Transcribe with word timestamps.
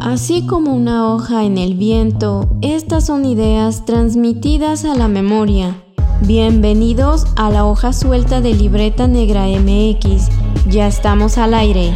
Así 0.00 0.46
como 0.46 0.74
una 0.74 1.08
hoja 1.08 1.44
en 1.44 1.58
el 1.58 1.74
viento, 1.74 2.48
estas 2.62 3.04
son 3.04 3.26
ideas 3.26 3.84
transmitidas 3.84 4.86
a 4.86 4.94
la 4.94 5.08
memoria. 5.08 5.76
Bienvenidos 6.22 7.26
a 7.36 7.50
la 7.50 7.66
hoja 7.66 7.92
suelta 7.92 8.40
de 8.40 8.54
Libreta 8.54 9.06
Negra 9.06 9.44
MX. 9.44 10.30
Ya 10.68 10.86
estamos 10.86 11.36
al 11.36 11.52
aire. 11.52 11.94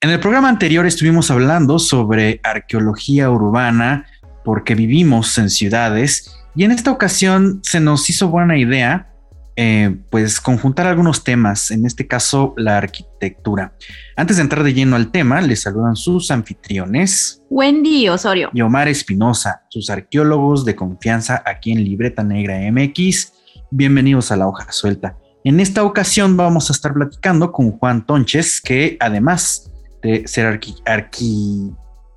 En 0.00 0.08
el 0.08 0.18
programa 0.18 0.48
anterior 0.48 0.86
estuvimos 0.86 1.30
hablando 1.30 1.78
sobre 1.78 2.40
arqueología 2.42 3.30
urbana 3.30 4.06
porque 4.42 4.74
vivimos 4.74 5.36
en 5.36 5.50
ciudades 5.50 6.34
y 6.54 6.64
en 6.64 6.70
esta 6.70 6.92
ocasión 6.92 7.60
se 7.62 7.78
nos 7.78 8.08
hizo 8.08 8.28
buena 8.28 8.56
idea 8.56 9.11
eh, 9.56 9.96
pues 10.10 10.40
conjuntar 10.40 10.86
algunos 10.86 11.24
temas, 11.24 11.70
en 11.70 11.84
este 11.84 12.06
caso 12.06 12.54
la 12.56 12.78
arquitectura. 12.78 13.74
Antes 14.16 14.36
de 14.36 14.42
entrar 14.42 14.64
de 14.64 14.72
lleno 14.72 14.96
al 14.96 15.10
tema, 15.10 15.40
les 15.40 15.62
saludan 15.62 15.94
sus 15.94 16.30
anfitriones. 16.30 17.42
Wendy 17.50 18.08
Osorio. 18.08 18.50
Y 18.54 18.62
Omar 18.62 18.88
Espinosa, 18.88 19.62
sus 19.68 19.90
arqueólogos 19.90 20.64
de 20.64 20.74
confianza 20.74 21.42
aquí 21.44 21.72
en 21.72 21.84
Libreta 21.84 22.22
Negra 22.22 22.58
MX. 22.72 23.32
Bienvenidos 23.70 24.32
a 24.32 24.36
la 24.36 24.48
hoja 24.48 24.72
suelta. 24.72 25.16
En 25.44 25.60
esta 25.60 25.84
ocasión 25.84 26.36
vamos 26.36 26.70
a 26.70 26.72
estar 26.72 26.94
platicando 26.94 27.52
con 27.52 27.72
Juan 27.72 28.06
Tonches, 28.06 28.60
que 28.60 28.96
además 29.00 29.70
de 30.02 30.26
ser 30.26 30.60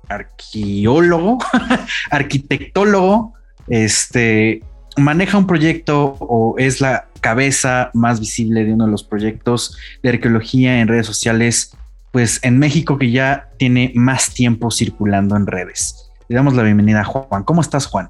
arqueólogo, 0.08 1.38
arquitectólogo, 2.10 3.34
este, 3.68 4.62
maneja 4.96 5.38
un 5.38 5.46
proyecto 5.46 6.16
o 6.20 6.54
es 6.58 6.80
la 6.80 7.06
cabeza 7.20 7.90
más 7.94 8.20
visible 8.20 8.64
de 8.64 8.72
uno 8.72 8.86
de 8.86 8.90
los 8.90 9.04
proyectos 9.04 9.76
de 10.02 10.10
arqueología 10.10 10.80
en 10.80 10.88
redes 10.88 11.06
sociales, 11.06 11.76
pues 12.12 12.42
en 12.44 12.58
México 12.58 12.98
que 12.98 13.10
ya 13.10 13.48
tiene 13.58 13.92
más 13.94 14.32
tiempo 14.32 14.70
circulando 14.70 15.36
en 15.36 15.46
redes. 15.46 16.10
Le 16.28 16.36
damos 16.36 16.54
la 16.54 16.62
bienvenida 16.62 17.00
a 17.00 17.04
Juan. 17.04 17.44
¿Cómo 17.44 17.60
estás, 17.60 17.86
Juan? 17.86 18.08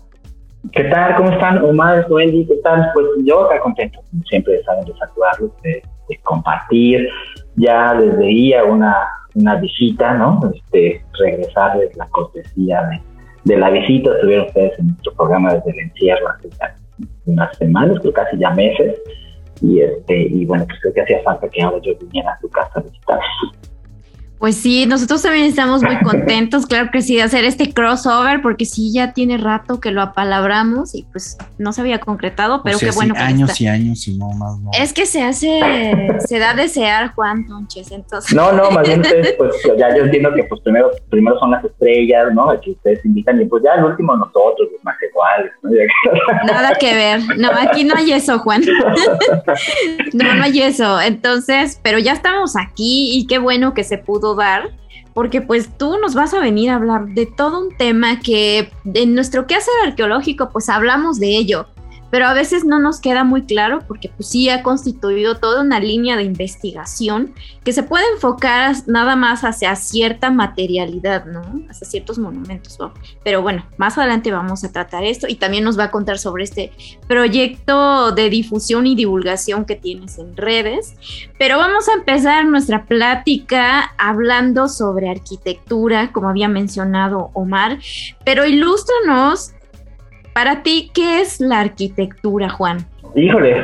¿Qué 0.73 0.85
tal? 0.85 1.17
¿Cómo 1.17 1.31
están? 1.31 1.65
Omar, 1.65 2.07
Wendy, 2.09 2.47
¿qué 2.47 2.57
tal? 2.63 2.91
Pues 2.95 3.07
yo 3.25 3.47
acá 3.47 3.61
contento, 3.61 4.01
siempre 4.29 4.63
saben 4.65 4.85
de 4.85 4.95
saludarlos, 4.97 5.51
de, 5.63 5.83
compartir. 6.23 7.09
Ya 7.57 7.95
les 7.95 8.17
veía 8.19 8.65
una, 8.65 8.95
una 9.35 9.57
visita, 9.57 10.15
¿no? 10.15 10.41
Este, 10.55 11.05
regresarles 11.19 11.97
la 11.97 12.07
cortesía 12.09 12.83
de, 12.83 13.01
de 13.45 13.59
la 13.59 13.71
visita. 13.71 14.11
Estuvieron 14.15 14.47
ustedes 14.47 14.79
en 14.79 14.89
nuestro 14.89 15.13
programa 15.15 15.55
desde 15.55 15.71
el 15.71 15.79
encierro 15.79 16.29
hace 16.29 16.49
unas 17.27 17.57
semanas, 17.57 17.99
creo 18.01 18.13
casi 18.13 18.39
ya 18.39 18.51
meses. 18.51 19.01
Y, 19.63 19.81
este, 19.81 20.23
y 20.23 20.45
bueno, 20.45 20.67
pues 20.67 20.79
creo 20.81 20.95
que 20.95 21.03
hacía 21.03 21.23
falta 21.23 21.49
que 21.49 21.63
ahora 21.63 21.79
yo 21.83 21.97
viniera 21.99 22.33
a 22.33 22.41
su 22.41 22.49
casa 22.51 22.73
a 22.75 22.81
visitar. 22.81 23.21
Pues 24.39 24.57
sí, 24.57 24.85
nosotros 24.85 25.23
también 25.23 25.47
estamos 25.47 25.83
muy 25.83 25.99
contentos, 26.01 26.67
claro 26.67 26.91
que 26.93 27.01
sí, 27.01 27.17
de 27.17 27.23
hacer 27.23 27.47
este 27.47 27.73
crossover, 27.73 28.43
porque 28.43 28.67
sí, 28.67 28.93
ya 28.93 29.15
tiene 29.15 29.39
rato 29.39 29.81
que 29.81 29.91
lo 29.91 30.03
apalabramos 30.03 30.95
y 30.95 31.05
pues 31.05 31.39
no 31.57 31.73
se 31.73 31.81
había 31.81 32.01
concretado, 32.01 32.63
pero 32.63 32.79
qué 32.79 32.91
bueno. 32.91 33.15
años 33.17 33.59
y 33.61 33.67
años 33.67 34.07
y 34.07 34.19
no 34.19 34.29
más. 34.33 34.59
No. 34.61 34.71
Es 34.79 34.93
que 34.93 35.07
se 35.07 35.23
hace, 35.23 35.61
se 36.27 36.39
da 36.39 36.51
a 36.51 36.55
desear, 36.55 37.15
Juan 37.15 37.47
Tonches, 37.47 37.91
entonces. 37.91 38.35
No, 38.35 38.53
no, 38.53 38.71
más 38.71 38.87
bien 38.87 39.01
ustedes, 39.01 39.33
pues 39.39 39.55
ya 39.79 39.97
yo 39.97 40.05
entiendo 40.05 40.35
que 40.35 40.45
pues 40.45 40.61
primero, 40.61 40.91
primero 41.09 41.39
son 41.39 41.53
las 41.53 41.65
estrellas, 41.65 42.27
¿no? 42.35 42.49
Que 42.61 42.73
ustedes 42.73 43.03
invitan 43.07 43.41
y 43.41 43.47
pues 43.47 43.63
ya 43.65 43.73
el 43.75 43.85
último 43.85 44.17
nosotros, 44.17 44.69
los 44.71 44.85
más 44.85 44.97
iguales, 45.03 45.53
¿no? 45.63 45.71
Nada 46.53 46.75
que 46.75 46.93
ver, 46.93 47.21
no, 47.39 47.49
aquí 47.59 47.85
no 47.85 47.95
hay 47.97 48.13
eso, 48.13 48.39
Juan. 48.41 48.63
no, 50.13 50.35
no 50.35 50.43
hay 50.43 50.61
eso, 50.61 51.01
entonces, 51.01 51.81
pero 51.83 51.99
ya 51.99 52.13
estamos 52.13 52.55
aquí 52.55 53.17
y 53.17 53.27
qué 53.27 53.39
bueno 53.39 53.73
que 53.73 53.83
se 53.83 53.97
pudo 53.97 54.26
dar, 54.35 54.71
porque 55.15 55.41
pues 55.41 55.77
tú 55.79 55.97
nos 55.99 56.15
vas 56.15 56.35
a 56.35 56.41
venir 56.41 56.71
a 56.71 56.75
hablar 56.75 57.07
de 57.07 57.27
todo 57.27 57.61
un 57.61 57.77
tema 57.77 58.21
que 58.21 58.71
en 58.93 59.15
nuestro 59.15 59.47
quehacer 59.47 59.73
arqueológico 59.87 60.51
pues 60.51 60.69
hablamos 60.69 61.19
de 61.19 61.37
ello, 61.37 61.67
pero 62.11 62.27
a 62.27 62.35
veces 62.35 62.65
no 62.65 62.79
nos 62.79 63.01
queda 63.01 63.25
muy 63.25 63.43
claro 63.43 63.81
porque 63.87 64.09
pues 64.09 64.29
sí 64.29 64.49
ha 64.49 64.63
constituido 64.63 65.37
toda 65.37 65.63
una 65.63 65.81
línea 65.81 66.17
de 66.17 66.23
investigación 66.23 67.35
que 67.65 67.73
se 67.73 67.83
puede 67.83 68.05
enfocar 68.15 68.77
nada 68.87 69.17
más 69.17 69.43
hacia 69.43 69.75
cierta 69.77 70.31
materialidad, 70.31 71.25
¿no? 71.27 71.43
Hacia 71.69 71.87
ciertos 71.87 72.19
monumentos. 72.19 72.79
Pero 73.25 73.43
bueno, 73.43 73.67
más 73.77 73.99
adelante 73.99 74.31
vamos 74.31 74.63
a 74.65 74.73
tratar 74.73 75.05
esto 75.05 75.27
y 75.29 75.37
también 75.37 75.65
nos 75.65 75.79
va 75.79 75.85
a 75.85 75.91
contar 75.91 76.19
sobre 76.19 76.45
este 76.45 76.73
proyecto 77.09 78.13
de 78.13 78.31
difusión 78.31 78.87
y 78.87 78.95
divulgación 78.95 79.65
que 79.65 79.77
tienes 79.77 80.19
en 80.19 80.37
redes. 80.37 80.95
Pero 81.39 81.59
vamos 81.59 81.89
a 81.89 81.95
empezar 81.95 82.47
nuestra 82.47 82.85
plática 82.85 83.93
hablando 83.99 84.69
sobre 84.69 85.11
arquitectura, 85.11 86.13
como 86.13 86.29
había 86.29 86.49
mencionado 86.49 87.31
Omar, 87.35 87.79
pero 88.25 88.47
ilústranos 88.47 89.53
para 90.37 90.63
ti, 90.63 90.91
¿qué 90.93 91.23
es 91.23 91.41
la 91.41 91.61
arquitectura, 91.61 92.51
Juan? 92.51 92.77
Híjole, 93.15 93.57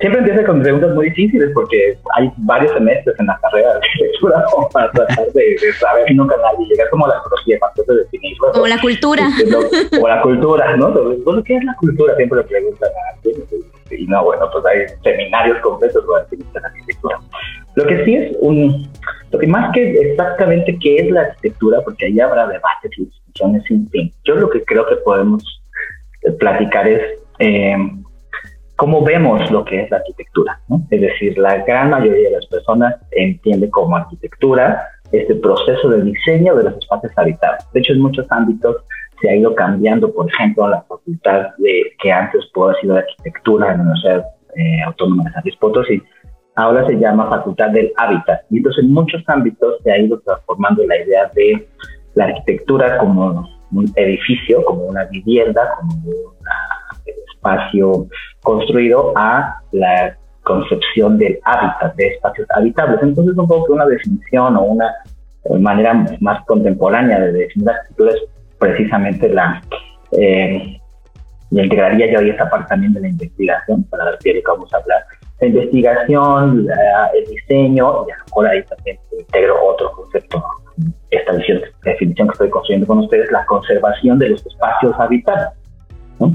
siempre 0.00 0.18
empieza 0.18 0.44
con 0.44 0.60
preguntas 0.60 0.92
muy 0.92 1.10
difíciles 1.10 1.50
porque 1.54 1.96
hay 2.16 2.28
varios 2.38 2.72
semestres 2.72 3.14
en 3.20 3.26
la 3.26 3.38
carrera 3.40 3.68
de 3.68 3.76
arquitectura 3.76 4.44
como 4.52 4.68
para 4.70 4.90
tratar 4.90 5.26
de, 5.32 5.56
saber 5.78 6.10
y 6.10 6.14
nunca 6.14 6.34
nadie 6.42 6.66
llega 6.66 6.90
como 6.90 7.06
la 7.06 7.14
arqueología 7.14 7.58
para 7.60 7.72
de 7.86 8.02
definirlo. 8.02 8.50
Como 8.52 8.66
la 8.66 8.80
cultura. 8.80 9.28
o 10.02 10.08
la 10.08 10.20
cultura, 10.22 10.76
¿no? 10.76 10.88
Entonces, 10.88 11.44
¿qué 11.44 11.56
es 11.56 11.64
la 11.64 11.76
cultura? 11.76 12.16
Siempre 12.16 12.38
le 12.38 12.44
preguntan 12.48 12.88
a 12.90 13.14
alguien. 13.14 13.44
Y 13.92 14.06
no, 14.08 14.24
bueno, 14.24 14.50
pues 14.52 14.64
hay 14.66 14.88
seminarios 15.04 15.58
completos 15.60 16.04
para 16.04 16.24
definir 16.24 16.46
la 16.52 16.66
arquitectura. 16.66 17.20
Lo 17.76 17.86
que 17.86 18.04
sí 18.04 18.14
es 18.16 18.36
un, 18.40 18.90
lo 19.30 19.38
que 19.38 19.46
más 19.46 19.72
que 19.72 19.92
exactamente 19.92 20.76
qué 20.80 20.96
es 20.96 21.10
la 21.12 21.20
arquitectura, 21.20 21.80
porque 21.82 22.06
ahí 22.06 22.18
habrá 22.18 22.48
debates 22.48 22.90
y 22.98 23.04
discusiones 23.04 23.62
sin 23.68 23.88
fin. 23.90 24.12
Yo 24.24 24.34
lo 24.34 24.50
que 24.50 24.64
creo 24.64 24.84
que 24.88 24.96
podemos 24.96 25.44
platicar 26.38 26.86
es 26.88 27.02
eh, 27.38 27.76
cómo 28.76 29.02
vemos 29.02 29.50
lo 29.50 29.64
que 29.64 29.82
es 29.82 29.90
la 29.90 29.98
arquitectura. 29.98 30.60
Es 30.90 31.00
decir, 31.00 31.36
la 31.38 31.58
gran 31.64 31.90
mayoría 31.90 32.28
de 32.28 32.36
las 32.36 32.46
personas 32.46 32.94
entiende 33.10 33.68
como 33.70 33.96
arquitectura 33.96 34.88
este 35.12 35.34
proceso 35.36 35.88
de 35.88 36.02
diseño 36.02 36.54
de 36.54 36.64
los 36.64 36.78
espacios 36.78 37.12
habitables. 37.16 37.66
De 37.72 37.80
hecho, 37.80 37.92
en 37.92 38.00
muchos 38.00 38.26
ámbitos 38.30 38.76
se 39.20 39.30
ha 39.30 39.34
ido 39.34 39.54
cambiando, 39.54 40.12
por 40.12 40.28
ejemplo, 40.28 40.68
la 40.68 40.82
facultad 40.82 41.48
de 41.58 41.92
que 42.00 42.12
antes 42.12 42.46
pudo 42.52 42.66
haber 42.66 42.80
sido 42.80 42.94
de 42.94 43.00
arquitectura 43.00 43.72
en 43.72 43.78
la 43.78 43.82
Universidad 43.82 44.24
eh, 44.54 44.82
Autónoma 44.86 45.24
de 45.24 45.32
San 45.32 45.42
Luis 45.44 45.56
Potosí, 45.56 46.02
ahora 46.54 46.86
se 46.86 46.94
llama 46.98 47.28
Facultad 47.28 47.70
del 47.70 47.92
Hábitat. 47.96 48.42
Y 48.50 48.58
entonces 48.58 48.84
en 48.84 48.92
muchos 48.92 49.22
ámbitos 49.26 49.76
se 49.82 49.92
ha 49.92 49.98
ido 49.98 50.20
transformando 50.20 50.84
la 50.86 51.02
idea 51.02 51.30
de 51.34 51.68
la 52.14 52.26
arquitectura 52.26 52.98
como 52.98 53.48
un 53.72 53.90
edificio, 53.96 54.64
como 54.64 54.84
una 54.84 55.04
vivienda, 55.04 55.70
como 55.78 55.94
un 56.06 56.14
espacio 57.34 58.06
construido 58.42 59.12
a 59.16 59.60
la 59.72 60.16
concepción 60.42 61.18
del 61.18 61.38
hábitat, 61.44 61.94
de 61.96 62.06
espacios 62.08 62.48
habitables. 62.50 63.00
Entonces, 63.02 63.36
un 63.36 63.46
poco 63.46 63.72
una 63.72 63.86
definición 63.86 64.56
o 64.56 64.62
una 64.62 64.92
manera 65.60 66.06
más 66.20 66.44
contemporánea 66.46 67.20
de 67.20 67.32
definir 67.32 67.66
la 67.66 67.72
arquitectura 67.72 68.12
es 68.12 68.22
precisamente 68.58 69.28
la. 69.28 69.62
Eh, 70.12 70.80
integraría 71.50 72.12
yo 72.12 72.18
ahí 72.18 72.30
esa 72.30 72.48
parte 72.48 72.68
también 72.68 72.92
de 72.92 73.00
la 73.00 73.08
investigación, 73.08 73.82
para 73.84 74.04
ver 74.04 74.18
qué 74.22 74.42
vamos 74.46 74.72
a 74.72 74.78
hablar. 74.78 75.02
La 75.40 75.46
investigación, 75.46 76.66
el 77.14 77.24
diseño, 77.30 78.04
y 78.08 78.10
a 78.10 78.16
lo 78.18 78.24
mejor 78.24 78.46
ahí 78.48 78.62
también 78.64 78.98
integro 79.18 79.54
otro 79.64 79.92
concepto 79.92 80.44
esta 81.10 81.32
definición 81.84 82.28
que 82.28 82.32
estoy 82.32 82.50
construyendo 82.50 82.86
con 82.86 82.98
ustedes, 82.98 83.30
la 83.30 83.44
conservación 83.46 84.18
de 84.18 84.30
los 84.30 84.46
espacios 84.46 84.94
habitables. 84.98 85.48
O 86.18 86.30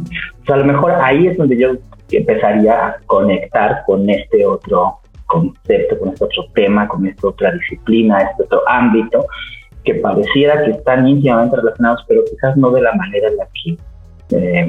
sea, 0.46 0.56
a 0.56 0.60
lo 0.60 0.66
mejor 0.66 0.92
ahí 0.92 1.28
es 1.28 1.38
donde 1.38 1.58
yo 1.58 1.72
empezaría 2.12 2.88
a 2.88 2.98
conectar 3.06 3.84
con 3.86 4.10
este 4.10 4.46
otro 4.46 5.00
concepto, 5.26 6.00
con 6.00 6.10
este 6.10 6.26
otro 6.26 6.46
tema, 6.54 6.88
con 6.88 7.06
esta 7.06 7.28
otra 7.28 7.52
disciplina, 7.52 8.20
este 8.20 8.44
otro 8.44 8.62
ámbito, 8.68 9.26
que 9.84 9.96
pareciera 9.96 10.64
que 10.64 10.72
están 10.72 11.08
íntimamente 11.08 11.58
relacionados, 11.58 12.04
pero 12.08 12.24
quizás 12.30 12.56
no 12.56 12.72
de 12.72 12.82
la 12.82 12.94
manera 12.94 13.28
en 13.28 13.38
la 13.38 13.48
que 13.54 13.78
eh, 14.38 14.68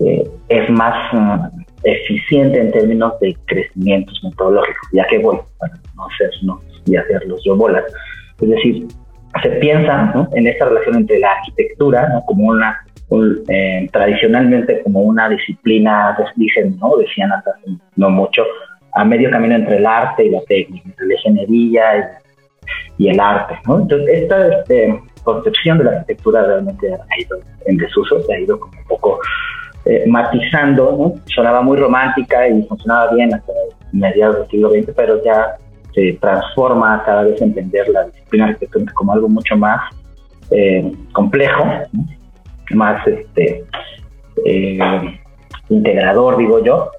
eh, 0.00 0.30
es 0.48 0.70
más 0.70 1.12
mm, 1.12 1.62
eficiente 1.84 2.60
en 2.60 2.72
términos 2.72 3.18
de 3.20 3.36
crecimientos 3.46 4.20
metodológicos, 4.24 4.88
ya 4.92 5.06
que 5.06 5.18
voy, 5.18 5.38
para 5.58 5.74
no 5.94 6.06
hacernos 6.06 6.60
y 6.86 6.96
hacerlos 6.96 7.40
yo 7.44 7.56
bolas. 7.56 7.84
Es 8.40 8.48
decir, 8.48 8.86
se 9.42 9.48
piensa 9.50 10.28
en 10.34 10.46
esta 10.46 10.66
relación 10.66 10.96
entre 10.96 11.18
la 11.18 11.32
arquitectura 11.32 12.22
como 12.26 12.48
una, 12.48 12.84
eh, 13.48 13.88
tradicionalmente 13.92 14.82
como 14.82 15.00
una 15.00 15.28
disciplina, 15.28 16.16
dicen, 16.36 16.76
¿no? 16.80 16.96
decían 16.96 17.32
hasta 17.32 17.52
no 17.96 18.10
mucho, 18.10 18.42
a 18.94 19.04
medio 19.04 19.30
camino 19.30 19.54
entre 19.54 19.76
el 19.76 19.86
arte 19.86 20.24
y 20.24 20.30
la 20.30 20.40
técnica, 20.42 20.88
entre 20.88 21.06
la 21.06 21.14
ingeniería 21.14 22.18
y, 22.98 23.08
el 23.08 23.20
arte. 23.20 23.54
¿no? 23.66 23.80
Entonces, 23.80 24.22
esta 24.22 24.48
este, 24.48 25.00
concepción 25.22 25.78
de 25.78 25.84
la 25.84 25.90
arquitectura 25.92 26.42
realmente 26.44 26.92
ha 26.92 27.20
ido 27.20 27.38
en 27.66 27.76
desuso, 27.76 28.20
se 28.22 28.34
ha 28.34 28.40
ido 28.40 28.58
como 28.58 28.78
un 28.78 28.86
poco 28.86 29.20
eh, 29.84 30.04
matizando, 30.06 30.96
¿no? 30.98 31.22
sonaba 31.26 31.62
muy 31.62 31.76
romántica 31.76 32.48
y 32.48 32.62
funcionaba 32.64 33.12
bien 33.12 33.32
hasta 33.34 33.52
mediados 33.92 34.38
del 34.38 34.48
siglo 34.48 34.70
XX, 34.70 34.92
pero 34.96 35.22
ya 35.22 35.56
se 35.96 36.12
transforma 36.20 37.02
cada 37.06 37.22
vez 37.22 37.40
entender 37.40 37.88
la 37.88 38.04
disciplina 38.04 38.44
arquitectónica 38.44 38.92
como 38.92 39.14
algo 39.14 39.28
mucho 39.30 39.56
más 39.56 39.80
eh, 40.50 40.92
complejo, 41.12 41.64
más 42.72 43.04
este, 43.06 43.64
eh, 44.44 44.78
integrador, 45.70 46.36
digo 46.36 46.62
yo. 46.62 46.90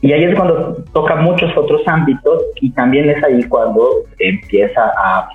Y 0.00 0.12
ahí 0.12 0.24
es 0.24 0.34
cuando 0.34 0.82
toca 0.94 1.16
muchos 1.16 1.54
otros 1.54 1.82
ámbitos 1.86 2.44
y 2.62 2.70
también 2.70 3.10
es 3.10 3.22
ahí 3.22 3.42
cuando 3.44 4.04
empieza 4.18 4.92
a, 4.96 5.28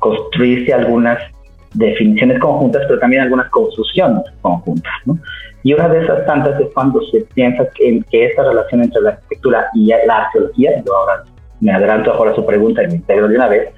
construirse 0.00 0.72
algunas 0.72 1.18
definiciones 1.74 2.38
conjuntas, 2.38 2.82
pero 2.86 3.00
también 3.00 3.22
algunas 3.22 3.48
construcciones 3.50 4.22
conjuntas. 4.40 4.92
¿no? 5.04 5.18
Y 5.68 5.74
una 5.74 5.86
de 5.86 6.02
esas 6.02 6.24
tantas 6.24 6.58
es 6.58 6.68
cuando 6.72 6.98
se 7.12 7.20
piensa 7.34 7.62
que, 7.74 8.02
que 8.10 8.24
esta 8.24 8.42
relación 8.42 8.84
entre 8.84 9.02
la 9.02 9.10
arquitectura 9.10 9.66
y 9.74 9.88
la 10.06 10.24
arqueología, 10.24 10.82
yo 10.82 10.96
ahora 10.96 11.24
me 11.60 11.70
adelanto 11.70 12.10
ahora 12.10 12.30
a 12.30 12.34
su 12.34 12.46
pregunta 12.46 12.82
y 12.84 12.86
me 12.86 12.94
integro 12.94 13.28
de 13.28 13.36
una 13.36 13.48
vez, 13.48 13.68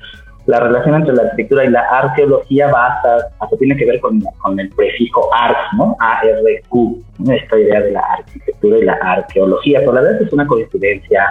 la 0.47 0.61
relación 0.61 0.95
entre 0.95 1.17
la 1.17 1.23
arquitectura 1.23 1.65
y 1.65 1.71
la 1.71 1.81
arqueología 1.81 2.71
va 2.71 2.95
hasta, 2.95 3.33
hasta 3.41 3.57
tiene 3.57 3.77
que 3.77 3.87
ver 3.87 3.99
con, 3.99 4.21
con 4.21 4.61
el 4.61 4.71
prefijo 4.71 5.35
ARC, 5.35 5.59
¿no? 5.79 5.97
A-R-Q, 5.99 7.03
esta 7.29 7.59
idea 7.59 7.81
de 7.81 7.91
la 7.91 8.03
arquitectura 8.19 8.79
y 8.79 8.85
la 8.85 8.93
arqueología, 8.93 9.81
pero 9.81 9.95
la 9.95 10.03
verdad 10.03 10.23
es 10.23 10.33
una 10.33 10.47
coincidencia 10.47 11.29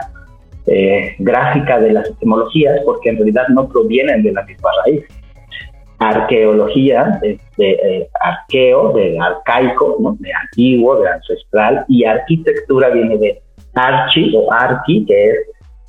eh, 0.68 1.16
gráfica 1.20 1.80
de 1.80 1.94
las 1.94 2.10
etimologías 2.10 2.82
porque 2.84 3.12
en 3.12 3.16
realidad 3.16 3.48
no 3.48 3.70
provienen 3.70 4.24
de 4.24 4.34
la 4.34 4.44
misma 4.44 4.72
raíz 4.84 5.06
arqueología, 6.00 7.19
de, 7.22 7.40
eh, 7.57 8.10
arqueo, 8.22 8.94
de 8.94 9.19
arcaico, 9.19 10.16
de 10.19 10.31
antiguo, 10.34 11.01
de 11.01 11.10
ancestral, 11.10 11.86
y 11.88 12.06
arquitectura 12.06 12.90
viene 12.90 13.18
de 13.18 13.42
archi 13.75 14.34
o 14.36 14.51
arqui, 14.51 15.06
que 15.06 15.30
es 15.30 15.36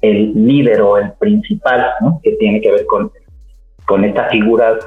el 0.03 0.33
líder 0.35 0.83
o 0.83 0.99
el 0.99 1.13
principal, 1.13 1.87
que 2.23 2.33
tiene 2.33 2.61
que 2.61 2.73
ver 2.73 2.87
con, 2.87 3.11
con 3.87 4.05
esta 4.05 4.25
figura 4.31 4.79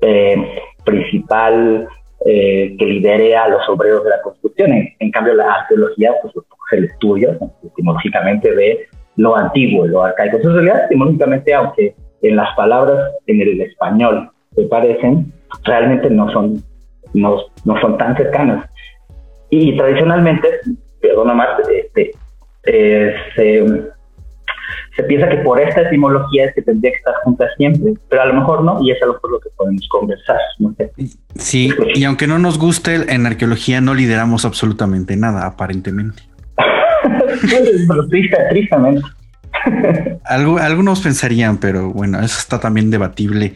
eh, 0.00 0.60
principal 0.84 1.88
eh, 2.24 2.76
que 2.78 2.86
lidere 2.86 3.36
a 3.36 3.48
los 3.48 3.68
obreros 3.68 4.04
de 4.04 4.10
la 4.10 4.22
construcción. 4.22 4.72
En, 4.98 5.10
cambio, 5.10 5.34
la 5.34 5.52
arqueología 5.52 6.12
pues, 6.22 6.34
es 6.36 6.78
el 6.78 6.84
estudio, 6.84 7.38
etimológicamente, 7.62 8.54
de 8.54 8.86
lo 9.16 9.36
antiguo, 9.36 9.86
lo 9.86 10.02
arcaico. 10.02 10.36
Entonces, 10.36 10.60
en 10.60 10.66
realidad, 10.66 10.86
etimológicamente, 10.86 11.54
aunque 11.54 11.94
en 12.22 12.36
las 12.36 12.54
palabras 12.56 13.12
en 13.26 13.40
el 13.40 13.60
español 13.60 14.30
se 14.56 14.62
parecen, 14.62 15.32
realmente 15.64 16.10
no 16.10 16.30
son, 16.32 16.62
no, 17.14 17.36
no 17.64 17.80
son 17.80 17.96
tan 17.98 18.16
cercanas. 18.16 18.68
Y 19.50 19.76
tradicionalmente, 19.76 20.48
perdona 21.00 21.34
más, 21.34 21.48
este, 21.72 22.12
eh, 22.64 23.14
se, 23.36 25.02
piensa 25.04 25.28
que 25.28 25.36
por 25.36 25.60
esta 25.60 25.82
etimología 25.82 26.46
es 26.46 26.54
que 26.54 26.62
tendría 26.62 26.90
que 26.90 26.96
estar 26.96 27.14
juntas 27.22 27.50
siempre, 27.56 27.92
pero 28.08 28.22
a 28.22 28.26
lo 28.26 28.34
mejor 28.34 28.64
no, 28.64 28.78
y 28.82 28.90
es 28.90 29.00
a 29.02 29.06
lo 29.06 29.12
mejor 29.12 29.32
lo 29.32 29.40
que 29.40 29.50
podemos 29.56 29.86
conversar. 29.88 30.38
Sí, 31.36 31.70
y 31.94 32.04
aunque 32.04 32.26
no 32.26 32.38
nos 32.38 32.58
guste, 32.58 33.12
en 33.12 33.26
arqueología 33.26 33.80
no 33.80 33.94
lideramos 33.94 34.44
absolutamente 34.44 35.16
nada, 35.16 35.46
aparentemente. 35.46 36.22
pero 37.88 38.08
triste, 38.08 38.36
tristemente. 38.50 39.02
algunos 40.24 41.00
pensarían, 41.00 41.58
pero 41.58 41.90
bueno, 41.90 42.18
eso 42.18 42.38
está 42.38 42.58
también 42.58 42.90
debatible. 42.90 43.54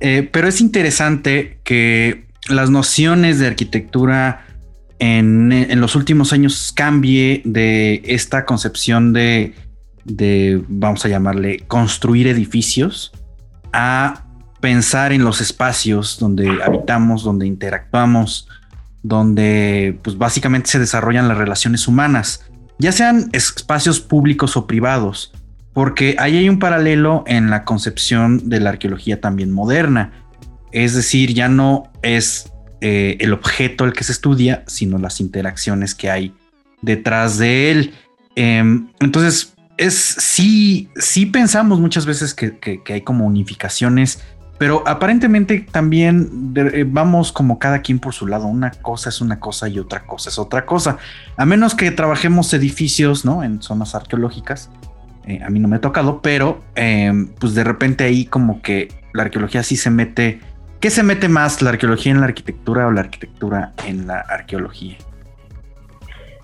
Eh, 0.00 0.28
pero 0.32 0.48
es 0.48 0.60
interesante 0.60 1.60
que 1.64 2.26
las 2.48 2.70
nociones 2.70 3.38
de 3.38 3.46
arquitectura 3.46 4.46
en, 4.98 5.80
los 5.80 5.94
últimos 5.94 6.32
años 6.32 6.72
cambie 6.74 7.42
de 7.44 8.02
esta 8.06 8.44
concepción 8.44 9.12
de, 9.12 9.54
vamos 10.68 11.04
a 11.04 11.08
llamarle, 11.08 11.60
construir 11.66 12.26
edificios 12.28 13.12
a 13.72 14.24
pensar 14.60 15.12
en 15.12 15.22
los 15.22 15.40
espacios 15.40 16.18
donde 16.18 16.62
habitamos, 16.64 17.22
donde 17.22 17.46
interactuamos, 17.46 18.48
donde 19.02 19.98
pues 20.02 20.16
básicamente 20.16 20.70
se 20.70 20.78
desarrollan 20.78 21.28
las 21.28 21.36
relaciones 21.36 21.86
humanas, 21.86 22.44
ya 22.78 22.92
sean 22.92 23.28
espacios 23.32 24.00
públicos 24.00 24.56
o 24.56 24.66
privados 24.66 25.32
porque 25.76 26.16
ahí 26.18 26.38
hay 26.38 26.48
un 26.48 26.58
paralelo 26.58 27.22
en 27.26 27.50
la 27.50 27.64
concepción 27.64 28.48
de 28.48 28.60
la 28.60 28.70
arqueología 28.70 29.20
también 29.20 29.52
moderna. 29.52 30.10
Es 30.72 30.94
decir, 30.94 31.34
ya 31.34 31.50
no 31.50 31.92
es 32.00 32.50
eh, 32.80 33.18
el 33.20 33.34
objeto 33.34 33.84
el 33.84 33.92
que 33.92 34.02
se 34.02 34.12
estudia, 34.12 34.64
sino 34.66 34.96
las 34.96 35.20
interacciones 35.20 35.94
que 35.94 36.10
hay 36.10 36.34
detrás 36.80 37.36
de 37.36 37.70
él. 37.70 37.94
Em, 38.36 38.88
entonces, 39.00 39.52
es 39.76 39.94
sí, 39.96 40.88
sí 40.96 41.26
pensamos 41.26 41.78
muchas 41.78 42.06
veces 42.06 42.32
que, 42.32 42.80
hay 42.88 43.02
como 43.02 43.26
unificaciones, 43.26 44.22
pero 44.56 44.82
aparentemente 44.86 45.66
también 45.70 46.54
eh, 46.56 46.86
vamos 46.88 47.32
como 47.32 47.58
cada 47.58 47.82
quien 47.82 47.98
por 47.98 48.14
su 48.14 48.26
lado. 48.26 48.46
Una 48.46 48.70
cosa 48.70 49.10
es 49.10 49.20
una 49.20 49.40
cosa 49.40 49.68
y 49.68 49.78
otra 49.78 50.06
cosa 50.06 50.30
es 50.30 50.38
otra 50.38 50.64
cosa. 50.64 50.96
A 51.36 51.44
menos 51.44 51.74
que 51.74 51.90
trabajemos 51.90 52.54
edificios, 52.54 53.26
¿no? 53.26 53.44
En 53.44 53.60
zonas 53.60 53.94
arqueológicas 53.94 54.70
eh, 55.26 55.40
a 55.44 55.50
mí 55.50 55.58
no 55.58 55.68
me 55.68 55.76
ha 55.76 55.80
tocado, 55.80 56.20
pero 56.22 56.60
eh, 56.76 57.12
pues 57.40 57.54
de 57.54 57.64
repente 57.64 58.04
ahí 58.04 58.26
como 58.26 58.62
que 58.62 58.88
la 59.12 59.24
arqueología 59.24 59.62
sí 59.62 59.76
se 59.76 59.90
mete. 59.90 60.40
¿Qué 60.80 60.90
se 60.90 61.02
mete 61.02 61.28
más, 61.28 61.62
la 61.62 61.70
arqueología 61.70 62.12
en 62.12 62.20
la 62.20 62.26
arquitectura 62.26 62.86
o 62.86 62.92
la 62.92 63.00
arquitectura 63.00 63.72
en 63.86 64.06
la 64.06 64.20
arqueología? 64.20 64.96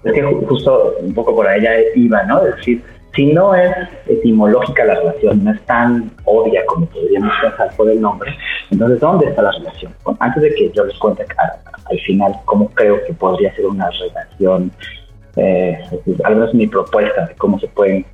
Es 0.05 0.13
que 0.13 0.23
justo 0.23 0.95
un 1.01 1.15
poco 1.15 1.37
por 1.37 1.47
allá 1.47 1.71
iba, 1.95 2.25
¿no? 2.25 2.45
Es 2.45 2.57
decir, 2.57 2.83
si 3.15 3.27
no 3.27 3.55
es 3.55 3.73
etimológica 4.07 4.85
la 4.85 4.95
relación, 4.97 5.45
no 5.45 5.53
es 5.53 5.61
tan 5.63 6.11
obvia 6.25 6.65
como 6.67 6.87
podríamos 6.87 7.33
pensar 7.41 7.71
por 7.77 7.91
el 7.91 8.01
nombre, 8.01 8.35
entonces 8.71 9.01
¿dónde 9.01 9.27
está 9.27 9.43
la 9.43 9.53
relación? 9.53 9.93
antes 10.19 10.43
de 10.43 10.55
que 10.55 10.73
yo 10.75 10.85
les 10.85 10.99
cuente 10.99 11.25
al 11.85 12.01
final 12.01 12.35
cómo 12.47 12.69
creo 12.71 13.05
que 13.07 13.13
podría 13.13 13.55
ser 13.55 13.67
una 13.67 13.91
relación, 13.91 14.73
eh, 15.37 15.79
al 16.25 16.37
menos 16.37 16.55
mi 16.55 16.67
propuesta 16.67 17.27
de 17.27 17.35
cómo 17.35 17.59
se 17.61 17.69
pueden 17.69 18.07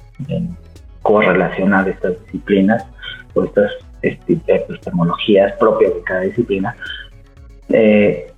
correlacionar 1.03 1.89
estas 1.89 2.21
disciplinas 2.25 2.85
o 3.35 3.45
estas 3.45 3.73
este, 4.03 4.39
epistemologías 4.47 5.53
propias 5.59 5.95
de 5.95 6.03
cada 6.03 6.21
disciplina, 6.21 6.77
eh, 7.71 8.33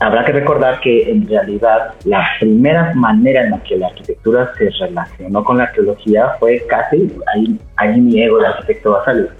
habrá 0.00 0.24
que 0.24 0.32
recordar 0.32 0.80
que 0.80 1.10
en 1.10 1.26
realidad 1.28 1.94
la 2.04 2.26
primera 2.38 2.92
manera 2.94 3.44
en 3.44 3.50
la 3.52 3.62
que 3.62 3.76
la 3.76 3.88
arquitectura 3.88 4.52
se 4.58 4.70
relacionó 4.70 5.44
con 5.44 5.58
la 5.58 5.64
arqueología 5.64 6.36
fue 6.38 6.64
casi, 6.68 7.10
ahí, 7.34 7.58
ahí 7.76 8.00
mi 8.00 8.22
ego 8.22 8.38
de 8.38 8.48
arquitecto 8.48 8.92
va 8.92 9.02
a 9.02 9.04
salir, 9.04 9.30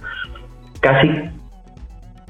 casi, 0.79 1.11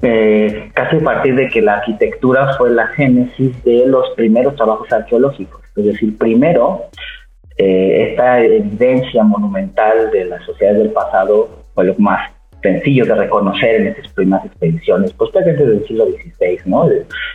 eh, 0.01 0.71
casi 0.73 0.97
a 0.97 0.99
partir 0.99 1.35
de 1.35 1.47
que 1.49 1.61
la 1.61 1.75
arquitectura 1.75 2.53
fue 2.57 2.71
la 2.71 2.87
génesis 2.87 3.63
de 3.63 3.87
los 3.87 4.09
primeros 4.11 4.55
trabajos 4.55 4.91
arqueológicos. 4.91 5.61
Es 5.75 5.85
decir, 5.85 6.17
primero 6.17 6.89
eh, 7.57 8.09
esta 8.11 8.39
evidencia 8.39 9.23
monumental 9.23 10.11
de 10.11 10.25
las 10.25 10.43
sociedades 10.45 10.79
del 10.79 10.91
pasado 10.91 11.49
fue 11.73 11.85
lo 11.85 11.95
más 11.97 12.31
sencillo 12.61 13.05
de 13.05 13.15
reconocer 13.15 13.81
en 13.81 13.87
estas 13.87 14.11
primeras 14.13 14.45
expediciones, 14.45 15.13
pues 15.13 15.31
desde 15.33 15.63
el 15.63 15.85
siglo 15.87 16.05
XVI, 16.05 16.59
¿no? 16.65 16.87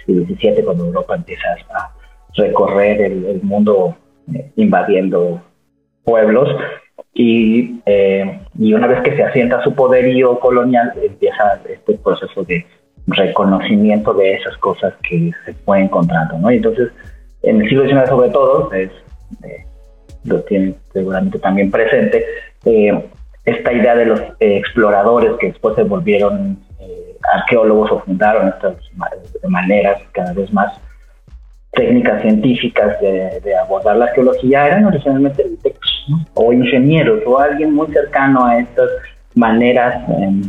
Y 0.07 0.13
XVII, 0.13 0.65
cuando 0.65 0.87
Europa 0.87 1.17
empieza 1.17 1.49
a 1.75 1.91
recorrer 2.35 3.01
el, 3.01 3.41
mundo 3.43 3.97
eh, 4.33 4.51
invadiendo 4.57 5.41
pueblos 6.05 6.49
y, 7.15 7.81
eh, 7.87 8.41
y 8.59 8.75
una 8.75 8.87
vez 8.87 9.03
que 9.03 9.17
se 9.17 9.23
asienta 9.23 9.63
su 9.63 9.75
poderío 9.75 10.39
colonial, 10.39 10.93
empieza 11.03 11.61
este 11.69 11.95
proceso 11.95 12.45
de 12.45 12.65
reconocimiento 13.07 14.15
de 14.15 14.35
esas 14.35 14.57
cosas 14.59 14.95
que 15.09 15.33
se 15.45 15.53
fue 15.55 15.81
encontrando, 15.81 16.39
¿no? 16.39 16.51
Y 16.51 16.57
entonces, 16.57 16.91
en 17.43 17.61
el 17.61 17.69
siglo 17.69 17.87
XIX 17.87 18.09
sobre 18.09 18.31
todo, 18.31 18.73
es 18.73 18.91
lo 20.25 20.41
tienen 20.43 20.77
seguramente 20.93 21.39
también 21.39 21.71
presente, 21.71 22.25
eh, 22.65 23.05
esta 23.45 23.73
idea 23.73 23.97
de 23.97 24.07
los 24.07 24.21
eh, 24.21 24.59
exploradores 24.59 25.33
que 25.41 25.49
después 25.49 25.75
se 25.75 25.83
volvieron 25.83 26.59
eh, 26.79 27.17
arqueólogos 27.35 27.91
o 27.91 28.01
fundaron 28.01 28.49
estas 28.49 28.77
maneras 29.49 30.01
cada 30.13 30.33
vez 30.33 30.53
más 30.53 30.73
técnicas 31.73 32.23
científicas 32.23 33.01
de, 33.01 33.57
abordar 33.57 33.97
la 33.97 34.05
arqueología 34.05 34.67
eran 34.67 34.85
originalmente 34.85 35.43
arquitectos 35.43 36.07
o 36.35 36.53
ingenieros 36.53 37.21
o 37.27 37.39
alguien 37.39 37.75
muy 37.75 37.89
cercano 37.89 38.45
a 38.45 38.59
estas 38.59 38.91
maneras 39.35 40.05
em, 40.09 40.43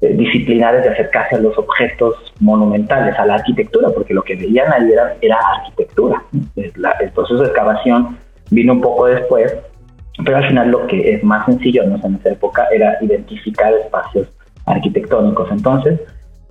disciplinares 0.00 0.82
de 0.82 0.90
acercarse 0.90 1.36
a 1.36 1.38
los 1.38 1.56
objetos 1.58 2.14
monumentales, 2.40 3.18
a 3.18 3.26
la 3.26 3.34
arquitectura, 3.34 3.88
porque 3.94 4.14
lo 4.14 4.22
que 4.22 4.36
veían 4.36 4.72
ahí 4.72 4.92
era, 4.92 5.16
era 5.20 5.38
arquitectura. 5.56 6.22
el 6.56 7.10
proceso 7.12 7.40
de 7.40 7.46
excavación 7.46 8.18
vino 8.50 8.74
un 8.74 8.80
poco 8.80 9.06
después, 9.06 9.54
pero 10.24 10.38
al 10.38 10.48
final 10.48 10.70
lo 10.70 10.86
que 10.86 11.14
es 11.14 11.24
más 11.24 11.46
sencillo 11.46 11.82
en 11.82 11.94
esa 11.94 12.30
época 12.30 12.66
era 12.72 12.98
identificar 13.00 13.72
espacios 13.74 14.28
arquitectónicos. 14.66 15.50
Entonces, 15.50 16.00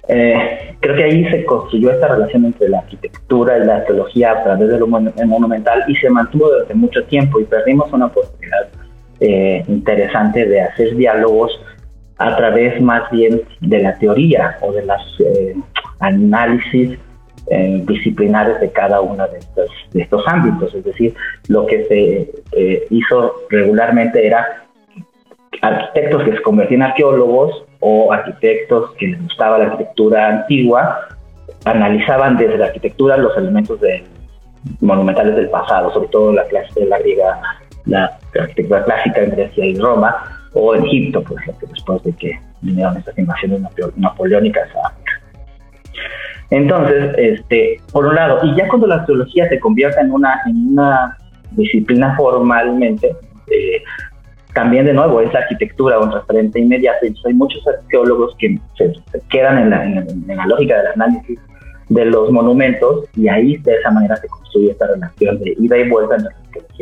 eh, 0.08 0.76
creo 0.80 0.96
que 0.96 1.04
ahí 1.04 1.30
se 1.30 1.46
construyó 1.46 1.92
esta 1.92 2.08
relación 2.08 2.46
entre 2.46 2.68
la 2.70 2.80
arquitectura 2.80 3.58
y 3.58 3.66
la 3.66 3.78
arqueología 3.78 4.32
a 4.32 4.44
través 4.44 4.70
de 4.70 4.80
lo 4.80 4.88
monumental 4.88 5.84
y 5.88 5.96
se 5.98 6.10
mantuvo 6.10 6.50
durante 6.50 6.74
mucho 6.74 7.04
tiempo 7.06 7.40
y 7.40 7.46
perdimos 7.46 7.94
una 7.94 8.08
oportunidad 8.08 8.70
eh, 9.20 9.64
interesante 9.68 10.46
de 10.46 10.62
hacer 10.62 10.96
diálogos 10.96 11.52
a 12.18 12.36
través 12.36 12.82
más 12.82 13.10
bien 13.12 13.42
de 13.62 13.84
la 13.84 13.98
teoría 14.00 14.58
o 14.62 14.72
de 14.72 14.86
las 14.86 15.02
eh, 15.20 15.56
análisis 16.00 16.98
eh, 17.50 17.84
disciplinares 17.86 18.60
de 18.60 18.72
cada 18.72 19.02
uno 19.02 19.26
de 19.28 19.40
estos, 20.02 20.28
ámbitos. 20.28 20.74
Es 20.74 20.84
decir, 20.84 21.14
lo 21.48 21.66
que 21.66 21.86
se 21.86 22.86
hizo 22.90 23.36
regularmente 23.50 24.26
era 24.26 24.64
arquitectos 25.62 26.24
que 26.24 26.32
se 26.32 26.42
convertían 26.42 26.82
en 26.82 26.88
arqueólogos 26.88 27.66
o 27.80 28.12
arquitectos 28.12 28.92
que 28.98 29.08
les 29.08 29.22
gustaba 29.24 29.58
la 29.58 29.66
arquitectura 29.66 30.28
antigua, 30.28 31.08
analizaban 31.66 32.38
desde 32.38 32.58
la 32.58 32.68
arquitectura 32.68 33.18
los 33.18 33.36
elementos 33.38 33.80
de, 33.82 34.04
monumentales 34.82 35.36
del 35.36 35.50
pasado, 35.50 35.92
sobre 35.94 36.10
todo 36.10 36.34
la 36.34 36.44
clase 36.46 36.80
de 36.80 36.86
la 36.86 37.00
griega, 37.00 37.42
la 37.86 38.18
arquitectura 38.40 38.84
clásica 38.84 39.22
en 39.22 39.32
Grecia 39.32 39.66
y 39.66 39.76
Roma, 39.78 40.16
o 40.54 40.74
Egipto, 40.76 41.24
por 41.24 41.38
después 41.70 42.04
de 42.04 42.12
que 42.14 42.40
vinieron 42.62 42.98
estas 42.98 43.18
invasiones 43.18 43.62
napoleónicas 43.96 44.68
a. 44.76 44.94
Entonces, 46.52 47.14
este, 47.18 47.80
por 47.92 48.06
un 48.06 48.16
lado, 48.16 48.40
y 48.44 48.56
ya 48.56 48.68
cuando 48.68 48.88
la 48.88 48.96
arqueología 48.96 49.48
se 49.50 49.60
convierta 49.60 50.02
en 50.02 50.12
una, 50.12 50.42
en 50.48 50.70
una 50.70 51.18
disciplina 51.52 52.16
formalmente, 52.16 53.16
eh, 53.52 53.84
también 54.54 54.86
de 54.86 54.94
nuevo 54.94 55.22
es 55.22 55.32
la 55.32 55.42
arquitectura 55.42 56.00
un 56.00 56.12
referente 56.12 56.60
inmediato. 56.60 57.06
hay 57.26 57.34
muchos 57.34 57.66
arqueólogos 57.68 58.36
que 58.40 58.60
se, 58.78 58.94
quedan 59.30 59.60
en 59.60 59.70
la, 59.70 59.86
en 59.86 60.28
la, 60.28 60.46
lógica 60.48 60.78
del 60.78 60.88
análisis 60.88 61.40
de 61.90 62.06
los 62.06 62.32
monumentos 62.32 63.06
y 63.16 63.28
ahí 63.28 63.58
de 63.58 63.74
esa 63.74 63.92
manera 63.92 64.16
se 64.18 64.28
construye 64.28 64.72
esta 64.72 64.88
relación 64.88 65.40
de 65.40 65.56
ida 65.60 65.78
y 65.78 65.90
vuelta 65.90 66.16
entre 66.16 66.32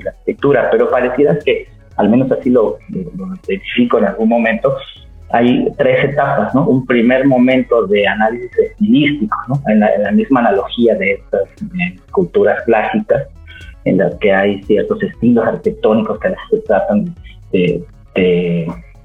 la 0.03 0.11
arquitectura. 0.11 0.69
Pero 0.71 0.89
pareciera 0.89 1.37
que, 1.39 1.67
al 1.97 2.09
menos 2.09 2.31
así 2.31 2.49
lo, 2.49 2.77
lo, 2.89 3.27
identifico 3.47 3.97
en 3.97 4.05
algún 4.05 4.29
momento, 4.29 4.75
hay 5.31 5.67
tres 5.77 6.05
etapas, 6.05 6.53
¿no? 6.55 6.67
Un 6.67 6.85
primer 6.85 7.25
momento 7.25 7.85
de 7.87 8.07
análisis 8.07 8.51
estilístico, 8.57 9.35
¿no? 9.49 9.61
En 9.67 9.79
la, 9.81 10.11
misma 10.11 10.39
analogía 10.41 10.95
de 10.95 11.13
estas 11.13 11.43
eh, 11.61 11.99
culturas 12.11 12.63
clásicas, 12.63 13.23
en 13.83 13.97
las 13.97 14.15
que 14.15 14.31
hay 14.31 14.63
ciertos 14.63 15.01
estilos 15.03 15.45
arquitectónicos 15.45 16.19
que 16.19 16.29
se 16.49 16.61
tratan 16.61 17.13
de, 17.51 17.83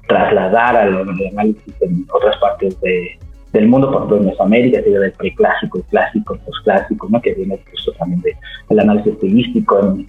trasladar 0.07 0.75
al 0.75 0.97
análisis 0.97 1.81
en 1.81 2.05
otras 2.11 2.35
partes 2.37 2.77
del 2.81 3.67
mundo, 3.67 3.87
por 3.87 3.97
ejemplo 3.97 4.17
en 4.17 4.25
Mesoamérica, 4.25 4.81
sería 4.81 4.99
del 4.99 5.11
preclásico, 5.13 5.77
el 5.77 5.83
clásico, 5.85 6.33
el 6.33 7.11
¿no? 7.11 7.21
que 7.21 7.33
viene 7.33 7.59
justo 7.71 7.91
también 7.93 8.21
del 8.21 8.79
análisis 8.79 9.13
estilístico 9.13 9.79
en, 9.79 10.07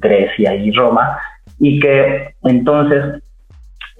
Grecia 0.00 0.56
y 0.56 0.72
Roma, 0.72 1.16
y 1.60 1.78
que 1.78 2.34
entonces 2.42 3.22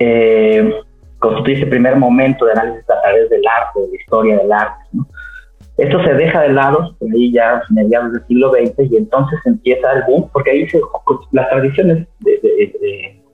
eh, 0.00 0.74
constituye 1.20 1.58
ese 1.58 1.66
primer 1.66 1.96
momento 1.96 2.44
de 2.44 2.52
análisis 2.52 2.90
a 2.90 3.00
través 3.00 3.30
del 3.30 3.42
arte, 3.46 3.80
de 3.80 3.88
la 3.88 3.96
historia 3.96 4.36
del 4.38 4.52
arte. 4.52 4.84
Esto 5.76 6.02
se 6.04 6.14
deja 6.14 6.42
de 6.42 6.52
lado, 6.52 6.94
por 6.98 7.10
ahí 7.10 7.32
ya 7.32 7.62
mediados 7.70 8.12
del 8.12 8.26
siglo 8.26 8.50
XX, 8.50 8.90
y 8.90 8.96
entonces 8.96 9.38
empieza 9.46 9.92
el 9.92 10.02
boom, 10.04 10.28
porque 10.32 10.50
ahí 10.50 10.68
se, 10.68 10.80
las 11.32 11.48
tradiciones 11.48 12.06
de 12.18 12.40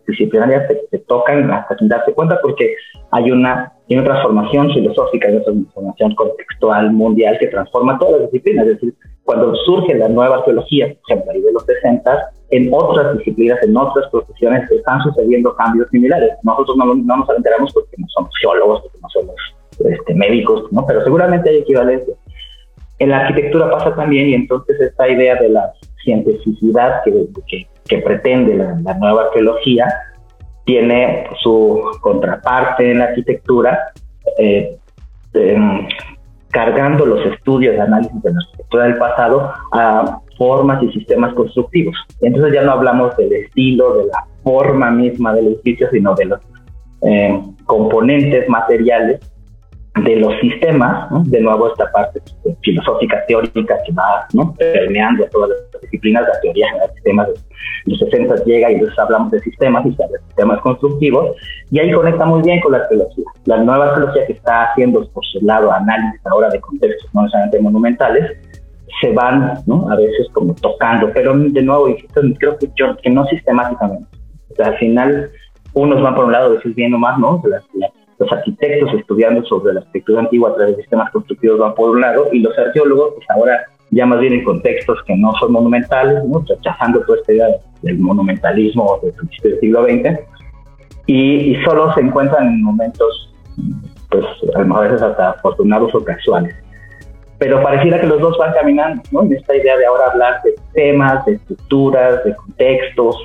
disciplinarias 0.06 0.64
se, 0.90 0.98
tocan 1.00 1.50
hasta 1.50 1.76
sin 1.76 1.88
darse 1.88 2.12
cuenta 2.12 2.38
porque 2.40 2.74
hay 3.10 3.30
una, 3.30 3.72
hay 3.88 3.96
una 3.96 4.04
transformación 4.04 4.72
filosófica, 4.72 5.28
hay 5.28 5.36
una 5.36 5.44
transformación 5.44 6.14
contextual 6.14 6.92
mundial 6.92 7.36
que 7.38 7.48
transforma 7.48 7.98
todas 7.98 8.20
las 8.20 8.30
disciplinas. 8.30 8.66
Es 8.66 8.74
decir, 8.74 8.94
cuando 9.24 9.54
surge 9.54 9.94
la 9.94 10.08
nueva 10.08 10.36
arqueología, 10.36 10.86
por 10.86 10.96
ejemplo, 11.08 11.32
ahí 11.32 11.40
de 11.40 11.52
los 11.52 11.64
60, 11.64 12.30
en 12.50 12.68
otras 12.72 13.18
disciplinas, 13.18 13.62
en 13.62 13.76
otras 13.76 14.08
profesiones, 14.10 14.70
están 14.70 15.00
sucediendo 15.02 15.54
cambios 15.56 15.88
similares. 15.90 16.30
Nosotros 16.42 16.76
no, 16.76 16.94
no 16.94 17.16
nos 17.16 17.28
enteramos 17.30 17.72
porque 17.72 17.96
no 17.98 18.06
somos 18.08 18.30
geólogos, 18.40 18.82
porque 18.82 18.98
no 19.02 19.08
somos 19.08 19.34
este, 19.90 20.14
médicos, 20.14 20.70
¿no? 20.72 20.84
pero 20.86 21.02
seguramente 21.04 21.50
hay 21.50 21.58
equivalencia. 21.58 22.14
En 22.98 23.10
la 23.10 23.26
arquitectura 23.26 23.70
pasa 23.70 23.94
también 23.94 24.28
y 24.28 24.34
entonces 24.34 24.80
esta 24.80 25.08
idea 25.08 25.34
de 25.36 25.50
la 25.50 25.72
cientificidad 26.02 27.02
que, 27.04 27.26
que 27.46 27.66
que 27.88 27.98
pretende 27.98 28.54
la, 28.56 28.94
nueva 28.94 29.22
arqueología 29.24 29.86
tiene 30.64 31.28
su 31.42 31.80
contraparte 32.00 32.90
en 32.90 32.98
la 32.98 33.04
arquitectura, 33.06 33.92
eh, 34.38 34.76
em, 35.34 35.86
cargando 36.50 37.06
los 37.06 37.24
estudios 37.26 37.74
de 37.74 37.80
análisis 37.80 38.22
de 38.22 38.32
la 38.32 38.38
arquitectura 38.40 38.84
del 38.84 38.96
pasado 38.96 39.52
a 39.72 40.20
formas 40.36 40.82
y 40.82 40.92
sistemas 40.92 41.34
constructivos. 41.34 41.96
Entonces 42.20 42.54
ya 42.54 42.62
no 42.62 42.72
hablamos 42.72 43.16
del 43.16 43.32
estilo, 43.32 43.98
de 43.98 44.06
la 44.06 44.24
forma 44.42 44.90
misma 44.90 45.34
del 45.34 45.48
edificio, 45.48 45.88
sino 45.90 46.14
de 46.14 46.24
los 46.26 46.40
em, 47.02 47.54
componentes 47.64 48.48
materiales 48.48 49.20
de 50.04 50.16
los 50.16 50.34
sistemas, 50.40 51.08
de 51.30 51.40
nuevo 51.40 51.68
esta 51.68 51.90
parte 51.90 52.20
filosófica 52.60 53.24
teórica 53.26 53.76
que 53.84 53.92
va 53.92 54.26
¿no? 54.34 54.54
permeando 54.54 55.24
todas 55.30 55.50
las 55.72 55.80
disciplinas, 55.82 56.22
la 56.28 56.40
teoría 56.40 56.66
de 56.72 56.78
los 56.80 56.94
sistemas 56.94 57.28
de 57.28 57.34
los 57.86 57.98
60 58.00 58.44
llega 58.44 58.70
y 58.70 58.74
entonces 58.74 58.98
hablamos 58.98 59.30
de 59.30 59.40
sistemas 59.40 59.86
y 59.86 59.90
de 59.90 60.18
sistemas 60.26 60.60
constructivos, 60.60 61.34
y 61.70 61.78
ahí 61.78 61.90
conecta 61.92 62.26
muy 62.26 62.42
bien 62.42 62.60
con 62.60 62.72
la 62.72 62.78
arqueología. 62.78 63.24
La 63.46 63.58
nueva 63.58 63.86
arqueología 63.86 64.26
que 64.26 64.34
está 64.34 64.64
haciendo 64.64 65.08
por 65.08 65.24
su 65.24 65.40
lado 65.40 65.72
análisis 65.72 66.20
ahora 66.26 66.50
de 66.50 66.60
contextos 66.60 67.08
no 67.14 67.22
necesariamente 67.22 67.60
monumentales, 67.60 68.36
se 69.00 69.12
van 69.12 69.60
¿no? 69.66 69.90
a 69.90 69.96
veces 69.96 70.28
como 70.32 70.54
tocando, 70.54 71.10
pero 71.12 71.36
de 71.36 71.62
nuevo, 71.62 71.94
creo 72.38 72.58
que, 72.58 72.70
yo, 72.76 72.96
que 72.96 73.10
no 73.10 73.24
sistemáticamente. 73.26 74.06
O 74.50 74.54
sea, 74.54 74.68
al 74.68 74.78
final, 74.78 75.30
unos 75.74 76.02
van 76.02 76.14
por 76.14 76.24
un 76.26 76.32
lado, 76.32 76.54
decir 76.54 76.74
bien 76.74 76.94
o 76.94 76.98
más, 76.98 77.18
¿no? 77.18 77.42
los 78.18 78.32
arquitectos 78.32 78.94
estudiando 78.94 79.44
sobre 79.44 79.74
la 79.74 79.80
arquitectura 79.80 80.20
antigua 80.20 80.50
a 80.50 80.54
través 80.54 80.76
de 80.76 80.82
sistemas 80.82 81.10
constructivos 81.10 81.58
van 81.58 81.74
por 81.74 81.90
un 81.90 82.00
lado 82.00 82.28
y 82.32 82.40
los 82.40 82.56
arqueólogos, 82.58 83.14
pues 83.16 83.26
ahora 83.28 83.66
ya 83.90 84.06
más 84.06 84.20
bien 84.20 84.32
en 84.32 84.44
contextos 84.44 84.98
que 85.06 85.16
no 85.16 85.32
son 85.38 85.52
monumentales, 85.52 86.22
rechazando 86.48 87.00
toda 87.00 87.18
esta 87.18 87.32
idea 87.32 87.48
del 87.82 87.98
monumentalismo 87.98 88.98
del 89.02 89.12
principio 89.12 89.50
del 89.50 89.60
siglo 89.60 89.84
XX, 89.84 90.20
y, 91.06 91.54
solo 91.64 91.92
se 91.94 92.00
encuentran 92.00 92.48
en 92.48 92.62
momentos, 92.62 93.32
pues 94.10 94.24
a 94.56 94.80
veces 94.80 95.02
hasta 95.02 95.30
afortunados 95.30 95.94
o 95.94 96.02
casuales. 96.02 96.54
Pero 97.38 97.62
pareciera 97.62 98.00
que 98.00 98.06
los 98.06 98.20
dos 98.20 98.36
van 98.38 98.54
caminando, 98.54 99.02
¿no? 99.10 99.22
En 99.22 99.32
esta 99.32 99.54
idea 99.54 99.76
de 99.76 99.86
ahora 99.86 100.06
hablar 100.12 100.40
de 100.42 100.54
temas, 100.72 101.24
de 101.26 101.34
estructuras, 101.34 102.24
de 102.24 102.34
contextos, 102.34 103.16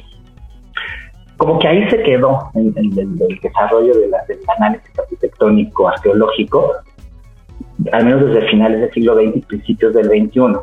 como 1.42 1.58
que 1.58 1.68
ahí 1.68 1.90
se 1.90 2.04
quedó 2.04 2.52
en, 2.54 2.72
el 2.78 3.40
desarrollo 3.42 3.96
del 3.96 4.12
análisis 4.60 4.92
arquitectónico 5.00 5.88
arqueológico, 5.88 6.72
al 7.92 8.06
menos 8.06 8.28
desde 8.28 8.48
finales 8.50 8.82
del 8.82 8.92
siglo 8.92 9.16
XX 9.16 9.38
y 9.38 9.42
principios 9.42 9.94
del 9.96 10.06
XXI. 10.06 10.60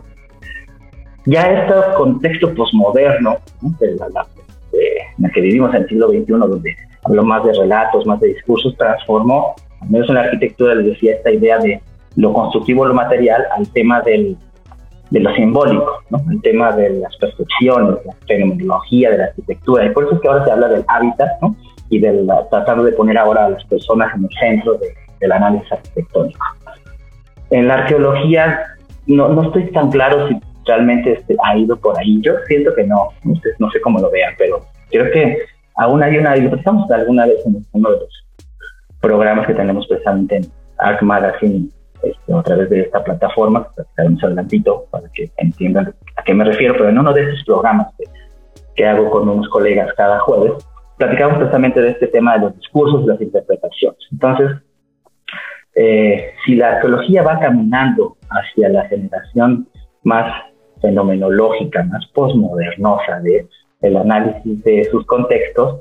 Ya 1.27 1.51
este 1.51 1.75
contexto 1.97 2.55
posmoderno, 2.55 3.39
en 3.81 5.25
el 5.25 5.33
que 5.33 5.41
vivimos 5.41 5.75
en 5.75 5.83
el 5.83 5.89
siglo 5.89 6.11
XXI, 6.11 6.25
donde 6.29 6.77
habló 7.03 7.25
más 7.25 7.45
de 7.45 7.55
relatos, 7.55 8.07
más 8.07 8.21
de 8.21 8.29
discursos, 8.29 8.77
transformó, 8.77 9.57
al 9.81 9.91
menos 9.91 10.09
en 10.09 10.15
la 10.15 10.21
arquitectura, 10.23 10.77
les 10.77 10.87
decía, 10.87 11.15
esta 11.15 11.33
idea 11.33 11.59
de 11.59 11.81
lo 12.19 12.33
constructivo, 12.33 12.85
lo 12.85 12.95
material, 12.95 13.47
al 13.57 13.69
tema 13.69 14.01
del 14.03 14.37
de 15.11 15.21
lo 15.21 15.35
simbólico, 15.35 16.03
¿no? 16.11 16.23
el 16.31 16.43
tema 16.43 16.73
de 16.73 16.91
las 17.01 17.17
percepciones, 17.17 17.97
la 18.05 18.13
fenomenología 18.27 19.11
de 19.11 19.19
la 19.19 19.25
arquitectura, 19.25 19.87
y 19.87 19.91
por 19.91 20.05
eso 20.05 20.17
es 20.17 20.21
que 20.21 20.29
ahora 20.29 20.45
se 20.45 20.51
habla 20.51 20.69
del 20.69 20.85
hábitat 20.87 21.41
¿no? 21.41 21.57
y 21.89 21.99
del 21.99 22.29
tratar 22.51 22.83
de 22.83 22.93
poner 22.93 23.17
ahora 23.17 23.47
a 23.47 23.51
las 23.51 23.65
personas 23.65 24.15
en 24.15 24.25
el 24.25 24.31
centro 24.39 24.79
del 25.19 25.33
análisis 25.33 25.73
arquitectónico. 25.73 26.45
En 27.51 27.69
la 27.69 27.75
arqueología 27.75 28.61
no, 29.07 29.29
no 29.31 29.45
estoy 29.45 29.71
tan 29.73 29.91
claro 29.91 30.29
si 30.29 30.39
realmente 30.67 31.13
este, 31.13 31.37
ha 31.43 31.57
ido 31.57 31.77
por 31.77 31.99
ahí, 31.99 32.21
yo 32.21 32.35
siento 32.47 32.75
que 32.75 32.85
no, 32.85 33.09
ustedes 33.25 33.59
no 33.59 33.71
sé 33.71 33.81
cómo 33.81 33.99
lo 34.01 34.11
vean, 34.11 34.35
pero 34.37 34.61
creo 34.91 35.11
que 35.11 35.39
aún 35.77 36.03
hay 36.03 36.19
una, 36.19 36.37
lo 36.37 36.51
alguna 36.91 37.25
vez 37.25 37.39
en 37.47 37.65
uno 37.73 37.91
de 37.93 37.97
los 37.97 38.25
programas 39.01 39.47
que 39.47 39.55
tenemos 39.55 39.87
precisamente 39.87 40.37
en 40.37 40.47
Arc 40.77 41.01
Magazine, 41.01 41.69
este, 42.03 42.33
a 42.33 42.43
través 42.43 42.71
de 42.71 42.81
esta 42.83 43.03
plataforma, 43.03 43.69
que 43.77 44.03
un 44.03 44.19
adelantito 44.23 44.87
para 44.91 45.09
que 45.13 45.31
entiendan 45.37 45.95
a 46.17 46.23
qué 46.23 46.35
me 46.35 46.45
refiero, 46.45 46.75
pero 46.75 46.89
en 46.89 46.99
uno 46.99 47.13
de 47.13 47.23
esos 47.23 47.45
programas 47.45 47.89
que, 48.75 48.87
hago 48.87 49.11
con 49.11 49.29
unos 49.29 49.49
colegas 49.49 49.93
cada 49.97 50.21
jueves, 50.21 50.53
platicamos 50.97 51.39
precisamente 51.39 51.81
de 51.81 51.91
este 51.91 52.07
tema 52.07 52.35
de 52.35 52.43
los 52.43 52.57
discursos 52.57 53.03
y 53.03 53.07
las 53.07 53.21
interpretaciones. 53.21 53.99
Entonces, 54.13 54.51
eh, 55.75 56.31
si 56.45 56.55
la 56.55 56.75
arqueología 56.75 57.25
va 57.25 57.41
caminando 57.41 58.17
hacia 58.31 58.69
la 58.69 58.85
generación 58.87 59.69
más 60.05 60.33
fenomenológica, 60.81 61.83
más 61.85 62.07
posmodernosa 62.15 63.19
de 63.21 63.49
el 63.81 63.97
análisis 63.97 64.63
de 64.63 64.85
sus 64.85 65.05
contextos, 65.07 65.81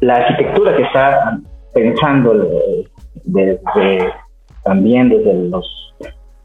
la 0.00 0.16
arquitectura 0.16 0.76
que 0.76 0.82
está 0.82 1.38
pensando 1.72 2.34
desde 3.24 4.12
también 4.64 5.08
desde 5.08 5.34
los 5.48 5.94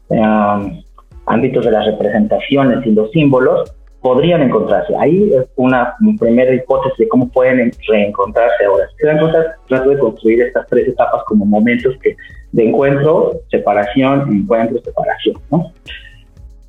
um, 0.08 0.82
ámbitos 1.26 1.64
de 1.64 1.70
las 1.70 1.86
representaciones 1.86 2.86
y 2.86 2.92
los 2.92 3.10
símbolos, 3.10 3.74
podrían 4.00 4.42
encontrarse. 4.42 4.94
Ahí 4.98 5.32
es 5.32 5.46
una 5.56 5.94
primera 6.18 6.54
hipótesis 6.54 6.98
de 6.98 7.08
cómo 7.08 7.28
pueden 7.28 7.70
reencontrarse 7.86 8.64
ahora. 8.64 8.86
Se 8.98 9.06
dan 9.06 9.18
cuenta, 9.18 9.56
trato 9.68 9.90
de 9.90 9.98
construir 9.98 10.42
estas 10.42 10.66
tres 10.68 10.88
etapas 10.88 11.22
como 11.26 11.44
momentos 11.44 11.94
que, 12.02 12.16
de 12.52 12.68
encuentro, 12.68 13.40
separación, 13.50 14.32
encuentro, 14.32 14.80
separación. 14.82 15.36
¿no? 15.50 15.72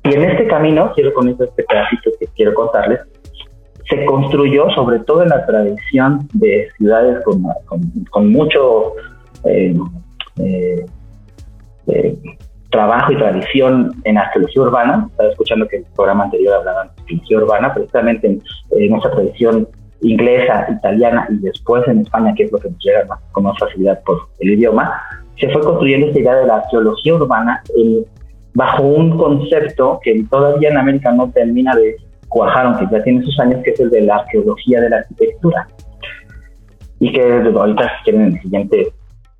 Y 0.04 0.14
en 0.14 0.24
este 0.24 0.46
camino, 0.46 0.92
quiero 0.94 1.14
con 1.14 1.28
este 1.28 1.46
pedacito 1.46 2.10
que 2.20 2.26
quiero 2.36 2.54
contarles, 2.54 3.00
se 3.88 4.04
construyó 4.04 4.70
sobre 4.70 5.00
todo 5.00 5.22
en 5.22 5.30
la 5.30 5.44
tradición 5.46 6.28
de 6.34 6.68
ciudades 6.76 7.22
con, 7.24 7.44
con, 8.10 8.30
mucho 8.30 8.94
eh, 9.44 9.74
eh, 10.38 10.86
eh, 11.88 12.16
trabajo 12.70 13.12
y 13.12 13.16
tradición 13.16 13.92
en 14.04 14.18
arqueología 14.18 14.62
urbana. 14.62 15.06
Estaba 15.10 15.30
escuchando 15.30 15.68
que 15.68 15.76
el 15.78 15.84
programa 15.94 16.24
anterior 16.24 16.54
hablaba 16.54 16.84
de 16.84 16.90
arqueología 16.90 17.38
urbana, 17.38 17.74
precisamente 17.74 18.26
en, 18.26 18.42
en 18.70 18.94
esa 18.94 19.10
tradición 19.10 19.68
inglesa, 20.00 20.66
italiana 20.70 21.26
y 21.30 21.38
después 21.38 21.86
en 21.86 22.00
España, 22.00 22.34
que 22.34 22.44
es 22.44 22.52
lo 22.52 22.58
que 22.58 22.70
nos 22.70 22.78
llega 22.84 23.06
con 23.32 23.44
más 23.44 23.58
facilidad 23.58 24.02
por 24.04 24.28
el 24.40 24.50
idioma, 24.52 25.00
se 25.38 25.48
fue 25.50 25.62
construyendo 25.62 26.08
esta 26.08 26.18
idea 26.18 26.34
de 26.36 26.46
la 26.46 26.56
arqueología 26.56 27.14
urbana 27.14 27.62
bajo 28.54 28.82
un 28.82 29.16
concepto 29.16 29.98
que 30.02 30.24
todavía 30.30 30.70
en 30.70 30.76
América 30.76 31.12
no 31.12 31.30
termina 31.30 31.74
de 31.74 31.96
cuajar, 32.28 32.66
aunque 32.66 32.86
ya 32.90 33.02
tiene 33.02 33.22
sus 33.22 33.38
años, 33.40 33.60
que 33.64 33.70
es 33.70 33.80
el 33.80 33.90
de 33.90 34.02
la 34.02 34.16
arqueología 34.16 34.80
de 34.80 34.90
la 34.90 34.96
arquitectura. 34.98 35.66
Y 36.98 37.12
que 37.12 37.22
ahorita, 37.22 37.82
si 37.82 38.04
quieren, 38.04 38.22
en 38.22 38.32
el 38.34 38.42
siguiente 38.42 38.92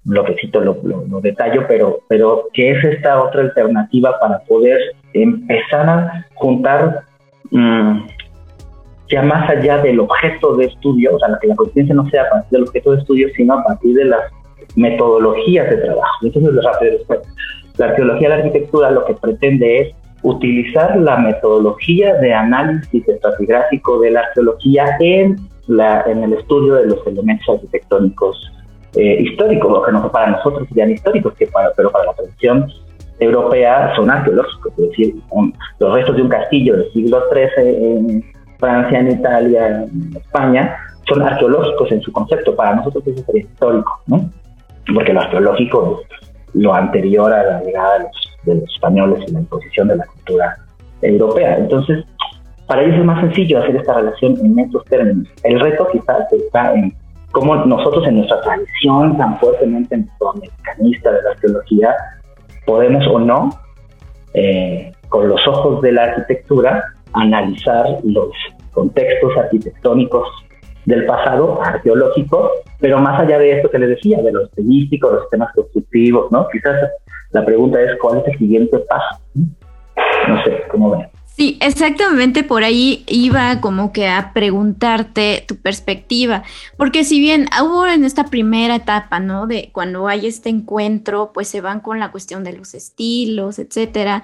bloquecito 0.04 0.60
lo, 0.60 0.76
lo, 0.82 1.20
detallo, 1.20 1.64
pero, 1.68 2.00
pero 2.08 2.48
que 2.52 2.72
es 2.72 2.84
esta 2.84 3.22
otra 3.22 3.42
alternativa 3.42 4.18
para 4.18 4.40
poder 4.40 4.80
empezar 5.12 5.88
a 5.88 6.26
juntar 6.34 7.02
mm, 7.50 8.06
ya 9.08 9.22
más 9.22 9.48
allá 9.48 9.78
del 9.78 10.00
objeto 10.00 10.56
de 10.56 10.66
estudio, 10.66 11.14
o 11.14 11.18
sea, 11.18 11.28
que 11.40 11.46
la 11.46 11.54
conciencia 11.54 11.94
no 11.94 12.08
sea 12.10 12.22
a 12.22 12.30
partir 12.30 12.50
del 12.50 12.62
objeto 12.62 12.92
de 12.92 12.98
estudio, 12.98 13.28
sino 13.36 13.54
a 13.54 13.64
partir 13.64 13.94
de 13.94 14.06
las 14.06 14.22
metodologías 14.74 15.68
de 15.70 15.76
trabajo. 15.76 16.18
Entonces, 16.22 16.54
después. 16.80 17.20
La 17.78 17.86
arqueología 17.86 18.28
de 18.28 18.36
la 18.36 18.42
arquitectura 18.42 18.90
lo 18.90 19.04
que 19.06 19.14
pretende 19.14 19.80
es 19.80 19.94
utilizar 20.22 20.96
la 20.98 21.16
metodología 21.16 22.14
de 22.16 22.32
análisis 22.32 23.08
estratigráfico 23.08 23.98
de 24.00 24.10
la 24.10 24.20
arqueología 24.20 24.96
en, 25.00 25.36
la, 25.68 26.02
en 26.02 26.22
el 26.22 26.34
estudio 26.34 26.74
de 26.74 26.86
los 26.88 27.06
elementos 27.06 27.48
arquitectónicos 27.48 28.52
eh, 28.94 29.22
históricos, 29.22 29.84
que 29.84 29.92
no 29.92 30.10
para 30.10 30.30
nosotros 30.30 30.68
serían 30.68 30.90
históricos, 30.90 31.34
que 31.34 31.46
para, 31.46 31.70
pero 31.76 31.90
para 31.90 32.06
la 32.06 32.12
tradición 32.12 32.70
europea 33.18 33.94
son 33.96 34.10
arqueológicos, 34.10 34.72
es 34.78 34.88
decir, 34.90 35.14
los 35.78 35.94
restos 35.94 36.16
de 36.16 36.22
un 36.22 36.28
castillo 36.28 36.76
del 36.76 36.92
siglo 36.92 37.22
XIII 37.30 37.68
en 37.68 38.24
Francia, 38.58 38.98
en 38.98 39.10
Italia, 39.12 39.84
en 39.84 40.16
España, 40.16 40.76
son 41.08 41.22
arqueológicos 41.22 41.92
en 41.92 42.02
su 42.02 42.12
concepto, 42.12 42.54
para 42.54 42.76
nosotros 42.76 43.06
eso 43.06 43.24
sería 43.24 43.42
histórico, 43.42 44.00
¿no? 44.06 44.30
porque 44.94 45.12
lo 45.12 45.20
arqueológico 45.20 46.02
es 46.10 46.28
lo 46.54 46.74
anterior 46.74 47.32
a 47.32 47.42
la 47.44 47.62
llegada 47.62 47.98
de 47.98 48.04
los, 48.04 48.38
de 48.44 48.54
los 48.56 48.64
españoles 48.74 49.24
y 49.26 49.32
la 49.32 49.40
imposición 49.40 49.88
de 49.88 49.96
la 49.96 50.06
cultura 50.06 50.56
europea. 51.00 51.56
Entonces, 51.58 52.04
para 52.66 52.82
ellos 52.82 52.98
es 52.98 53.04
más 53.04 53.20
sencillo 53.20 53.58
hacer 53.58 53.76
esta 53.76 53.94
relación 53.94 54.36
en 54.44 54.58
estos 54.58 54.84
términos. 54.86 55.28
El 55.44 55.60
reto 55.60 55.88
quizás 55.92 56.32
está 56.32 56.74
en 56.74 56.94
cómo 57.32 57.56
nosotros 57.56 58.06
en 58.06 58.18
nuestra 58.18 58.40
tradición 58.42 59.16
tan 59.16 59.38
fuertemente 59.38 59.94
americanista 60.34 61.12
de 61.12 61.22
la 61.22 61.30
arqueología 61.30 61.94
podemos 62.64 63.04
o 63.08 63.18
no, 63.18 63.50
eh, 64.34 64.92
con 65.08 65.28
los 65.28 65.40
ojos 65.48 65.82
de 65.82 65.92
la 65.92 66.04
arquitectura, 66.04 66.84
analizar 67.12 67.86
los 68.04 68.28
contextos 68.72 69.36
arquitectónicos 69.36 70.28
del 70.86 71.04
pasado 71.06 71.60
arqueológico, 71.62 72.50
pero 72.80 72.98
más 72.98 73.20
allá 73.20 73.38
de 73.38 73.52
esto 73.52 73.70
que 73.70 73.78
les 73.78 73.90
decía, 73.90 74.22
de 74.22 74.32
los 74.32 74.44
estilístico, 74.44 75.10
los 75.10 75.22
sistemas 75.22 75.52
constructivos, 75.54 76.30
¿no? 76.32 76.48
Quizás 76.48 76.76
la 77.30 77.44
pregunta 77.44 77.80
es 77.80 77.90
cuál 78.00 78.18
es 78.18 78.28
el 78.28 78.38
siguiente 78.38 78.78
paso. 78.80 79.20
No 80.28 80.42
sé, 80.44 80.62
¿cómo 80.70 80.90
ven? 80.90 81.06
Sí, 81.36 81.56
exactamente 81.62 82.42
por 82.44 82.62
ahí 82.62 83.04
iba 83.06 83.60
como 83.60 83.90
que 83.92 84.06
a 84.06 84.32
preguntarte 84.34 85.44
tu 85.48 85.56
perspectiva, 85.56 86.42
porque 86.76 87.04
si 87.04 87.20
bien 87.20 87.46
hubo 87.62 87.86
en 87.86 88.04
esta 88.04 88.24
primera 88.24 88.76
etapa, 88.76 89.18
¿no? 89.18 89.46
De 89.46 89.70
cuando 89.72 90.08
hay 90.08 90.26
este 90.26 90.50
encuentro, 90.50 91.32
pues 91.32 91.48
se 91.48 91.62
van 91.62 91.80
con 91.80 91.98
la 91.98 92.10
cuestión 92.12 92.44
de 92.44 92.52
los 92.52 92.74
estilos, 92.74 93.58
etcétera, 93.58 94.22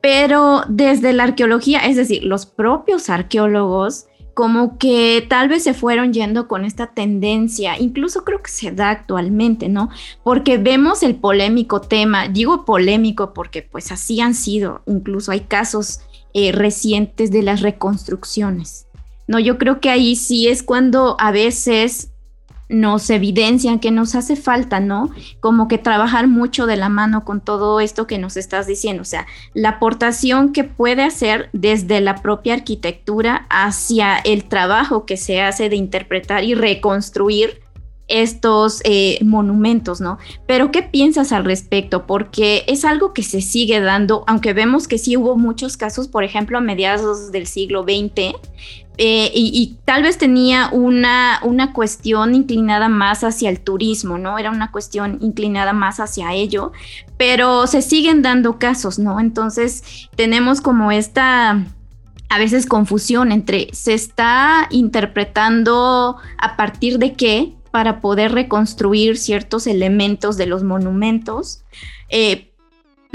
pero 0.00 0.62
desde 0.68 1.12
la 1.12 1.24
arqueología, 1.24 1.86
es 1.86 1.96
decir, 1.96 2.24
los 2.24 2.46
propios 2.46 3.08
arqueólogos 3.08 4.06
como 4.34 4.78
que 4.78 5.26
tal 5.28 5.48
vez 5.48 5.64
se 5.64 5.74
fueron 5.74 6.12
yendo 6.12 6.46
con 6.46 6.64
esta 6.64 6.88
tendencia, 6.88 7.76
incluso 7.76 8.22
creo 8.22 8.40
que 8.40 8.52
se 8.52 8.70
da 8.70 8.90
actualmente, 8.90 9.68
¿no? 9.68 9.90
Porque 10.22 10.58
vemos 10.58 11.02
el 11.02 11.16
polémico 11.16 11.80
tema, 11.80 12.28
digo 12.28 12.64
polémico 12.64 13.34
porque 13.34 13.62
pues 13.62 13.90
así 13.90 14.20
han 14.20 14.34
sido, 14.34 14.82
incluso 14.86 15.32
hay 15.32 15.40
casos 15.40 16.02
eh, 16.38 16.52
recientes 16.52 17.30
de 17.30 17.42
las 17.42 17.62
reconstrucciones. 17.62 18.86
No, 19.26 19.38
yo 19.38 19.58
creo 19.58 19.80
que 19.80 19.90
ahí 19.90 20.14
sí 20.14 20.46
es 20.46 20.62
cuando 20.62 21.16
a 21.18 21.32
veces 21.32 22.10
nos 22.68 23.08
evidencian 23.10 23.78
que 23.78 23.90
nos 23.90 24.14
hace 24.14 24.36
falta, 24.36 24.78
¿no? 24.78 25.10
Como 25.40 25.68
que 25.68 25.78
trabajar 25.78 26.28
mucho 26.28 26.66
de 26.66 26.76
la 26.76 26.88
mano 26.88 27.24
con 27.24 27.40
todo 27.40 27.80
esto 27.80 28.06
que 28.06 28.18
nos 28.18 28.36
estás 28.36 28.66
diciendo, 28.66 29.02
o 29.02 29.06
sea, 29.06 29.26
la 29.54 29.70
aportación 29.70 30.52
que 30.52 30.64
puede 30.64 31.02
hacer 31.02 31.48
desde 31.52 32.00
la 32.00 32.16
propia 32.16 32.54
arquitectura 32.54 33.46
hacia 33.48 34.16
el 34.18 34.44
trabajo 34.44 35.06
que 35.06 35.16
se 35.16 35.40
hace 35.40 35.68
de 35.68 35.76
interpretar 35.76 36.44
y 36.44 36.54
reconstruir 36.54 37.62
estos 38.08 38.80
eh, 38.84 39.18
monumentos, 39.22 40.00
¿no? 40.00 40.18
Pero 40.46 40.70
¿qué 40.70 40.82
piensas 40.82 41.32
al 41.32 41.44
respecto? 41.44 42.06
Porque 42.06 42.64
es 42.66 42.84
algo 42.84 43.12
que 43.12 43.22
se 43.22 43.40
sigue 43.40 43.80
dando, 43.80 44.24
aunque 44.26 44.54
vemos 44.54 44.88
que 44.88 44.98
sí 44.98 45.16
hubo 45.16 45.36
muchos 45.36 45.76
casos, 45.76 46.08
por 46.08 46.24
ejemplo, 46.24 46.58
a 46.58 46.60
mediados 46.60 47.30
del 47.30 47.46
siglo 47.46 47.82
XX, 47.82 48.34
eh, 49.00 49.30
y, 49.32 49.76
tal 49.84 50.02
vez 50.02 50.18
tenía 50.18 50.70
una, 50.72 51.38
una 51.44 51.72
cuestión 51.72 52.34
inclinada 52.34 52.88
más 52.88 53.22
hacia 53.22 53.48
el 53.48 53.60
turismo, 53.60 54.18
¿no? 54.18 54.38
Era 54.38 54.50
una 54.50 54.72
cuestión 54.72 55.18
inclinada 55.20 55.72
más 55.72 56.00
hacia 56.00 56.34
ello, 56.34 56.72
pero 57.16 57.68
se 57.68 57.80
siguen 57.80 58.22
dando 58.22 58.58
casos, 58.58 58.98
¿no? 58.98 59.20
Entonces 59.20 60.08
tenemos 60.16 60.60
como 60.60 60.90
esta 60.90 61.64
a 62.28 62.38
veces 62.38 62.66
confusión 62.66 63.32
entre 63.32 63.68
se 63.72 63.94
está 63.94 64.66
interpretando 64.70 66.16
a 66.36 66.56
partir 66.56 66.98
de 66.98 67.14
qué 67.14 67.54
para 67.78 68.00
poder 68.00 68.32
reconstruir 68.32 69.16
ciertos 69.16 69.68
elementos 69.68 70.36
de 70.36 70.46
los 70.46 70.64
monumentos, 70.64 71.62
eh, 72.08 72.48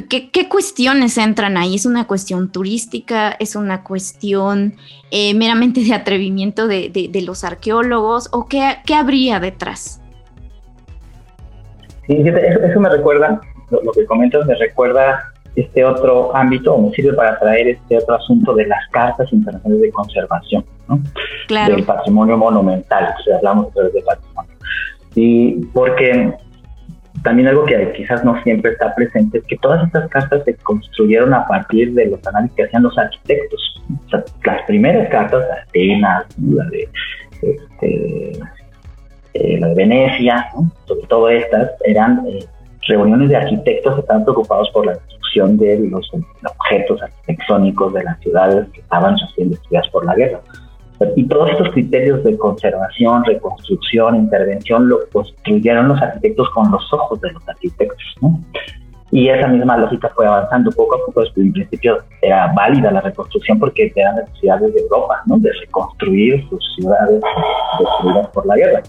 ¿Qué, 0.09 0.47
cuestiones 0.47 1.17
entran 1.17 1.57
ahí? 1.57 1.75
¿Es 1.75 1.85
una 1.85 2.07
cuestión 2.07 2.49
turística? 2.49 3.31
¿Es 3.31 3.57
una 3.57 3.83
cuestión 3.83 4.75
eh, 5.11 5.33
meramente 5.33 5.81
de 5.81 5.93
atrevimiento 5.93 6.69
de, 6.69 7.23
los 7.25 7.43
arqueólogos? 7.43 8.29
¿O 8.31 8.47
qué, 8.47 8.95
habría 8.95 9.41
detrás? 9.41 10.01
Sí, 12.07 12.23
eso, 12.25 12.79
me 12.79 12.89
recuerda, 12.89 13.41
lo, 13.69 13.91
que 13.91 14.05
comentas 14.05 14.45
me 14.45 14.55
recuerda 14.55 15.33
este 15.57 15.83
otro 15.83 16.33
ámbito, 16.35 16.73
o 16.73 16.87
me 16.87 16.95
sirve 16.95 17.13
para 17.13 17.37
traer 17.37 17.67
este 17.67 17.97
otro 17.97 18.15
asunto 18.15 18.55
de 18.55 18.65
las 18.65 18.87
cartas 18.91 19.31
internacionales 19.33 19.81
de 19.81 19.91
conservación, 19.91 20.65
¿no? 20.87 20.99
Claro. 21.47 21.75
Del 21.75 21.83
patrimonio 21.83 22.37
monumental, 22.37 23.13
o 23.19 23.23
sea, 23.23 23.37
hablamos 23.37 23.73
de 23.73 24.01
patrimonio. 24.01 24.52
Y 25.15 25.65
porque 25.67 26.33
también 27.23 27.47
algo 27.47 27.65
que 27.65 27.93
quizás 27.93 28.23
no 28.25 28.41
siempre 28.43 28.71
está 28.71 28.93
presente 28.95 29.37
es 29.37 29.45
que 29.45 29.57
todas 29.57 29.85
estas 29.85 30.09
cartas 30.09 30.43
se 30.43 30.55
construyeron 30.55 31.33
a 31.33 31.47
partir 31.47 31.93
de 31.93 32.07
los 32.07 32.25
análisis 32.27 32.55
que 32.55 32.63
hacían 32.63 32.83
los 32.83 32.97
arquitectos. 32.97 33.81
las 34.43 34.61
primeras 34.67 35.09
cartas, 35.09 35.41
de 35.41 35.53
Atenas, 35.53 36.25
la 36.39 36.65
de, 36.65 36.89
este, 37.41 38.39
eh, 39.33 39.59
la 39.59 39.67
de 39.67 39.75
Venecia, 39.75 40.47
sobre 40.85 41.07
todo 41.07 41.29
estas, 41.29 41.71
eran 41.85 42.25
eh, 42.27 42.45
reuniones 42.87 43.29
de 43.29 43.37
arquitectos 43.37 43.95
que 43.95 44.01
estaban 44.01 44.23
preocupados 44.23 44.69
por 44.71 44.85
la 44.85 44.93
destrucción 44.93 45.57
de 45.57 45.79
los 45.89 46.09
objetos 46.59 47.01
arquitectónicos 47.01 47.93
de 47.93 48.03
las 48.03 48.19
ciudades 48.19 48.67
que 48.73 48.81
estaban 48.81 49.15
siendo 49.35 49.55
destruidas 49.55 49.87
por 49.89 50.05
la 50.05 50.15
guerra. 50.15 50.41
Y 51.15 51.27
todos 51.27 51.49
estos 51.51 51.69
criterios 51.71 52.23
de 52.23 52.37
conservación, 52.37 53.23
reconstrucción, 53.25 54.15
intervención, 54.15 54.87
lo 54.87 54.99
construyeron 55.11 55.87
los 55.87 56.01
arquitectos 56.01 56.49
con 56.51 56.71
los 56.71 56.93
ojos 56.93 57.19
de 57.21 57.31
los 57.31 57.47
arquitectos. 57.47 58.15
Y 59.11 59.29
esa 59.29 59.47
misma 59.47 59.77
lógica 59.77 60.11
fue 60.15 60.25
avanzando 60.25 60.71
poco 60.71 60.95
a 60.95 61.05
poco. 61.05 61.23
En 61.35 61.53
principio 61.53 61.99
era 62.21 62.51
válida 62.53 62.91
la 62.91 63.01
reconstrucción 63.01 63.59
porque 63.59 63.91
eran 63.95 64.15
necesidades 64.15 64.73
de 64.73 64.81
Europa, 64.81 65.21
¿no? 65.27 65.37
de 65.37 65.51
reconstruir 65.61 66.43
sus 66.49 66.75
ciudades 66.75 67.21
destruidas 67.79 68.27
por 68.29 68.45
la 68.47 68.55
guerra. 68.55 68.81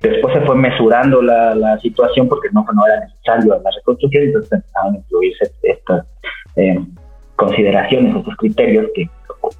Después 0.00 0.32
se 0.32 0.40
fue 0.42 0.54
mesurando 0.56 1.20
la, 1.20 1.78
situación 1.80 2.28
porque 2.28 2.48
no, 2.52 2.64
no 2.74 2.86
era 2.86 3.00
necesario 3.00 3.60
la 3.62 3.70
reconstrucción, 3.70 4.24
entonces 4.24 4.52
empezaron 4.52 4.94
a 4.94 4.98
incluirse 4.98 5.52
estas 5.62 6.06
eh, 6.56 6.78
consideraciones, 7.36 8.16
estos 8.16 8.36
criterios 8.36 8.86
que 8.94 9.10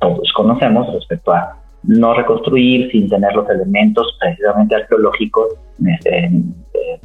todos 0.00 0.32
conocemos 0.34 0.92
respecto 0.92 1.32
a 1.32 1.56
no 1.84 2.14
reconstruir 2.14 2.90
sin 2.90 3.08
tener 3.08 3.34
los 3.34 3.48
elementos 3.48 4.16
precisamente 4.20 4.74
arqueológicos, 4.74 5.54
este, 5.86 6.26
eh, 6.26 7.00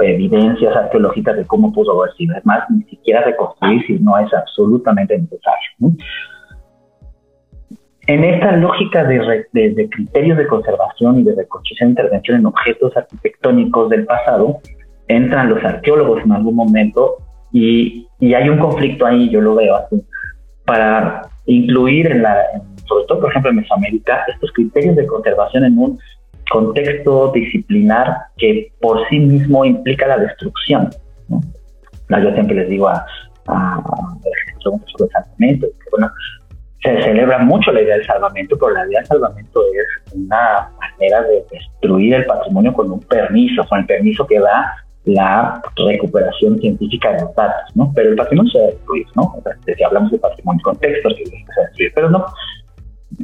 evidencias 0.00 0.74
arqueológicas 0.76 1.36
de 1.36 1.46
cómo 1.46 1.72
pudo 1.72 2.00
haber 2.00 2.14
sido. 2.14 2.36
Es 2.36 2.46
más, 2.46 2.68
ni 2.70 2.82
siquiera 2.84 3.22
reconstruir 3.22 3.86
si 3.86 3.98
no 3.98 4.18
es 4.18 4.32
absolutamente 4.32 5.18
necesario. 5.18 5.96
En 8.06 8.22
esta 8.22 8.52
lógica 8.56 9.04
de, 9.04 9.46
de, 9.52 9.88
criterios 9.88 10.36
de 10.36 10.46
conservación 10.46 11.20
y 11.20 11.22
de 11.22 11.34
reconstrucción 11.34 11.88
e 11.88 11.90
intervención 11.92 12.38
en 12.38 12.46
objetos 12.46 12.94
arquitectónicos 12.96 13.88
del 13.88 14.04
pasado, 14.04 14.58
entran 15.08 15.48
los 15.48 15.64
arqueólogos 15.64 16.22
en 16.22 16.32
algún 16.32 16.54
momento 16.54 17.16
y, 17.50 18.06
y 18.20 18.34
hay 18.34 18.48
un 18.48 18.58
conflicto 18.58 19.06
ahí, 19.06 19.30
yo 19.30 19.40
lo 19.40 19.54
veo 19.54 19.76
así, 19.76 20.04
para 20.64 21.22
incluir 21.46 22.06
en 22.10 22.22
la, 22.22 22.36
sobre 22.86 23.04
todo 23.06 23.20
por 23.20 23.30
ejemplo 23.30 23.50
en 23.50 23.56
Mesoamérica, 23.56 24.24
estos 24.28 24.52
criterios 24.52 24.96
de 24.96 25.06
conservación 25.06 25.64
en 25.64 25.78
un 25.78 25.98
contexto 26.50 27.32
disciplinar 27.32 28.16
que 28.36 28.72
por 28.80 29.06
sí 29.08 29.18
mismo 29.18 29.64
implica 29.64 30.06
la 30.06 30.18
destrucción. 30.18 30.90
¿no? 31.28 31.40
Yo 32.08 32.32
siempre 32.32 32.56
les 32.56 32.68
digo 32.68 32.88
a, 32.88 33.04
a, 33.46 33.82
los 34.64 35.10
salvamento, 35.10 35.66
que 35.66 35.90
bueno, 35.90 36.10
se 36.82 37.02
celebra 37.02 37.38
mucho 37.38 37.72
la 37.72 37.80
idea 37.80 37.96
del 37.96 38.06
salvamento, 38.06 38.56
pero 38.58 38.72
la 38.72 38.86
idea 38.86 39.00
del 39.00 39.08
salvamento 39.08 39.60
es 39.72 40.14
una 40.14 40.70
manera 40.78 41.22
de 41.22 41.44
destruir 41.50 42.14
el 42.14 42.26
patrimonio 42.26 42.72
con 42.74 42.92
un 42.92 43.00
permiso, 43.00 43.64
con 43.68 43.80
el 43.80 43.86
permiso 43.86 44.26
que 44.26 44.38
da 44.38 44.83
la 45.04 45.62
recuperación 45.76 46.58
científica 46.58 47.12
de 47.12 47.22
los 47.22 47.34
datos, 47.34 47.76
¿no? 47.76 47.92
Pero 47.94 48.10
el 48.10 48.16
patrimonio 48.16 48.50
se 48.52 48.58
va 48.58 48.64
a 48.64 48.68
destruir, 48.68 49.06
¿no? 49.14 49.22
O 49.22 49.42
sea, 49.42 49.76
si 49.76 49.82
hablamos 49.82 50.10
de 50.10 50.18
patrimonio 50.18 50.62
contexto, 50.62 51.10
se 51.10 51.24
va 51.24 51.62
a 51.62 51.66
destruir, 51.66 51.92
pero 51.94 52.10
no. 52.10 52.26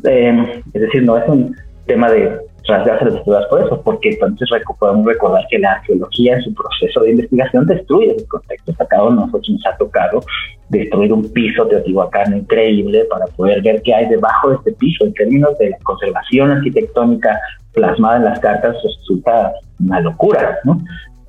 Eh, 0.05 0.63
es 0.73 0.81
decir, 0.81 1.03
no 1.03 1.17
es 1.17 1.29
un 1.29 1.57
tema 1.87 2.11
de 2.11 2.39
rasgarse 2.69 3.07
las 3.07 3.15
estudios 3.15 3.47
por 3.47 3.63
eso, 3.63 3.83
porque 3.83 4.11
entonces 4.11 4.49
podemos 4.79 5.07
recordar 5.07 5.45
que 5.51 5.59
la 5.59 5.73
arqueología 5.73 6.37
en 6.37 6.43
su 6.43 6.55
proceso 6.55 7.01
de 7.01 7.11
investigación 7.11 7.67
destruye 7.67 8.15
el 8.17 8.29
contexto. 8.29 8.73
A 8.79 8.87
cada 8.87 9.05
uno 9.05 9.23
de 9.23 9.27
nosotros 9.27 9.51
nos 9.51 9.67
ha 9.67 9.77
tocado 9.77 10.21
destruir 10.69 11.13
un 11.13 11.29
piso 11.33 11.67
teotihuacano 11.67 12.37
increíble 12.37 13.05
para 13.11 13.27
poder 13.27 13.63
ver 13.63 13.83
qué 13.83 13.95
hay 13.95 14.09
debajo 14.09 14.51
de 14.51 14.57
este 14.57 14.73
piso 14.73 15.05
en 15.05 15.15
términos 15.15 15.59
de 15.59 15.71
la 15.71 15.79
conservación 15.79 16.51
arquitectónica 16.51 17.39
plasmada 17.73 18.17
en 18.17 18.25
las 18.25 18.41
cartas 18.41 18.77
resulta 18.83 19.53
una 19.81 20.01
locura, 20.01 20.59
¿no? 20.65 20.81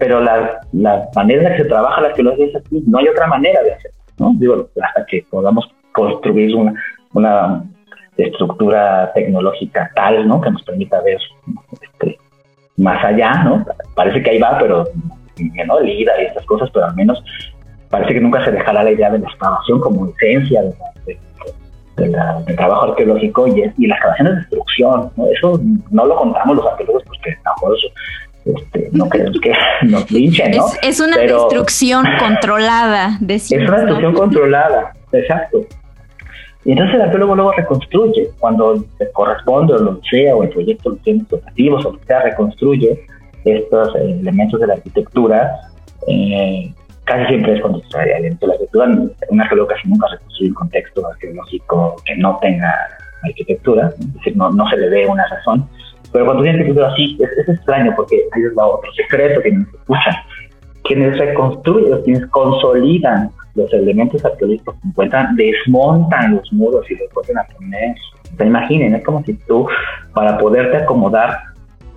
Pero 0.02 0.20
la, 0.20 0.60
la 0.74 1.08
manera 1.16 1.44
en 1.44 1.50
la 1.50 1.56
que 1.56 1.62
se 1.62 1.70
trabaja 1.70 2.02
la 2.02 2.08
arqueología 2.08 2.48
es 2.48 2.56
así, 2.56 2.84
no 2.88 2.98
hay 2.98 3.08
otra 3.08 3.28
manera 3.28 3.62
de 3.62 3.74
hacerlo, 3.74 3.98
¿no? 4.18 4.34
Digo, 4.40 4.68
hasta 4.82 5.06
que 5.06 5.24
podamos 5.30 5.72
construir 5.92 6.56
una, 6.56 6.74
una 7.14 7.64
estructura 8.18 9.12
tecnológica 9.14 9.92
tal, 9.94 10.28
¿no? 10.28 10.42
Que 10.42 10.50
nos 10.50 10.64
permita 10.64 11.00
ver 11.02 11.20
este, 11.84 12.18
más 12.78 13.06
allá, 13.06 13.44
¿no? 13.44 13.64
Parece 13.94 14.24
que 14.24 14.32
ahí 14.32 14.40
va, 14.40 14.58
pero 14.58 14.86
¿no? 15.68 15.78
El 15.78 15.90
y 15.90 16.04
estas 16.04 16.46
cosas, 16.48 16.68
pero 16.74 16.88
al 16.88 16.96
menos 16.96 17.24
parece 17.92 18.16
que 18.16 18.22
nunca 18.22 18.44
se 18.44 18.54
dejará 18.54 18.84
la 18.84 18.92
idea 18.92 19.12
de 19.12 19.20
la 19.20 19.28
excavación 19.28 19.82
como 19.82 20.08
esencia 20.08 20.64
de, 21.06 21.20
del 21.96 22.56
trabajo 22.56 22.86
arqueológico 22.86 23.46
y, 23.50 23.72
y 23.78 23.86
la 23.86 23.98
excavación 23.98 24.30
es 24.30 24.36
destrucción, 24.38 25.12
¿no? 25.16 25.28
Eso 25.28 25.62
no 25.92 26.08
lo 26.08 26.16
contamos 26.16 26.56
los 26.56 26.66
arqueólogos 26.66 27.04
porque 27.04 27.38
mejor 27.46 27.78
este, 28.45 28.89
no 28.91 29.10
queremos 29.10 29.39
que 29.39 29.54
nos 29.84 30.10
linchen, 30.12 30.51
¿no? 30.51 30.65
Es, 30.82 30.99
una 30.99 31.17
destrucción 31.17 32.06
controlada, 32.19 33.19
Es 33.27 33.51
una 33.51 33.71
destrucción 33.77 34.13
controlada, 34.13 34.93
exacto. 35.12 35.65
Y 36.63 36.71
entonces 36.71 36.95
el 36.95 37.01
arqueólogo 37.01 37.36
luego 37.36 37.51
reconstruye, 37.54 38.30
cuando 38.39 38.86
corresponde 39.13 39.73
o 39.73 39.80
lo 39.80 40.01
sea, 40.10 40.36
o 40.36 40.43
el 40.43 40.49
proyecto 40.49 40.95
tiene 41.04 41.25
objetivos, 41.32 41.86
o 41.86 41.99
sea, 42.06 42.21
reconstruye 42.21 43.04
estos 43.45 43.95
eh, 43.95 44.17
elementos 44.19 44.60
de 44.60 44.67
la 44.67 44.73
arquitectura. 44.73 45.51
Eh, 46.08 46.71
casi 47.06 47.25
siempre 47.27 47.56
es 47.56 47.62
cuando 47.62 47.80
se 47.82 47.89
trae 47.89 48.12
elementos 48.12 48.41
de 48.41 48.47
la 48.47 48.54
arquitectura. 48.54 48.86
Un 49.30 49.41
arqueólogo 49.41 49.69
casi 49.69 49.88
nunca 49.88 50.08
reconstruye 50.12 50.49
un 50.49 50.56
contexto 50.56 51.08
arqueológico 51.08 51.95
que 52.06 52.15
no 52.17 52.38
tenga 52.41 52.73
arquitectura, 53.23 53.93
es 53.99 54.13
decir, 54.13 54.38
no, 54.38 54.51
no 54.51 54.67
se 54.69 54.77
le 54.77 54.89
ve 54.89 55.08
una 55.08 55.25
razón. 55.27 55.67
Pero 56.12 56.26
cuando 56.26 56.43
tiene 56.43 56.60
arquitectura, 56.60 56.93
sí, 56.95 57.17
es, 57.19 57.30
es 57.38 57.50
extraño 57.50 57.93
porque 57.95 58.24
ahí 58.32 58.41
es 58.43 58.52
otro 58.56 58.91
secreto 58.93 59.41
que 59.41 59.52
nos 59.52 59.67
escuchan. 59.74 60.15
Quienes 60.84 61.17
reconstruyen, 61.17 62.02
quienes 62.04 62.26
consolidan 62.28 63.30
los 63.56 63.71
elementos 63.74 64.24
arqueológicos 64.24 64.76
que 64.82 64.88
encuentran, 64.88 65.36
desmontan 65.36 66.36
los 66.36 66.54
muros 66.54 66.89
y 66.89 66.95
los 66.95 67.12
vuelven 67.13 67.38
a 67.38 67.43
poner. 67.56 67.95
Se 68.38 68.45
imaginen, 68.45 68.95
es 68.95 69.04
como 69.04 69.24
si 69.24 69.34
tú, 69.45 69.67
para 70.13 70.38
poderte 70.38 70.78
acomodar 70.78 71.39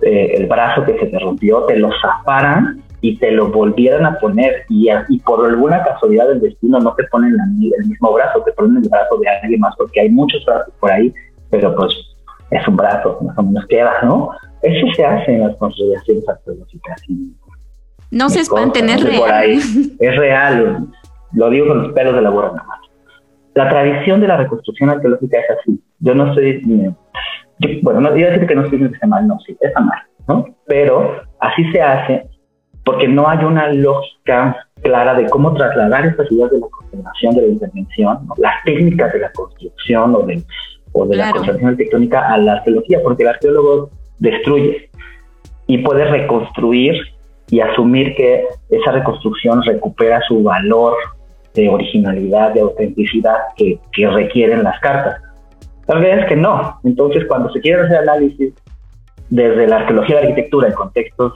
eh, 0.01 0.33
el 0.35 0.47
brazo 0.47 0.83
que 0.83 0.97
se 0.99 1.07
te 1.07 1.19
rompió, 1.19 1.63
te 1.63 1.77
lo 1.77 1.89
zafaran 2.01 2.81
y 3.01 3.17
te 3.17 3.31
lo 3.31 3.51
volvieran 3.51 4.05
a 4.05 4.17
poner 4.19 4.65
y, 4.69 4.87
y 5.09 5.19
por 5.19 5.45
alguna 5.45 5.83
casualidad 5.83 6.27
del 6.27 6.41
destino 6.41 6.79
no 6.79 6.93
te 6.95 7.03
ponen 7.05 7.33
el 7.33 7.87
mismo 7.87 8.13
brazo, 8.13 8.41
te 8.41 8.51
ponen 8.53 8.83
el 8.83 8.89
brazo 8.89 9.17
de 9.17 9.29
alguien 9.29 9.59
más 9.59 9.75
porque 9.77 10.01
hay 10.01 10.09
muchos 10.09 10.43
brazos 10.45 10.73
por 10.79 10.91
ahí, 10.91 11.13
pero 11.49 11.75
pues 11.75 12.14
es 12.51 12.67
un 12.67 12.75
brazo, 12.75 13.19
más 13.21 13.37
o 13.37 13.43
menos 13.43 13.65
queda, 13.67 14.01
¿no? 14.03 14.31
Eso 14.61 14.87
se 14.95 15.05
hace 15.05 15.35
en 15.35 15.47
las 15.47 15.55
consolidaciones 15.57 16.27
arqueológicas. 16.27 17.01
No 18.11 18.29
se 18.29 18.41
espanten, 18.41 18.89
es 18.89 19.03
real. 19.03 19.51
Es 19.99 20.15
real. 20.15 20.87
Lo 21.33 21.49
digo 21.49 21.67
con 21.67 21.83
los 21.83 21.93
pelos 21.93 22.15
de 22.15 22.21
la 22.21 22.29
borra 22.29 22.51
nada 22.53 22.67
más. 22.67 22.79
La 23.53 23.69
tradición 23.69 24.21
de 24.21 24.27
la 24.27 24.37
reconstrucción 24.37 24.89
arqueológica 24.89 25.39
es 25.39 25.57
así. 25.59 25.81
Yo 25.99 26.13
no 26.13 26.29
estoy, 26.29 26.61
bueno, 27.81 28.01
no 28.01 28.17
iba 28.17 28.29
a 28.29 28.31
decir 28.31 28.47
que 28.47 28.55
no 28.55 28.63
estoy 28.63 28.79
diciendo 28.79 28.97
que 28.99 29.07
mal, 29.07 29.27
no, 29.27 29.39
sí, 29.39 29.57
está 29.59 29.79
mal, 29.79 29.99
¿no? 30.27 30.45
Pero 30.65 31.21
así 31.39 31.63
se 31.71 31.81
hace 31.81 32.29
porque 32.83 33.07
no 33.07 33.27
hay 33.27 33.43
una 33.43 33.71
lógica 33.71 34.55
clara 34.81 35.15
de 35.15 35.27
cómo 35.29 35.53
trasladar 35.53 36.05
estas 36.05 36.31
ideas 36.31 36.51
de 36.51 36.59
la 36.59 36.67
conservación, 36.67 37.35
de 37.35 37.41
la 37.41 37.47
intervención, 37.47 38.27
las 38.37 38.63
técnicas 38.63 39.11
de 39.13 39.19
la 39.19 39.31
construcción 39.31 40.15
o 40.15 40.19
de, 40.19 40.43
o 40.95 41.05
de 41.05 41.17
la 41.17 41.31
conservación 41.31 41.71
arquitectónica 41.71 42.33
a 42.33 42.37
la 42.37 42.53
arqueología, 42.53 42.99
porque 43.03 43.23
el 43.23 43.29
arqueólogo 43.29 43.89
destruye 44.19 44.89
y 45.67 45.79
puede 45.79 46.05
reconstruir 46.05 46.95
y 47.49 47.59
asumir 47.59 48.15
que 48.15 48.45
esa 48.69 48.91
reconstrucción 48.91 49.61
recupera 49.63 50.21
su 50.27 50.41
valor 50.41 50.93
de 51.53 51.67
originalidad, 51.69 52.53
de 52.53 52.61
autenticidad 52.61 53.35
que, 53.57 53.79
que 53.91 54.07
requieren 54.07 54.63
las 54.63 54.79
cartas. 54.79 55.21
La 55.87 55.95
verdad 55.95 56.19
es 56.19 56.25
que 56.27 56.35
no. 56.35 56.79
Entonces, 56.83 57.25
cuando 57.27 57.51
se 57.51 57.59
quiere 57.59 57.83
hacer 57.83 57.97
análisis 57.97 58.53
desde 59.29 59.67
la 59.67 59.77
arqueología 59.77 60.15
de 60.15 60.23
la 60.23 60.29
arquitectura 60.29 60.67
en 60.69 60.73
contextos 60.73 61.33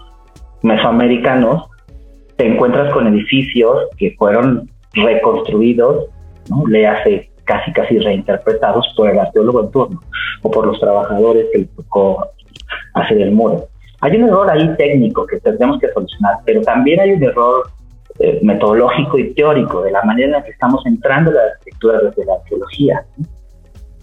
mesoamericanos, 0.62 1.70
te 2.38 2.48
encuentras 2.48 2.94
con 2.94 3.08
edificios 3.08 3.90
que 3.98 4.16
fueron 4.18 4.70
reconstruidos, 4.94 6.06
¿no? 6.50 6.66
le 6.66 6.88
hace 6.88 7.29
casi 7.50 7.74
casi 7.74 7.98
reinterpretados 7.98 8.94
por 8.96 9.10
el 9.10 9.18
arqueólogo 9.18 9.62
en 9.62 9.72
turno 9.72 10.00
o 10.44 10.52
por 10.52 10.68
los 10.68 10.80
trabajadores 10.80 11.48
que 11.52 11.60
le 11.60 11.66
tocó 11.66 12.28
hacer 12.94 13.20
el 13.22 13.32
muro. 13.32 13.68
Hay 14.02 14.16
un 14.18 14.28
error 14.28 14.48
ahí 14.52 14.70
técnico 14.78 15.26
que 15.26 15.40
tendremos 15.40 15.80
que 15.80 15.92
solucionar, 15.92 16.36
pero 16.46 16.62
también 16.62 17.00
hay 17.00 17.14
un 17.14 17.24
error 17.24 17.68
eh, 18.20 18.40
metodológico 18.44 19.18
y 19.18 19.34
teórico 19.34 19.82
de 19.82 19.92
la 19.92 20.04
manera 20.04 20.28
en 20.28 20.32
la 20.34 20.44
que 20.44 20.52
estamos 20.52 20.86
entrando 20.86 21.32
a 21.32 21.34
la 21.34 21.42
arquitectura 21.54 22.00
desde 22.02 22.24
la 22.26 22.34
arqueología. 22.36 23.04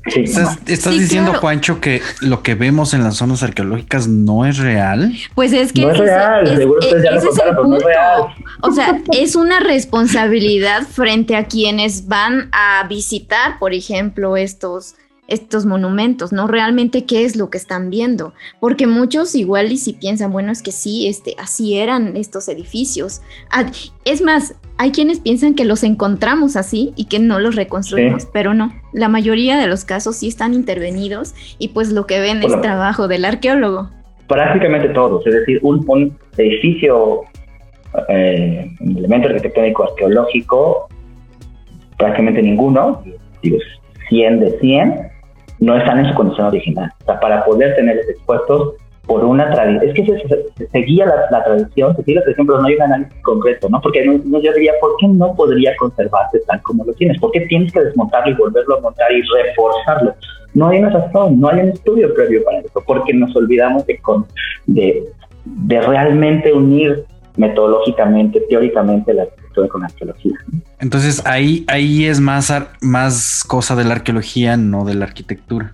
¿Estás, 0.07 0.99
diciendo, 0.99 1.35
Juancho, 1.35 1.81
que 1.81 2.03
lo 2.21 2.43
que 2.43 2.55
vemos 2.55 2.95
en 2.95 3.03
las 3.03 3.17
zonas 3.17 3.43
arqueológicas 3.43 4.09
no 4.09 4.47
es 4.47 4.59
real? 4.59 5.13
Pues 5.35 5.53
es 5.53 5.73
que 5.73 5.83
no 5.83 5.91
es 5.91 5.99
real, 5.99 6.57
seguro 6.57 6.81
ustedes 6.81 7.03
ya 7.03 7.11
lo 7.13 7.21
contaron, 7.21 7.55
pero 7.57 7.69
no 7.69 7.77
es 7.77 7.83
real. 7.83 8.23
O 8.63 8.73
sea, 8.73 9.01
es 9.13 9.37
una 9.37 9.61
responsabilidad 9.61 10.83
frente 10.83 11.37
a 11.37 11.45
quienes 11.45 12.07
van 12.07 12.49
a 12.53 12.87
visitar, 12.89 13.59
por 13.59 13.75
ejemplo, 13.75 14.37
estos 14.37 14.95
estos 15.29 15.67
monumentos, 15.67 16.33
¿no? 16.33 16.47
Realmente 16.47 17.05
qué 17.05 17.25
es 17.25 17.37
lo 17.37 17.51
que 17.51 17.59
están 17.59 17.91
viendo, 17.91 18.33
porque 18.61 18.87
muchos 18.87 19.35
igual 19.35 19.73
y 19.73 19.77
si 19.77 19.93
piensan, 19.93 20.33
bueno, 20.33 20.53
es 20.53 20.63
que 20.63 20.73
sí, 20.73 21.07
este, 21.09 21.35
así 21.39 21.77
eran 21.79 22.17
estos 22.17 22.49
edificios. 22.49 23.23
Ah, 23.51 23.67
es 24.05 24.23
más, 24.23 24.55
hay 24.79 24.91
quienes 24.91 25.21
piensan 25.21 25.55
que 25.55 25.65
los 25.65 25.83
encontramos 25.83 26.57
así 26.57 26.93
y 26.97 27.07
que 27.07 27.19
no 27.19 27.39
los 27.39 27.57
reconstruimos, 27.57 28.27
pero 28.27 28.55
no, 28.55 28.73
la 28.93 29.09
mayoría 29.09 29.59
de 29.59 29.67
los 29.67 29.85
casos 29.85 30.17
sí 30.17 30.29
están 30.29 30.55
intervenidos 30.55 31.35
y 31.59 31.69
pues 31.69 31.93
lo 31.93 32.07
que 32.07 32.21
ven 32.21 32.43
es 32.43 32.61
trabajo 32.61 33.09
del 33.09 33.25
arqueólogo. 33.25 33.91
Prácticamente 34.29 34.89
todos, 34.91 35.27
es 35.27 35.35
decir, 35.35 35.61
un, 35.63 36.17
edificio, 36.37 37.23
eh, 38.09 38.71
un 38.81 38.99
elemento 38.99 39.29
arquitectónico 39.29 39.85
arqueológico, 39.85 40.89
prácticamente 41.97 42.43
ninguno, 42.43 43.03
digo 43.43 43.59
100 44.09 44.41
de 44.41 44.59
100, 44.59 45.16
no 45.61 45.77
están 45.77 46.01
en 46.01 46.09
su 46.09 46.15
condición 46.15 46.49
original. 46.49 46.93
O 47.03 47.05
sea, 47.05 47.21
para 47.21 47.45
poder 47.45 47.75
tenerlos 47.77 48.09
expuestos, 48.09 48.75
por 49.07 49.25
una 49.25 49.51
tradición, 49.51 49.89
es 49.89 49.95
que 49.95 50.47
se, 50.59 50.69
seguía 50.69 51.07
la, 51.07 51.45
tradición, 51.45 51.95
se 51.97 52.03
sigue 52.03 52.17
la 52.17 52.23
tradición, 52.23 52.47
pero 52.47 52.61
no 52.61 52.67
hay 52.67 52.75
un 52.75 52.83
análisis 52.83 53.23
concreto, 53.23 53.69
¿no? 53.69 53.81
Porque 53.81 54.05
no, 54.05 54.41
yo 54.41 54.53
diría, 54.53 54.73
¿por 54.81 54.97
qué 54.99 55.07
no 55.09 55.35
podría 55.35 55.77
conservarse 55.77 56.41
tal 56.47 56.61
como 56.63 56.85
lo 56.85 56.93
tienes? 56.95 57.19
¿Por 57.21 57.31
qué 57.31 57.43
tienes 57.43 57.73
que 57.73 57.85
desmontarlo 57.85 58.33
y 58.33 58.35
volverlo 58.35 58.79
a 58.79 58.81
montar 58.81 59.13
y 59.13 59.23
reforzarlo? 59.23 60.15
No 60.55 60.69
hay 60.69 60.79
una 60.79 60.91
razón, 60.91 61.41
no 61.41 61.49
hay 61.49 61.61
un 61.61 61.69
estudio 61.69 62.13
previo 62.15 62.43
para 62.45 62.59
eso, 62.59 62.83
porque 62.85 63.15
nos 63.15 63.35
olvidamos 63.37 63.87
de, 63.87 64.01
de, 64.67 65.05
de 65.45 65.81
realmente 65.83 66.53
unir 66.53 67.05
metodológicamente, 67.37 68.41
teóricamente 68.49 69.13
la 69.15 69.23
arquitectura 69.23 69.69
con 69.69 69.81
la 69.83 69.87
arqueología. 69.87 70.35
Entonces 70.81 71.25
ahí, 71.27 71.65
ahí 71.69 72.05
es 72.05 72.21
más, 72.21 72.53
más 72.81 73.45
cosa 73.47 73.75
de 73.77 73.85
la 73.85 73.95
arqueología, 73.95 74.57
no 74.57 74.85
de 74.85 74.95
la 74.95 75.05
arquitectura. 75.07 75.73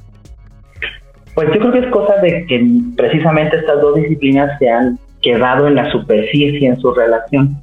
Pues 1.35 1.49
yo 1.55 1.61
creo 1.61 1.73
que 1.73 1.79
es 1.79 1.91
cosa 1.91 2.17
de 2.17 2.45
que 2.47 2.65
precisamente 2.97 3.57
estas 3.57 3.81
dos 3.81 3.97
disciplinas 3.97 4.59
se 4.59 4.69
han 4.69 4.99
quedado 5.23 5.69
en 5.69 5.77
la 5.77 5.91
superficie 5.91 6.69
en 6.69 6.79
su 6.79 6.93
relación. 6.93 7.57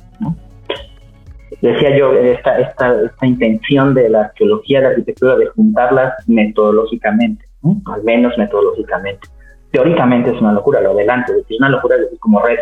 Decía 1.61 1.97
yo, 1.97 2.13
esta, 2.13 2.57
esta, 2.59 3.01
esta 3.03 3.25
intención 3.25 3.93
de 3.93 4.09
la 4.09 4.21
arqueología 4.21 4.79
y 4.79 4.81
la 4.83 4.89
arquitectura 4.89 5.35
de 5.35 5.47
juntarlas 5.47 6.13
metodológicamente, 6.27 7.45
al 7.85 8.03
menos 8.03 8.37
metodológicamente. 8.37 9.27
Teóricamente 9.71 10.31
es 10.31 10.41
una 10.41 10.53
locura, 10.53 10.79
lo 10.81 10.91
adelante, 10.91 11.33
es 11.37 11.59
una 11.59 11.69
locura 11.69 11.97
decir 11.97 12.17
como 12.19 12.41
red. 12.41 12.57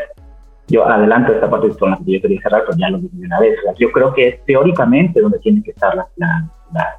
Yo 0.67 0.85
adelanto 0.85 1.33
esta 1.33 1.49
parte 1.49 1.69
con 1.77 1.91
la 1.91 1.97
que 1.97 2.13
yo 2.13 2.21
quería 2.21 2.41
cerrar, 2.41 2.63
pero 2.65 2.77
ya 2.77 2.89
lo 2.89 2.97
dije 2.97 3.15
una 3.17 3.39
vez. 3.39 3.57
Yo 3.77 3.91
creo 3.91 4.13
que 4.13 4.27
es 4.27 4.45
teóricamente 4.45 5.21
donde 5.21 5.39
tiene 5.39 5.63
que 5.63 5.71
estar 5.71 5.95
la, 5.95 6.07
la, 6.17 6.97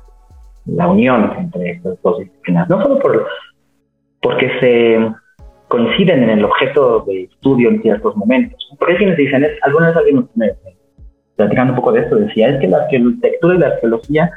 la 0.66 0.88
unión 0.88 1.32
entre 1.38 1.72
estas 1.72 2.00
dos 2.02 2.18
disciplinas. 2.18 2.68
No 2.68 2.82
solo 2.82 2.98
por 2.98 3.26
porque 4.20 4.50
se 4.60 5.12
coinciden 5.68 6.22
en 6.24 6.30
el 6.30 6.44
objeto 6.44 7.04
de 7.06 7.24
estudio 7.24 7.68
en 7.70 7.82
ciertos 7.82 8.16
momentos. 8.16 8.58
Porque 8.78 8.96
quienes 8.96 9.16
dicen, 9.16 9.44
es, 9.44 9.52
alguna 9.62 9.88
vez 9.88 9.96
alguien 9.96 10.28
me, 10.34 10.52
platicando 11.36 11.72
un 11.72 11.76
poco 11.78 11.92
de 11.92 12.00
esto, 12.00 12.16
decía, 12.16 12.48
es 12.48 12.60
que 12.60 12.68
la 12.68 12.78
arquitectura 12.78 13.54
y 13.54 13.58
la 13.58 13.66
arqueología 13.68 14.30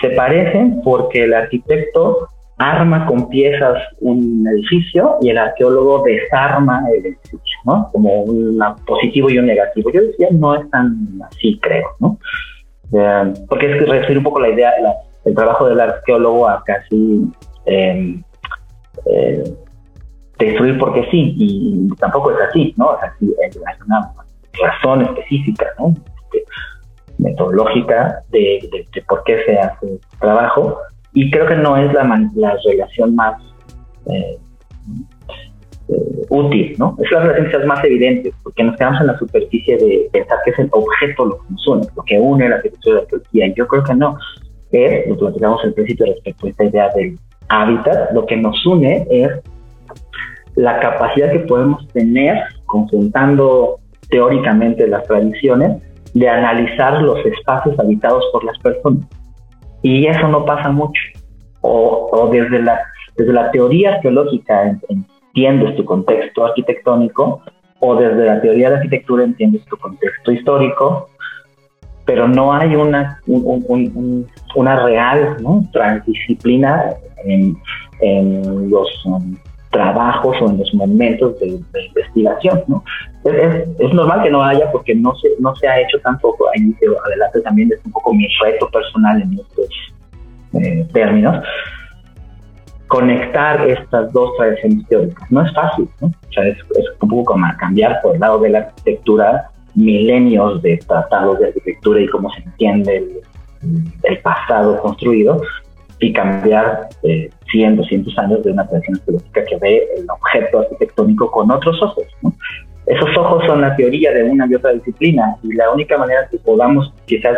se 0.00 0.10
parecen 0.10 0.80
porque 0.84 1.24
el 1.24 1.34
arquitecto 1.34 2.28
arma 2.58 3.06
con 3.06 3.28
piezas 3.28 3.78
un 4.00 4.46
edificio 4.48 5.16
y 5.20 5.30
el 5.30 5.38
arqueólogo 5.38 6.02
desarma 6.04 6.82
el 6.94 7.06
edificio, 7.06 7.58
¿no? 7.64 7.90
Como 7.92 8.22
un 8.22 8.58
positivo 8.86 9.28
y 9.28 9.38
un 9.38 9.46
negativo. 9.46 9.90
Yo 9.90 10.02
decía, 10.02 10.28
no 10.32 10.54
es 10.54 10.68
tan 10.70 10.96
así, 11.28 11.58
creo, 11.60 11.88
¿no? 12.00 12.18
porque 13.48 13.72
es 13.72 13.78
que 13.78 13.90
refiere 13.90 14.18
un 14.18 14.24
poco 14.24 14.40
la 14.40 14.48
idea, 14.48 14.70
el 15.24 15.34
trabajo 15.34 15.66
del 15.66 15.80
arqueólogo 15.80 16.48
a 16.48 16.62
casi 16.64 17.28
eh, 17.66 18.22
eh, 19.06 19.44
destruir 20.38 20.78
porque 20.78 21.02
sí, 21.10 21.34
y 21.36 21.88
tampoco 21.96 22.30
es 22.30 22.38
así, 22.48 22.74
¿no? 22.76 22.90
O 22.90 22.98
sea, 22.98 23.12
hay 23.20 23.76
una 23.84 24.12
razón 24.62 25.02
específica, 25.02 25.66
¿no? 25.78 25.88
Este, 25.88 26.44
metodológica 27.18 28.22
de, 28.30 28.86
por 29.08 29.24
qué 29.24 29.42
se 29.44 29.58
hace 29.58 29.98
trabajo, 30.20 30.78
y 31.16 31.30
creo 31.30 31.46
que 31.46 31.56
no 31.56 31.78
es 31.78 31.90
la, 31.94 32.04
la 32.34 32.58
relación 32.62 33.16
más 33.16 33.40
eh, 34.04 34.36
eh, 35.88 36.26
útil, 36.28 36.74
¿no? 36.78 36.94
Es 37.02 37.10
la 37.10 37.20
relación 37.20 37.46
quizás 37.46 37.64
más 37.64 37.82
evidente, 37.84 38.34
porque 38.42 38.62
nos 38.62 38.76
quedamos 38.76 39.00
en 39.00 39.06
la 39.06 39.18
superficie 39.18 39.78
de 39.78 40.10
pensar 40.12 40.38
que 40.44 40.50
es 40.50 40.58
el 40.58 40.68
objeto 40.72 41.24
lo 41.24 41.38
que 41.38 41.44
nos 41.48 41.66
une, 41.68 41.86
lo 41.96 42.02
que 42.02 42.20
une 42.20 42.48
la 42.50 42.56
arquitectura 42.56 43.00
de 43.00 43.06
la 43.32 43.46
y 43.46 43.54
yo 43.54 43.66
creo 43.66 43.82
que 43.82 43.94
no. 43.94 44.18
Es, 44.72 45.08
lo 45.08 45.16
platicamos 45.16 45.64
al 45.64 45.72
principio 45.72 46.04
respecto 46.04 46.46
a 46.46 46.50
esta 46.50 46.64
idea 46.64 46.90
del 46.94 47.18
hábitat, 47.48 48.12
lo 48.12 48.26
que 48.26 48.36
nos 48.36 48.66
une 48.66 49.06
es 49.08 49.30
la 50.54 50.78
capacidad 50.80 51.32
que 51.32 51.38
podemos 51.40 51.88
tener, 51.94 52.42
confrontando 52.66 53.80
teóricamente 54.10 54.86
las 54.86 55.02
tradiciones, 55.04 55.80
de 56.12 56.28
analizar 56.28 57.00
los 57.00 57.24
espacios 57.24 57.78
habitados 57.78 58.22
por 58.32 58.44
las 58.44 58.58
personas. 58.58 59.06
Y 59.86 60.08
eso 60.08 60.26
no 60.26 60.44
pasa 60.44 60.68
mucho. 60.70 61.00
O, 61.60 62.28
desde, 62.32 62.60
la, 62.60 62.80
desde 63.16 63.32
la 63.32 63.52
teoría 63.52 63.94
arqueológica 63.94 64.76
entiendes 64.88 65.76
tu 65.76 65.84
contexto 65.84 66.44
arquitectónico, 66.44 67.40
o 67.78 67.94
desde 67.94 68.26
la 68.26 68.40
teoría 68.40 68.70
de 68.70 68.76
arquitectura 68.78 69.22
entiendes 69.22 69.64
tu 69.66 69.76
contexto 69.76 70.32
histórico, 70.32 71.08
pero 72.04 72.26
no 72.26 72.52
hay 72.52 72.74
una, 72.74 73.20
una 74.56 74.84
real 74.84 75.36
transdisciplina 75.72 76.86
en, 77.24 77.56
los 78.68 78.88
um, 79.06 79.36
trabajos 79.76 80.36
o 80.40 80.50
en 80.50 80.58
los 80.58 80.72
momentos 80.74 81.38
de, 81.40 81.60
investigación. 81.86 82.62
¿no? 82.66 82.82
Es, 83.24 83.92
normal 83.92 84.22
que 84.22 84.30
no 84.30 84.42
haya 84.42 84.70
porque 84.72 84.94
no 84.94 85.14
se, 85.16 85.28
no 85.38 85.54
se 85.56 85.68
ha 85.68 85.80
hecho 85.80 85.98
tampoco, 86.00 86.48
a 86.48 86.58
inicio, 86.58 86.96
adelante 87.04 87.40
también 87.42 87.70
es 87.72 87.84
un 87.84 87.92
poco 87.92 88.14
mi 88.14 88.26
reto 88.42 88.68
personal 88.70 89.22
en 89.22 89.34
estos 89.34 89.68
eh, 90.54 90.86
términos, 90.92 91.44
conectar 92.88 93.68
estas 93.68 94.12
dos 94.12 94.30
tradiciones 94.38 94.86
teóricas. 94.88 95.30
No 95.30 95.42
es 95.42 95.52
fácil, 95.52 95.88
¿no? 96.00 96.06
O 96.08 96.32
sea, 96.32 96.46
es, 96.46 96.56
es 96.56 96.86
un 97.00 97.08
poco 97.08 97.32
como 97.32 97.46
cambiar 97.58 98.00
por 98.02 98.14
el 98.14 98.20
lado 98.20 98.38
de 98.38 98.50
la 98.50 98.58
arquitectura 98.58 99.50
milenios 99.74 100.62
de 100.62 100.78
tratados 100.78 101.38
de 101.38 101.48
arquitectura 101.48 102.00
y 102.00 102.08
cómo 102.08 102.30
se 102.32 102.42
entiende 102.42 103.22
el, 104.02 104.18
pasado 104.20 104.80
construido 104.80 105.40
y 106.00 106.12
cambiar 106.12 106.88
eh, 107.02 107.30
100, 107.50 107.76
200 107.76 108.18
años 108.18 108.44
de 108.44 108.52
una 108.52 108.66
tradición 108.66 108.98
arqueológica 108.98 109.44
que 109.44 109.56
ve 109.56 109.88
el 109.96 110.06
objeto 110.10 110.58
arquitectónico 110.60 111.30
con 111.30 111.50
otros 111.50 111.82
ojos. 111.82 112.04
Esos 112.86 113.16
ojos 113.16 113.44
son 113.46 113.62
la 113.62 113.74
teoría 113.74 114.12
de 114.12 114.24
una 114.24 114.46
y 114.46 114.54
otra 114.54 114.72
disciplina 114.72 115.36
y 115.42 115.54
la 115.54 115.72
única 115.72 115.98
manera 115.98 116.28
que 116.30 116.38
podamos 116.38 116.92
quizás 117.06 117.36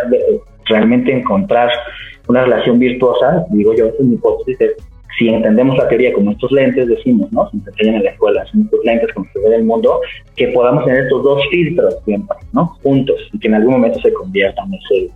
realmente 0.67 1.13
encontrar 1.13 1.71
una 2.27 2.45
relación 2.45 2.79
virtuosa, 2.79 3.47
digo 3.51 3.75
yo, 3.75 3.87
es 3.87 4.01
mi 4.01 4.15
hipótesis, 4.15 4.61
es 4.61 4.77
si 5.19 5.29
entendemos 5.29 5.77
la 5.77 5.89
teoría 5.89 6.13
como 6.13 6.31
estos 6.31 6.53
lentes, 6.53 6.87
decimos, 6.87 7.33
¿no? 7.33 7.51
Si 7.51 7.57
enseñan 7.57 7.97
en 7.97 8.05
la 8.05 8.11
escuela, 8.11 8.47
son 8.47 8.63
estos 8.63 8.81
lentes 8.85 9.13
como 9.13 9.27
se 9.33 9.41
ve 9.41 9.57
el 9.57 9.65
mundo, 9.65 10.01
que 10.37 10.49
podamos 10.49 10.85
tener 10.85 11.05
estos 11.05 11.25
dos 11.25 11.43
filtros 11.51 11.97
siempre, 12.05 12.37
¿no? 12.53 12.67
Juntos, 12.83 13.17
y 13.33 13.39
que 13.39 13.49
en 13.49 13.55
algún 13.55 13.73
momento 13.73 13.99
se 14.01 14.13
conviertan 14.13 14.71
ese 14.75 15.11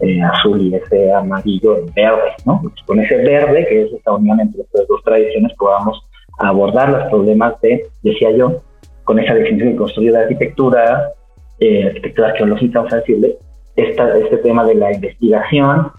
eh, 0.00 0.22
azul 0.22 0.60
y 0.60 0.74
ese 0.74 1.12
amarillo 1.12 1.78
en 1.78 1.92
verde, 1.94 2.32
¿no? 2.44 2.60
Pues 2.62 2.74
con 2.86 3.00
ese 3.00 3.16
verde, 3.16 3.66
que 3.68 3.82
es 3.82 3.92
esta 3.92 4.12
unión 4.12 4.40
entre 4.40 4.62
estas 4.62 4.86
dos 4.88 5.02
tradiciones, 5.04 5.52
podamos 5.58 6.02
abordar 6.38 6.90
los 6.90 7.10
problemas 7.10 7.60
de, 7.62 7.86
decía 8.02 8.30
yo, 8.32 8.62
con 9.04 9.18
esa 9.18 9.34
definición 9.34 9.70
de 9.70 9.76
construir 9.76 10.12
de 10.12 10.18
arquitectura, 10.18 11.12
eh, 11.60 11.86
arquitectura 11.86 12.28
arqueológica, 12.28 12.80
vamos 12.80 12.92
a 12.92 12.96
decirle, 12.96 13.38
esta, 13.76 14.18
este 14.18 14.38
tema 14.38 14.64
de 14.64 14.74
la 14.74 14.92
investigación, 14.92 15.92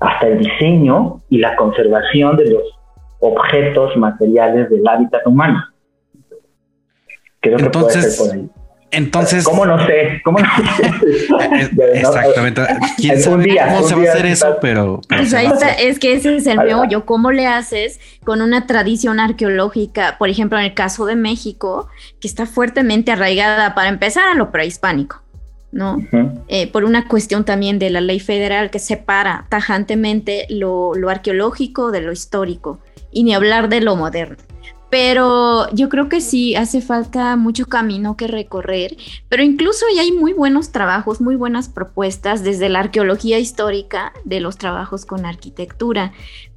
hasta 0.00 0.26
el 0.26 0.38
diseño 0.38 1.20
y 1.28 1.38
la 1.38 1.54
conservación 1.56 2.36
de 2.36 2.50
los 2.50 2.62
objetos 3.20 3.96
materiales 3.96 4.68
del 4.68 4.86
hábitat 4.86 5.26
humano. 5.26 5.64
Creo 7.40 7.58
entonces, 7.58 7.70
que 7.72 7.78
puede 7.78 8.10
ser 8.10 8.26
por 8.26 8.36
ahí. 8.36 8.61
Entonces, 8.92 9.44
¿cómo 9.44 9.64
no 9.64 9.84
sé? 9.86 10.20
¿Cómo 10.22 10.38
no 10.38 10.46
sé? 10.76 11.70
Exactamente. 11.94 12.62
¿Quién 12.98 13.20
sabe 13.20 13.56
cómo 13.56 13.88
se 13.88 13.94
va 13.94 14.02
a 14.02 14.12
hacer 14.12 14.26
eso? 14.26 14.56
Pero, 14.60 15.00
pues 15.08 15.32
ahí 15.32 15.46
está, 15.46 15.72
es 15.72 15.98
que 15.98 16.12
ese 16.12 16.36
es 16.36 16.46
el 16.46 16.58
meollo. 16.58 17.06
¿Cómo 17.06 17.32
le 17.32 17.46
haces 17.46 18.00
con 18.22 18.42
una 18.42 18.66
tradición 18.66 19.18
arqueológica, 19.18 20.16
por 20.18 20.28
ejemplo, 20.28 20.58
en 20.58 20.66
el 20.66 20.74
caso 20.74 21.06
de 21.06 21.16
México, 21.16 21.88
que 22.20 22.28
está 22.28 22.44
fuertemente 22.44 23.12
arraigada 23.12 23.74
para 23.74 23.88
empezar 23.88 24.28
a 24.28 24.34
lo 24.34 24.52
prehispánico? 24.52 25.22
¿no? 25.72 25.96
Eh, 26.48 26.70
por 26.70 26.84
una 26.84 27.08
cuestión 27.08 27.44
también 27.44 27.78
de 27.78 27.88
la 27.88 28.02
ley 28.02 28.20
federal 28.20 28.70
que 28.70 28.78
separa 28.78 29.46
tajantemente 29.48 30.46
lo, 30.50 30.94
lo 30.94 31.08
arqueológico 31.08 31.90
de 31.90 32.02
lo 32.02 32.12
histórico 32.12 32.78
y 33.10 33.24
ni 33.24 33.34
hablar 33.34 33.70
de 33.70 33.80
lo 33.80 33.96
moderno. 33.96 34.36
Pero 34.92 35.70
yo 35.72 35.88
creo 35.88 36.10
que 36.10 36.20
sí, 36.20 36.54
hace 36.54 36.82
falta 36.82 37.34
mucho 37.36 37.64
camino 37.64 38.14
que 38.14 38.26
recorrer, 38.26 38.94
pero 39.30 39.42
incluso 39.42 39.86
ya 39.96 40.02
hay 40.02 40.12
muy 40.12 40.34
buenos 40.34 40.70
trabajos, 40.70 41.22
muy 41.22 41.34
buenas 41.34 41.70
propuestas 41.70 42.44
desde 42.44 42.68
la 42.68 42.80
arqueología 42.80 43.38
histórica 43.38 44.12
de 44.24 44.40
los 44.40 44.58
trabajos 44.58 45.06
con 45.06 45.24
arquitectura. 45.24 46.12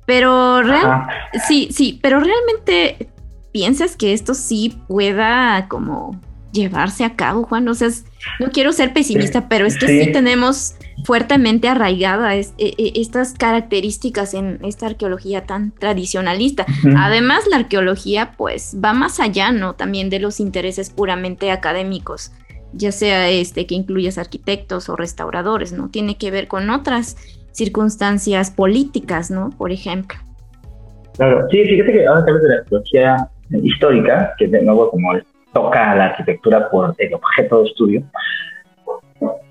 Pero 0.06 0.62
real, 0.64 1.08
sí, 1.48 1.70
sí, 1.72 1.98
pero 2.04 2.20
realmente 2.20 3.08
piensas 3.54 3.96
que 3.96 4.12
esto 4.12 4.34
sí 4.34 4.82
pueda 4.90 5.70
como 5.70 6.20
llevarse 6.52 7.06
a 7.06 7.16
cabo, 7.16 7.44
Juan. 7.44 7.66
O 7.70 7.74
sea, 7.74 7.88
no 8.40 8.52
quiero 8.52 8.72
ser 8.72 8.94
pesimista, 8.94 9.48
pero 9.48 9.66
es 9.66 9.78
que 9.78 9.88
sí 9.88 10.12
tenemos 10.12 10.76
fuertemente 11.04 11.68
arraigada 11.68 12.36
es, 12.36 12.54
e, 12.58 12.74
e, 12.78 13.00
estas 13.00 13.34
características 13.34 14.34
en 14.34 14.60
esta 14.64 14.88
arqueología 14.88 15.46
tan 15.46 15.72
tradicionalista. 15.72 16.66
Además, 16.98 17.46
la 17.50 17.58
arqueología 17.58 18.34
pues 18.38 18.76
va 18.84 18.94
más 18.94 19.20
allá, 19.20 19.52
¿no? 19.52 19.74
También 19.74 20.10
de 20.10 20.20
los 20.20 20.40
intereses 20.40 20.90
puramente 20.90 21.52
académicos, 21.52 22.32
ya 22.74 22.92
sea 22.92 23.30
este 23.30 23.66
que 23.66 23.76
incluyas 23.76 24.18
arquitectos 24.18 24.90
o 24.90 24.96
restauradores, 24.96 25.72
¿no? 25.72 25.90
Tiene 25.90 26.18
que 26.18 26.32
ver 26.32 26.48
con 26.48 26.70
otras 26.70 27.18
circunstancias 27.52 28.52
políticas, 28.52 29.32
¿no? 29.32 29.52
Por 29.52 29.72
ejemplo. 29.72 30.18
Claro, 31.16 31.48
sí, 31.50 31.64
fíjate 31.64 31.94
que 31.94 32.06
ahora 32.06 32.26
que 32.26 32.32
hablas 32.32 32.44
de 32.44 32.50
la 32.50 32.56
arqueología 32.56 33.30
histórica, 33.64 34.34
que 34.38 34.48
de 34.48 34.62
nuevo 34.64 34.90
como 34.90 35.14
toca 35.56 35.96
la 35.96 36.08
arquitectura 36.08 36.70
por 36.70 36.94
el 36.98 37.14
objeto 37.14 37.64
de 37.64 37.70
estudio, 37.70 38.04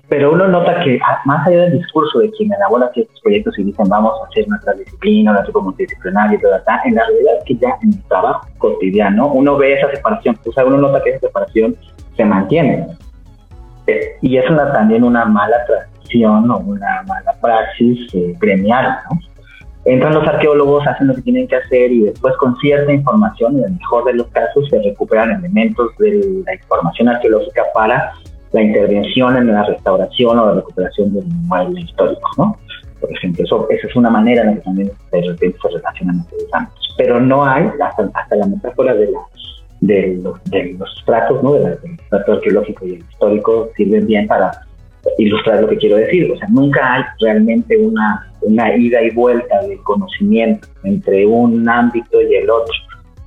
pero 0.07 0.33
uno 0.33 0.47
nota 0.47 0.79
que 0.83 0.99
ah, 1.03 1.19
más 1.25 1.47
allá 1.47 1.61
del 1.61 1.79
discurso 1.79 2.19
de 2.19 2.29
quien 2.29 2.53
elabora 2.53 2.91
ciertos 2.93 3.19
proyectos 3.21 3.57
y 3.57 3.63
dicen 3.63 3.89
vamos 3.89 4.13
a 4.21 4.27
hacer 4.27 4.47
nuestra 4.47 4.73
disciplina, 4.73 5.33
nuestro 5.33 5.59
multidisciplinario, 5.61 6.37
en 6.37 6.95
la 6.95 7.05
realidad 7.07 7.37
es 7.39 7.43
que 7.45 7.55
ya 7.55 7.69
en 7.81 7.93
el 7.93 8.03
trabajo 8.03 8.47
cotidiano 8.59 9.33
uno 9.33 9.57
ve 9.57 9.73
esa 9.73 9.89
separación, 9.89 10.37
o 10.47 10.51
sea, 10.51 10.63
uno 10.65 10.77
nota 10.77 11.01
que 11.03 11.09
esa 11.09 11.21
separación 11.21 11.75
se 12.15 12.23
mantiene. 12.23 12.85
Eh, 13.87 14.17
y 14.21 14.37
es 14.37 14.47
una, 14.47 14.71
también 14.73 15.03
una 15.03 15.25
mala 15.25 15.57
tradición 15.65 16.51
o 16.51 16.57
una 16.59 17.01
mala 17.07 17.33
praxis 17.41 18.13
eh, 18.13 18.35
gremial, 18.39 18.99
¿no? 19.09 19.19
Entran 19.85 20.15
los 20.15 20.27
arqueólogos, 20.27 20.87
hacen 20.87 21.07
lo 21.07 21.13
que 21.13 21.21
tienen 21.21 21.47
que 21.47 21.57
hacer 21.57 21.91
y 21.91 22.01
después 22.01 22.35
con 22.37 22.55
cierta 22.57 22.91
información, 22.91 23.57
en 23.57 23.65
el 23.65 23.71
mejor 23.73 24.05
de 24.05 24.15
los 24.15 24.27
casos, 24.27 24.67
se 24.69 24.81
recuperan 24.81 25.31
elementos 25.31 25.95
de 25.99 26.41
la 26.43 26.55
información 26.55 27.07
arqueológica 27.09 27.63
para 27.73 28.13
la 28.51 28.61
intervención 28.61 29.37
en 29.37 29.47
la 29.47 29.63
restauración 29.63 30.39
o 30.39 30.45
la 30.47 30.53
recuperación 30.53 31.13
del 31.13 31.27
inmueble 31.27 31.81
histórico, 31.81 32.29
¿no? 32.37 32.57
Por 32.99 33.11
ejemplo, 33.11 33.43
eso, 33.43 33.67
esa 33.69 33.87
es 33.87 33.95
una 33.95 34.09
manera 34.09 34.41
en 34.41 34.47
la 34.47 34.53
que 34.55 34.61
también 34.61 34.91
de 35.11 35.21
repente 35.21 35.57
se 35.61 35.69
relacionan 35.69 36.19
estos 36.21 36.53
ámbitos. 36.53 36.95
Pero 36.97 37.19
no 37.19 37.45
hay, 37.45 37.69
hasta, 37.79 38.35
la 38.35 38.47
metáfora 38.47 38.95
de, 38.95 39.11
la, 39.11 39.19
de, 39.81 40.19
los, 40.23 40.43
de 40.45 40.75
los 40.79 40.97
estratos, 40.97 41.43
¿no? 41.43 41.53
del 41.53 41.77
estrato 42.01 42.33
arqueológico 42.33 42.87
y 42.87 42.93
el 42.93 42.99
histórico 43.01 43.69
sirven 43.75 44.07
bien 44.07 44.27
para 44.27 44.51
ilustrar 45.17 45.61
lo 45.61 45.67
que 45.69 45.77
quiero 45.77 45.97
decir. 45.97 46.31
O 46.31 46.37
sea, 46.37 46.47
nunca 46.49 46.93
hay 46.93 47.03
realmente 47.19 47.77
una, 47.77 48.31
una 48.41 48.75
ida 48.75 49.01
y 49.01 49.11
vuelta 49.11 49.61
de 49.61 49.77
conocimiento 49.83 50.67
entre 50.83 51.25
un 51.25 51.67
ámbito 51.67 52.21
y 52.21 52.35
el 52.35 52.49
otro 52.49 52.73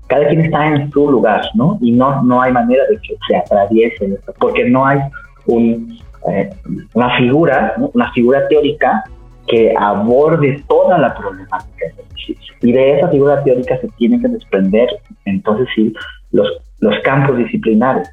cada 0.08 0.26
quien 0.28 0.40
está 0.40 0.66
en 0.66 0.90
su 0.90 1.10
lugar, 1.10 1.42
¿no? 1.54 1.78
Y 1.80 1.92
no, 1.92 2.22
no 2.22 2.42
hay 2.42 2.50
manera 2.50 2.82
de 2.90 2.96
que 2.96 3.14
se 3.28 3.36
atraviese 3.36 4.06
esto, 4.06 4.34
porque 4.40 4.68
no 4.68 4.86
hay 4.86 4.98
un, 5.46 5.98
eh, 6.30 6.50
una 6.94 7.16
figura, 7.16 7.74
una 7.92 8.10
figura 8.12 8.48
teórica 8.48 9.04
que 9.46 9.74
aborde 9.78 10.62
toda 10.68 10.98
la 10.98 11.14
problemática 11.14 11.86
Y 12.60 12.72
de 12.72 12.98
esa 12.98 13.08
figura 13.08 13.42
teórica 13.44 13.78
se 13.78 13.88
tienen 13.98 14.20
que 14.20 14.28
desprender, 14.28 14.88
entonces 15.26 15.68
sí, 15.74 15.92
los, 16.32 16.48
los 16.80 16.98
campos 17.00 17.36
disciplinares. 17.36 18.10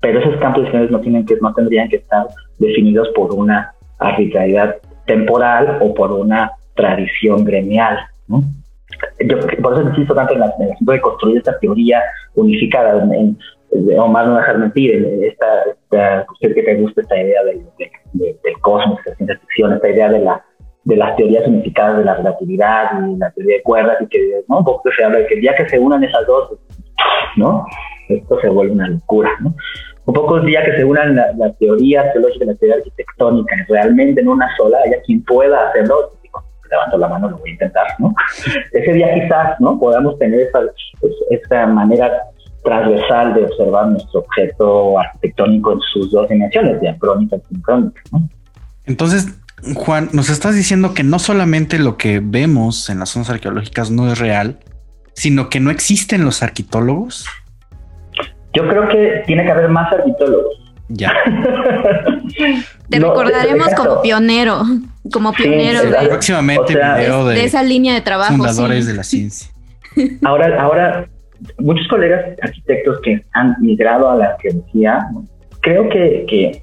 Pero 0.00 0.20
esos 0.20 0.36
campos 0.36 0.62
disciplinares 0.62 0.92
no, 0.92 1.00
tienen 1.00 1.26
que, 1.26 1.36
no 1.40 1.52
tendrían 1.54 1.88
que 1.88 1.96
estar 1.96 2.26
definidos 2.58 3.08
por 3.14 3.32
una 3.34 3.72
arbitrariedad 3.98 4.76
temporal 5.06 5.78
o 5.80 5.92
por 5.94 6.12
una 6.12 6.52
tradición 6.74 7.44
gremial, 7.44 7.98
¿no? 8.28 8.42
yo 9.24 9.38
por 9.62 9.74
eso 9.74 9.88
insisto 9.90 10.14
tanto 10.14 10.34
en, 10.34 10.40
la, 10.40 10.54
el 10.60 10.72
asunto 10.72 10.92
de 10.92 11.00
construir 11.00 11.38
esta 11.38 11.58
teoría 11.58 12.02
unificada. 12.34 13.02
En, 13.14 13.38
Omar 13.98 14.26
no 14.26 14.38
dejar 14.38 14.56
mentir, 14.58 14.94
esta, 15.22 15.46
esta 15.64 16.26
usted 16.32 16.54
que 16.54 16.62
te 16.62 16.76
gusta 16.76 17.02
esta 17.02 17.20
idea 17.20 17.44
del, 17.44 17.66
del 18.14 18.58
cosmos, 18.62 18.98
de 19.04 19.10
la 19.10 19.16
ciencia 19.16 19.38
ficción, 19.40 19.74
esta 19.74 19.90
idea 19.90 20.08
de 20.10 20.20
la 20.20 20.42
de 20.84 20.96
las 20.96 21.14
teorías 21.16 21.46
unificadas 21.46 21.98
de 21.98 22.04
la 22.06 22.14
relatividad 22.14 23.06
y 23.06 23.16
la 23.18 23.30
teoría 23.32 23.56
de 23.56 23.62
cuerdas 23.62 23.98
y 24.00 24.06
que 24.06 24.40
¿no? 24.48 24.64
poco 24.64 24.88
se 24.96 25.04
habla 25.04 25.18
de 25.18 25.26
que 25.26 25.34
el 25.34 25.42
día 25.42 25.54
que 25.54 25.68
se 25.68 25.78
unan 25.78 26.02
esas 26.02 26.26
dos, 26.26 26.58
¿no? 27.36 27.66
Esto 28.08 28.40
se 28.40 28.48
vuelve 28.48 28.72
una 28.72 28.88
locura, 28.88 29.30
¿no? 29.40 29.54
Un 30.08 30.14
poco 30.14 30.38
el 30.38 30.46
día 30.46 30.64
que 30.64 30.74
se 30.74 30.84
unan 30.84 31.14
la, 31.14 31.32
la 31.36 31.52
teoría 31.52 32.10
teológica 32.12 32.46
y 32.46 32.48
la 32.48 32.54
teoría 32.54 32.76
arquitectónica 32.76 33.56
realmente 33.68 34.22
en 34.22 34.28
una 34.28 34.48
sola, 34.56 34.78
haya 34.86 35.02
quien 35.02 35.22
pueda 35.22 35.68
hacerlo, 35.68 36.14
levanto 36.70 36.96
la 36.96 37.08
mano, 37.08 37.28
lo 37.28 37.36
voy 37.36 37.50
a 37.50 37.52
intentar, 37.52 37.86
¿no? 37.98 38.14
Ese 38.72 38.92
día 38.94 39.12
quizás, 39.12 39.60
¿no? 39.60 39.78
Podamos 39.78 40.18
tener 40.18 40.40
esa, 40.40 40.60
esa 41.28 41.66
manera 41.66 42.10
transversal 42.64 43.34
de 43.34 43.44
observar 43.44 43.88
nuestro 43.88 44.20
objeto 44.20 44.98
arquitectónico 44.98 45.74
en 45.74 45.80
sus 45.92 46.10
dos 46.10 46.26
dimensiones, 46.30 46.80
diacrónica 46.80 47.36
y 47.36 47.54
sincrónica, 47.54 48.00
¿no? 48.10 48.26
Entonces, 48.86 49.38
Juan, 49.74 50.08
nos 50.14 50.30
estás 50.30 50.54
diciendo 50.54 50.94
que 50.94 51.02
no 51.02 51.18
solamente 51.18 51.78
lo 51.78 51.98
que 51.98 52.22
vemos 52.24 52.88
en 52.88 53.00
las 53.00 53.10
zonas 53.10 53.28
arqueológicas 53.28 53.90
no 53.90 54.10
es 54.10 54.18
real, 54.18 54.58
sino 55.12 55.50
que 55.50 55.60
no 55.60 55.70
existen 55.70 56.24
los 56.24 56.42
arquitólogos. 56.42 57.26
Yo 58.54 58.68
creo 58.68 58.88
que 58.88 59.22
tiene 59.26 59.44
que 59.44 59.50
haber 59.50 59.68
más 59.68 59.92
arquitólogos. 59.92 60.68
Ya. 60.88 61.12
Te 62.88 62.98
recordaremos 62.98 63.68
como 63.74 64.00
pionero, 64.00 64.62
como 65.12 65.32
pionero 65.32 65.82
de, 65.82 66.08
próximamente 66.08 66.74
de, 66.74 67.44
esa 67.44 67.62
línea 67.62 67.92
de 67.94 68.00
trabajo. 68.00 68.32
Fundadores 68.32 68.86
de 68.86 68.94
la 68.94 69.02
ciencia. 69.02 69.50
Ahora, 70.24 70.62
ahora, 70.62 71.08
muchos 71.58 71.86
colegas 71.88 72.24
arquitectos 72.40 73.00
que 73.02 73.24
han 73.32 73.56
migrado 73.60 74.10
a 74.10 74.16
la 74.16 74.26
arqueología, 74.26 75.00
creo 75.60 75.88
que, 75.88 76.24
que 76.28 76.62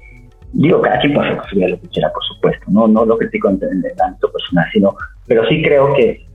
digo, 0.52 0.80
cada 0.80 0.98
quien 1.00 1.12
puede 1.12 1.36
construir 1.36 1.70
lo 1.70 1.80
que 1.80 1.88
quiera, 1.88 2.10
por 2.12 2.24
supuesto, 2.24 2.64
no, 2.68 2.88
no 2.88 3.04
lo 3.04 3.18
critico 3.18 3.50
en 3.50 3.60
el 3.62 4.02
ámbito 4.02 4.32
personal, 4.32 4.64
sino, 4.72 4.96
pero 5.26 5.46
sí 5.48 5.62
creo 5.62 5.92
que 5.94 6.25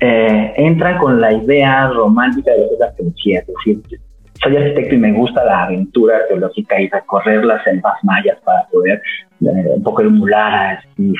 eh, 0.00 0.54
entran 0.56 0.98
con 0.98 1.20
la 1.20 1.32
idea 1.32 1.88
romántica 1.88 2.52
de 2.52 2.58
lo 2.58 2.68
que 2.68 2.74
es 2.74 2.80
la 2.80 2.86
arqueología, 2.86 3.40
es 3.40 3.46
decir, 3.46 4.00
soy 4.42 4.56
arquitecto 4.56 4.94
y 4.94 4.98
me 4.98 5.12
gusta 5.12 5.44
la 5.44 5.64
aventura 5.64 6.16
arqueológica 6.16 6.80
y 6.80 6.88
recorrer 6.88 7.44
las 7.44 7.62
selvas 7.62 7.94
mayas 8.02 8.38
para 8.42 8.66
poder 8.68 9.02
eh, 9.42 9.72
un 9.76 9.82
poco 9.82 10.02
emular 10.02 10.52
a 10.52 10.82
Steve, 10.82 11.14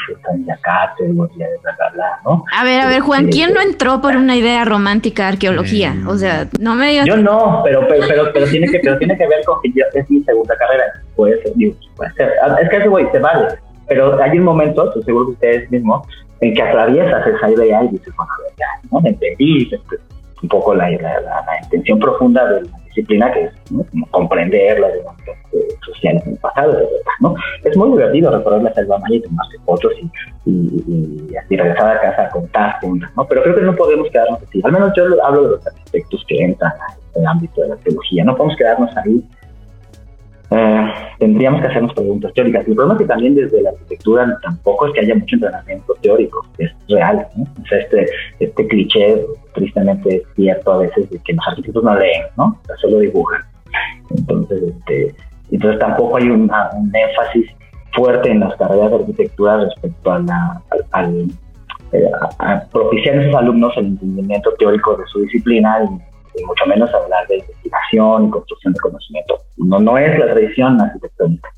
Yacate, 0.47 1.07
y 1.07 1.13
bla, 1.13 1.29
bla, 1.63 1.91
bla, 1.93 2.21
¿no? 2.25 2.45
A 2.57 2.65
ver, 2.65 2.81
a 2.81 2.89
ver, 2.89 3.01
Juan, 3.01 3.25
este, 3.25 3.33
¿quién 3.33 3.53
no 3.53 3.61
entró 3.61 4.01
por 4.01 4.17
una 4.17 4.37
idea 4.37 4.65
romántica 4.65 5.25
de 5.25 5.29
arqueología? 5.31 5.95
O 6.07 6.17
sea, 6.17 6.47
no 6.59 6.75
me 6.75 6.91
digas... 6.91 7.07
Yo 7.07 7.17
no, 7.17 7.61
pero, 7.65 7.87
pero, 7.89 8.31
pero, 8.33 8.47
tiene, 8.47 8.69
que, 8.69 8.81
pero 8.83 8.99
tiene 8.99 9.17
que 9.17 9.27
ver 9.27 9.45
con 9.45 9.61
que 9.63 9.71
ya 9.73 9.85
es 9.95 10.11
mi 10.11 10.23
segunda 10.23 10.57
carrera. 10.57 10.85
Puede 11.15 11.43
ser, 11.43 11.53
digo, 11.57 11.75
puede 11.97 12.13
ser. 12.13 12.33
Ah, 12.43 12.57
es 12.63 12.69
que 12.71 12.77
eso, 12.77 12.91
güey, 12.91 13.07
se 13.13 13.19
vale. 13.19 13.49
Pero 13.89 14.23
hay 14.23 14.39
un 14.39 14.45
momento, 14.45 14.87
estoy 14.87 15.03
seguro 15.03 15.27
que 15.27 15.33
ustedes 15.33 15.71
mismos, 15.71 16.07
en 16.41 16.55
que 16.55 16.63
atraviesas 16.63 17.27
esa 17.27 17.51
idea 17.51 17.85
y 17.85 17.89
dices, 17.89 18.15
bueno, 18.17 18.33
ya, 18.59 18.67
¿no? 18.91 19.01
Entendí, 19.05 19.69
este, 19.71 19.97
un 20.43 20.49
poco 20.49 20.75
la, 20.75 20.91
la, 20.91 21.21
la, 21.21 21.61
intención 21.63 21.99
profunda 21.99 22.45
de 22.47 22.63
la 22.63 22.79
disciplina 22.87 23.31
que 23.33 23.45
es 23.45 23.53
comprender 24.11 24.81
las 24.81 24.95
dinámicas 24.95 25.37
sociales 25.85 26.23
en 26.27 26.33
el 26.33 26.39
pasado, 26.39 26.79
¿no? 27.21 27.35
Es 27.63 27.77
muy 27.77 27.91
divertido 27.91 28.31
recorrer 28.31 28.63
la 28.63 28.73
selva 28.73 28.99
maya 28.99 29.17
y 29.17 29.21
tomarse 29.21 29.59
fotos 29.67 29.93
y, 30.01 30.51
y, 30.51 31.29
y, 31.51 31.57
regresar 31.57 31.97
a 31.97 32.01
casa 32.01 32.23
a 32.25 32.31
contar, 32.31 32.77
¿no? 32.83 33.27
Pero 33.27 33.43
creo 33.43 33.55
que 33.55 33.63
no 33.63 33.75
podemos 33.77 34.09
quedarnos 34.11 34.43
así. 34.43 34.61
Al 34.65 34.73
menos 34.73 34.93
yo 34.97 35.05
hablo 35.25 35.43
de 35.43 35.49
los 35.51 35.67
arquitectos 35.67 36.25
que 36.27 36.43
entran 36.43 36.73
en 37.15 37.23
el 37.23 37.27
ámbito 37.29 37.61
de 37.61 37.69
la 37.69 37.77
teología. 37.77 38.25
No 38.25 38.35
podemos 38.35 38.57
quedarnos 38.57 38.97
ahí 38.97 39.23
eh, 40.51 40.93
tendríamos 41.19 41.61
que 41.61 41.69
hacernos 41.69 41.95
preguntas 41.95 42.33
teóricas. 42.35 42.67
El 42.67 42.75
problema 42.75 42.95
es 42.95 43.01
que 43.01 43.07
también 43.07 43.35
desde 43.37 43.63
la 43.63 43.71
arquitectura 43.71 44.39
tampoco 44.43 44.87
es 44.87 44.93
que 44.95 45.01
haya 45.01 45.15
mucho 45.15 45.37
entrenamiento 45.37 45.95
teórico, 46.03 46.45
es 46.59 46.71
real. 46.89 47.27
O 47.39 47.67
sea, 47.67 47.79
este, 47.79 48.07
este 48.41 48.67
cliché 48.67 49.25
tristemente 49.55 50.17
es 50.17 50.23
cierto 50.35 50.73
a 50.73 50.79
veces 50.79 51.09
de 51.11 51.19
que 51.19 51.33
los 51.35 51.47
arquitectos 51.47 51.85
no 51.85 51.95
leen, 51.97 52.23
¿no? 52.37 52.59
solo 52.81 52.99
dibujan. 52.99 53.43
Entonces, 54.11 54.63
este, 54.63 55.15
entonces 55.53 55.79
tampoco 55.79 56.17
hay 56.17 56.29
un 56.31 56.51
énfasis 56.93 57.47
fuerte 57.93 58.31
en 58.31 58.41
las 58.41 58.57
carreras 58.57 58.91
de 58.91 58.97
arquitectura 58.97 59.59
respecto 59.59 60.13
a, 60.13 60.19
la, 60.19 60.63
al, 60.93 61.27
eh, 61.93 62.11
a 62.39 62.65
propiciar 62.73 63.19
a 63.19 63.23
esos 63.23 63.35
alumnos 63.35 63.73
el 63.77 63.87
entendimiento 63.87 64.53
teórico 64.59 64.97
de 64.97 65.07
su 65.07 65.21
disciplina 65.21 65.79
y 65.85 66.10
y 66.41 66.45
mucho 66.45 66.67
menos 66.67 66.93
hablar 66.95 67.27
de 67.29 67.39
investigación 67.39 68.27
y 68.27 68.31
construcción 68.31 68.73
de 68.73 68.81
conocimiento. 68.81 69.39
No, 69.57 69.79
no 69.79 69.99
es 69.99 70.19
la 70.19 70.33
tradición 70.33 70.81
arquitectónica. 70.81 71.49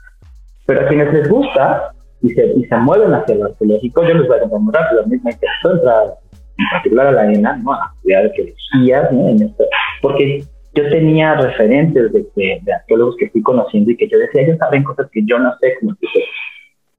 Pero 0.67 0.81
a 0.81 0.89
quienes 0.89 1.13
les 1.13 1.29
gusta 1.29 1.93
y 2.23 2.31
se, 2.31 2.47
y 2.57 2.65
se 2.65 2.77
mueven 2.77 3.15
hacia 3.15 3.35
lo 3.35 3.47
arqueológico, 3.47 4.05
yo 4.05 4.15
les 4.15 4.29
voy 4.29 4.37
a 4.37 4.41
contar 4.41 4.61
muy 4.61 4.73
rápido. 4.73 5.03
A 5.03 5.07
mí 5.07 5.17
me 5.23 5.31
entrar 5.31 6.15
en 6.59 6.67
particular 6.71 7.07
a 7.09 7.13
la 7.13 7.33
ENA, 7.33 7.57
¿no? 7.57 7.73
a 7.73 7.93
estudiar 7.97 8.25
arqueología, 8.27 9.09
¿no? 9.11 9.29
en 9.29 9.43
esto, 9.43 9.65
porque 10.01 10.45
yo 10.75 10.89
tenía 10.89 11.35
referentes 11.35 12.13
de, 12.13 12.27
de, 12.35 12.73
arqueólogos 12.73 13.17
que 13.17 13.29
fui 13.31 13.43
conociendo 13.43 13.91
y 13.91 13.97
que 13.97 14.09
yo 14.09 14.19
decía, 14.19 14.43
ellos 14.43 14.59
saben 14.59 14.85
cosas 14.85 15.09
que 15.13 15.23
yo 15.27 15.39
no 15.39 15.55
sé 15.61 15.75
como 15.81 15.95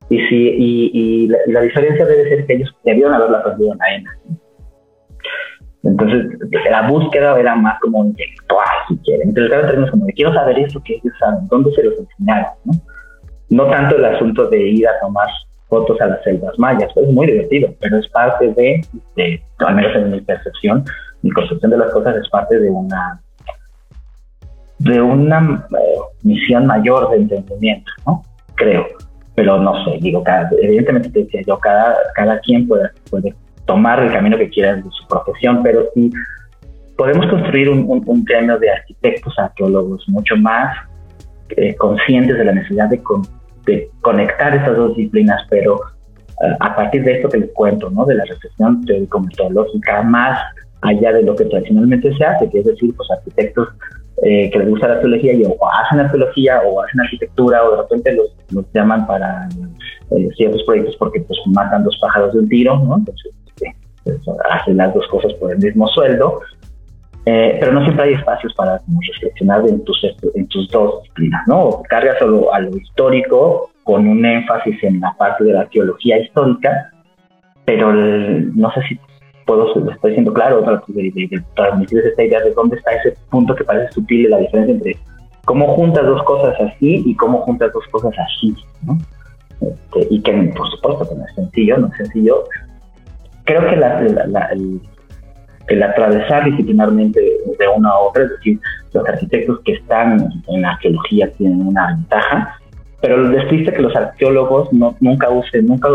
Y, 0.09 0.19
si, 0.27 0.35
y, 0.35 0.91
y, 0.93 1.27
la, 1.27 1.37
y 1.47 1.51
la 1.51 1.61
diferencia 1.61 2.05
debe 2.05 2.29
ser 2.29 2.45
que 2.45 2.53
ellos 2.53 2.75
debieron 2.84 3.13
haberla 3.13 3.39
aprendido 3.39 3.73
en 3.73 3.77
la 3.79 3.95
ENA. 3.95 4.17
Entonces, 5.84 6.25
la 6.71 6.88
búsqueda 6.88 7.38
era 7.38 7.55
más 7.55 7.79
como 7.81 8.05
intelectual, 8.05 8.67
si 8.88 8.97
quieren. 8.99 9.29
Entonces, 9.29 9.61
términos 9.67 9.91
como 9.91 10.05
de 10.05 10.13
quiero 10.13 10.34
saber 10.34 10.59
eso 10.59 10.81
que 10.84 10.95
ellos 10.95 11.13
saben, 11.19 11.47
dónde 11.49 11.71
se 11.73 11.84
los 11.84 11.99
enseñaron, 11.99 12.53
¿no? 12.63 12.73
No 13.49 13.69
tanto 13.69 13.97
el 13.97 14.05
asunto 14.05 14.47
de 14.47 14.59
ir 14.61 14.88
a 14.88 14.99
tomar 15.01 15.27
fotos 15.67 15.99
a 16.01 16.07
las 16.07 16.23
selvas 16.23 16.57
mayas, 16.57 16.89
es 16.95 17.07
muy 17.09 17.27
divertido, 17.27 17.73
pero 17.79 17.97
es 17.97 18.07
parte 18.09 18.53
de, 18.53 19.43
al 19.59 19.75
menos 19.75 19.95
en 19.95 20.11
mi 20.11 20.21
percepción, 20.21 20.86
mi 21.21 21.31
concepción 21.31 21.71
de 21.71 21.77
las 21.77 21.91
cosas 21.91 22.15
es 22.15 22.29
parte 22.29 22.59
de 22.59 22.69
una 22.69 23.19
de 24.79 25.01
una 25.01 25.65
eh, 25.71 25.99
misión 26.23 26.65
mayor 26.65 27.09
de 27.11 27.17
entendimiento, 27.17 27.91
¿no? 28.05 28.23
Creo, 28.55 28.86
pero 29.36 29.59
no 29.59 29.84
sé, 29.86 29.97
digo, 30.01 30.23
evidentemente 30.61 31.09
te 31.09 31.23
decía 31.23 31.41
yo, 31.47 31.57
cada, 31.59 31.95
cada 32.15 32.39
quien 32.39 32.67
puede, 32.67 32.89
puede 33.09 33.34
tomar 33.66 34.01
el 34.03 34.11
camino 34.11 34.38
que 34.38 34.49
quiera 34.49 34.76
de 34.76 34.84
su 34.84 35.07
profesión, 35.07 35.61
pero 35.64 35.86
sí 35.93 36.11
podemos 36.97 37.26
construir 37.28 37.70
un, 37.70 38.03
un, 38.05 38.24
gremio 38.24 38.57
de 38.59 38.70
arquitectos, 38.70 39.38
arqueólogos 39.38 40.07
mucho 40.09 40.36
más 40.38 40.76
eh, 41.57 41.76
conscientes 41.76 42.38
de 42.38 42.45
la 42.45 42.51
necesidad 42.53 42.89
de, 42.89 43.01
de, 43.66 43.89
conectar 44.01 44.55
estas 44.55 44.78
dos 44.78 44.95
disciplinas, 44.95 45.41
pero 45.49 45.80
eh, 46.43 46.55
a 46.59 46.76
partir 46.76 47.03
de 47.03 47.14
esto 47.14 47.30
que 47.30 47.39
les 47.39 47.51
cuento, 47.53 47.89
¿no? 47.89 48.05
de 48.05 48.16
la 48.16 48.26
reflexión 48.26 48.86
teórico-metodológica, 48.86 50.03
más 50.03 50.39
allá 50.82 51.14
de 51.14 51.24
lo 51.24 51.36
que 51.36 51.45
tradicionalmente 51.45 52.14
se 52.16 52.24
hace, 52.24 52.49
que 52.49 52.59
es 52.59 52.66
decir, 52.66 52.93
pues 52.95 53.09
arquitectos 53.11 53.70
eh, 54.22 54.49
que 54.51 54.59
les 54.59 54.70
gusta 54.70 54.88
la 54.88 54.93
arqueología 54.95 55.34
y 55.34 55.43
o 55.43 55.57
hacen 55.72 55.99
arqueología 55.99 56.61
o 56.61 56.82
hacen 56.82 57.01
arquitectura 57.01 57.64
o 57.64 57.72
de 57.72 57.78
repente 57.78 58.14
los, 58.14 58.36
los 58.51 58.66
llaman 58.74 59.07
para 59.07 59.49
ciertos 60.36 60.61
proyectos 60.64 60.95
porque 60.97 61.22
pues 61.22 61.39
matan 61.47 61.84
dos 61.84 61.97
pájaros 61.99 62.34
de 62.34 62.39
un 62.39 62.49
tiro, 62.49 62.78
¿no? 62.78 62.97
Entonces, 62.97 63.34
hacen 64.49 64.78
las 64.78 64.93
dos 64.93 65.08
cosas 65.08 65.34
por 65.34 65.51
el 65.51 65.60
mismo 65.60 65.88
sueldo 65.88 66.41
eh, 67.26 67.58
pero 67.60 67.72
no 67.72 67.84
siempre 67.84 68.04
hay 68.04 68.14
espacios 68.16 68.54
para 68.54 68.82
reflexionar 69.10 69.66
en 69.68 69.84
tus, 69.86 69.97
en 70.36 70.47
tus 70.47 70.70
dos 70.70 71.04
disciplinas, 71.04 71.41
¿no? 71.47 71.82
Cargas 71.88 72.20
solo 72.20 72.54
a 72.54 72.60
lo 72.60 72.76
histórico 72.76 73.70
con 73.84 74.08
un 74.08 74.26
énfasis 74.26 74.84
en 74.84 74.99
la 74.99 75.14
parte 75.14 75.45
de 75.45 75.54
la 75.54 75.62
arqueología 75.62 76.20
histórica, 76.20 76.91
pero 77.64 77.93
no 77.93 78.72
sé 78.74 78.82
si 78.89 78.99
puedo, 79.45 79.74
lo 79.74 79.91
estoy 79.91 80.12
diciendo 80.12 80.34
claro, 80.34 80.64
transmitir 81.56 81.99
esta 82.06 82.24
idea 82.24 82.41
de 82.41 82.51
dónde 82.51 82.76
está 82.76 82.91
ese 82.91 83.18
punto 83.30 83.56
que 83.56 83.64
parece 83.64 83.93
sutil 83.93 84.30
la 84.30 84.39
diferencia 84.39 84.74
entre 84.74 84.97
cómo 85.45 85.68
juntas 85.76 86.06
dos 86.06 86.24
cosas 86.24 86.56
así 86.60 87.04
y 87.06 87.16
cómo 87.16 87.39
juntas 87.39 87.72
dos 87.74 87.86
cosas 87.88 88.14
así, 88.20 88.54
¿no? 88.86 88.97
Este, 89.62 90.08
y 90.10 90.22
que 90.22 90.34
por 90.58 90.70
supuesto 90.72 91.08
que 91.08 91.16
no 91.16 91.26
es 91.26 91.36
sencillo, 91.36 91.78
no 91.78 91.88
es 91.88 91.97
sencillo. 91.97 92.43
Creo 93.45 93.69
que 93.69 93.75
la, 93.75 93.99
el, 95.67 95.83
atravesar 95.83 96.45
disciplinarmente 96.45 97.19
de 97.19 97.67
una 97.75 97.89
a 97.89 97.99
otra, 97.99 98.23
es 98.23 98.29
decir, 98.31 98.59
los 98.93 99.07
arquitectos 99.07 99.59
que 99.61 99.73
están 99.73 100.29
en 100.47 100.61
la 100.61 100.71
arqueología 100.71 101.31
tienen 101.31 101.67
una 101.67 101.87
ventaja, 101.87 102.57
pero 103.01 103.37
es 103.37 103.47
triste 103.49 103.73
que 103.73 103.81
los 103.81 103.95
arqueólogos 103.95 104.71
no, 104.71 104.95
nunca 105.01 105.29
usen, 105.29 105.67
nunca 105.67 105.89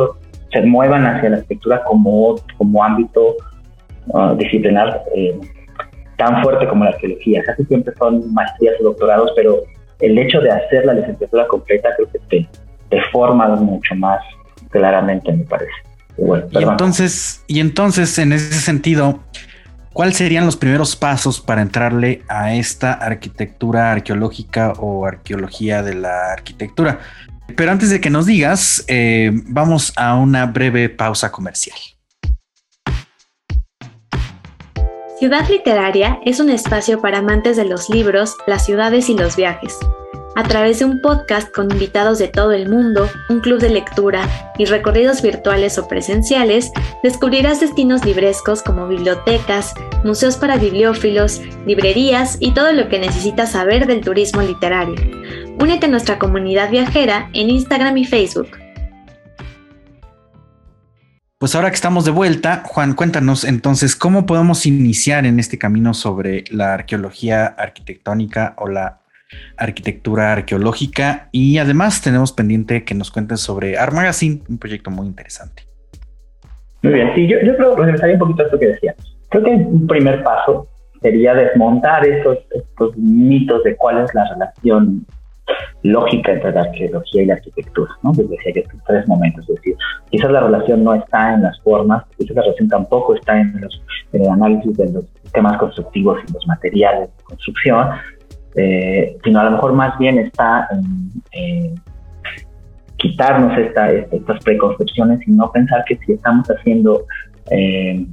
se 0.53 0.63
muevan 0.63 1.07
hacia 1.07 1.31
la 1.31 1.37
arquitectura 1.37 1.83
como, 1.85 2.37
como 2.57 2.85
ámbito 2.85 3.37
uh, 4.09 4.35
disciplinar 4.37 5.03
eh, 5.15 5.39
tan 6.17 6.43
fuerte 6.43 6.67
como 6.69 6.85
la 6.85 6.91
arqueología. 6.91 7.43
Casi 7.45 7.65
siempre 7.65 7.95
son 7.99 8.33
maestrías 8.35 8.75
o 8.81 8.85
doctorados, 8.85 9.33
pero 9.37 9.63
el 10.01 10.19
hecho 10.19 10.41
de 10.41 10.51
hacer 10.51 10.85
la 10.85 10.95
licenciatura 10.95 11.47
completa 11.47 11.91
creo 11.97 12.09
que 12.11 12.19
te, 12.29 12.49
te 12.91 13.03
forma 13.11 13.49
mucho 13.57 13.95
más 13.95 14.21
claramente, 14.71 15.33
me 15.33 15.45
parece. 15.45 15.88
Y 16.51 16.63
entonces, 16.63 17.43
y 17.47 17.61
entonces, 17.61 18.19
en 18.19 18.33
ese 18.33 18.61
sentido, 18.61 19.21
¿Cuáles 19.99 20.17
serían 20.17 20.47
los 20.47 20.57
primeros 20.57 20.95
pasos 20.95 21.41
para 21.41 21.61
entrarle 21.61 22.23
a 22.29 22.55
esta 22.55 22.93
arquitectura 22.93 23.91
arqueológica 23.91 24.75
o 24.79 25.05
arqueología 25.05 25.83
de 25.83 25.95
la 25.95 26.31
arquitectura? 26.35 27.01
Pero 27.57 27.73
antes 27.73 27.91
de 27.91 28.01
que 28.01 28.09
nos 28.09 28.25
digas, 28.25 28.85
eh, 28.87 29.33
vamos 29.47 29.93
a 29.97 30.15
una 30.15 30.47
breve 30.47 30.89
pausa 30.89 31.33
comercial. 31.33 31.77
Ciudad 35.19 35.49
Literaria 35.49 36.21
es 36.25 36.39
un 36.39 36.51
espacio 36.51 37.01
para 37.01 37.19
amantes 37.19 37.57
de 37.57 37.65
los 37.65 37.91
libros, 37.91 38.37
las 38.47 38.65
ciudades 38.65 39.09
y 39.09 39.15
los 39.15 39.35
viajes 39.35 39.77
a 40.39 40.45
través 40.45 40.79
de 40.79 40.85
un 40.85 41.01
podcast 41.01 41.53
con 41.53 41.69
invitados 41.69 42.21
de 42.21 42.29
todo 42.29 42.53
el 42.53 42.69
mundo, 42.69 43.11
un 43.29 43.41
club 43.41 43.59
de 43.59 43.71
lectura 43.71 44.29
y 44.57 44.67
recorridos 44.67 45.21
virtuales 45.21 45.79
o 45.79 45.89
presenciales, 45.89 46.71
descubrirás 47.03 47.59
destinos 47.59 48.05
librescos 48.05 48.63
como 48.63 48.87
bibliotecas, 48.87 49.75
museos 50.05 50.37
para 50.37 50.57
bibliófilos, 50.57 51.41
librerías 51.67 52.37
y 52.39 52.55
todo 52.55 52.71
lo 52.73 52.89
que 52.89 53.01
necesitas 53.01 53.51
saber 53.51 53.89
del 53.89 54.01
turismo 54.01 54.41
literario. 54.41 54.95
Únete 55.59 55.87
a 55.87 55.89
nuestra 55.89 56.21
comunidad 56.21 56.71
viajera 56.71 57.31
en 57.33 57.51
Instagram 57.51 57.97
y 57.97 58.05
Facebook. 58.05 58.51
Pues 61.39 61.57
ahora 61.57 61.71
que 61.71 61.75
estamos 61.75 62.05
de 62.05 62.13
vuelta, 62.13 62.63
Juan, 62.65 62.95
cuéntanos 62.95 63.43
entonces 63.43 63.97
cómo 63.97 64.25
podemos 64.25 64.67
iniciar 64.67 65.27
en 65.27 65.41
este 65.41 65.59
camino 65.59 65.95
sobre 65.95 66.45
la 66.53 66.75
arqueología 66.75 67.45
arquitectónica 67.47 68.55
o 68.57 68.69
la 68.69 69.01
arquitectura 69.57 70.33
arqueológica 70.33 71.29
y 71.33 71.59
además 71.59 72.03
tenemos 72.03 72.33
pendiente 72.33 72.85
que 72.85 72.95
nos 72.95 73.11
cuenten 73.11 73.37
sobre 73.37 73.77
Art 73.77 73.93
Magazine, 73.93 74.43
un 74.49 74.59
proyecto 74.59 74.91
muy 74.91 75.07
interesante. 75.07 75.65
Muy 76.83 76.93
bien, 76.93 77.13
sí, 77.15 77.27
yo, 77.27 77.39
yo 77.45 77.57
creo, 77.57 77.77
regresaría 77.77 78.15
un 78.15 78.21
poquito 78.21 78.43
a 78.43 78.45
esto 78.47 78.59
que 78.59 78.67
decía. 78.69 78.95
Creo 79.31 79.45
que 79.45 79.51
un 79.51 79.87
primer 79.87 80.23
paso 80.23 80.69
sería 81.03 81.35
desmontar 81.35 82.07
estos, 82.07 82.39
estos 82.51 82.97
mitos 82.97 83.63
de 83.65 83.77
cuál 83.77 84.05
es 84.05 84.15
la 84.15 84.29
relación 84.29 85.05
lógica 85.83 86.33
entre 86.33 86.53
la 86.53 86.63
arqueología 86.63 87.23
y 87.23 87.27
la 87.27 87.35
arquitectura, 87.35 87.91
¿no? 88.03 88.13
Les 88.17 88.29
decía 88.29 88.53
que 88.53 88.61
estos 88.61 88.81
tres 88.87 89.09
momentos, 89.09 89.49
es 89.49 89.57
decir, 89.57 89.77
quizás 90.11 90.31
la 90.31 90.41
relación 90.41 90.85
no 90.85 90.95
está 90.95 91.35
en 91.35 91.43
las 91.43 91.59
formas, 91.61 92.05
quizás 92.17 92.37
la 92.37 92.43
relación 92.43 92.69
tampoco 92.69 93.15
está 93.15 93.41
en, 93.41 93.61
los, 93.61 93.83
en 94.13 94.23
el 94.23 94.29
análisis 94.29 94.77
de 94.77 94.93
los 94.93 95.05
sistemas 95.23 95.57
constructivos 95.59 96.19
y 96.29 96.33
los 96.33 96.47
materiales 96.47 97.09
de 97.17 97.23
construcción, 97.25 97.89
eh, 98.55 99.17
sino 99.23 99.41
a 99.41 99.45
lo 99.45 99.51
mejor 99.53 99.73
más 99.73 99.99
bien 99.99 100.19
está 100.19 100.69
en 100.71 101.81
quitarnos 102.99 103.57
estas 103.57 104.43
preconcepciones 104.45 105.27
y 105.27 105.31
no 105.31 105.51
pensar 105.53 105.85
que 105.87 105.97
si 105.99 106.13
estamos 106.13 106.47
haciendo 106.49 107.05
eh, 107.51 108.05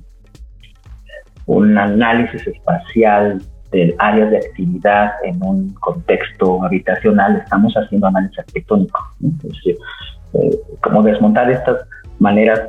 un 1.48 1.78
análisis 1.78 2.46
espacial 2.48 3.42
de 3.72 3.96
áreas 3.98 4.32
de 4.32 4.38
actividad 4.38 5.12
en 5.24 5.44
un 5.44 5.74
contexto 5.74 6.64
habitacional, 6.64 7.38
estamos 7.38 7.74
haciendo 7.74 8.08
análisis 8.08 8.40
arquitectónico. 8.40 9.00
Decir, 9.20 9.78
eh, 10.34 10.52
como 10.82 11.02
desmontar 11.02 11.50
estas 11.52 11.88
maneras 12.20 12.62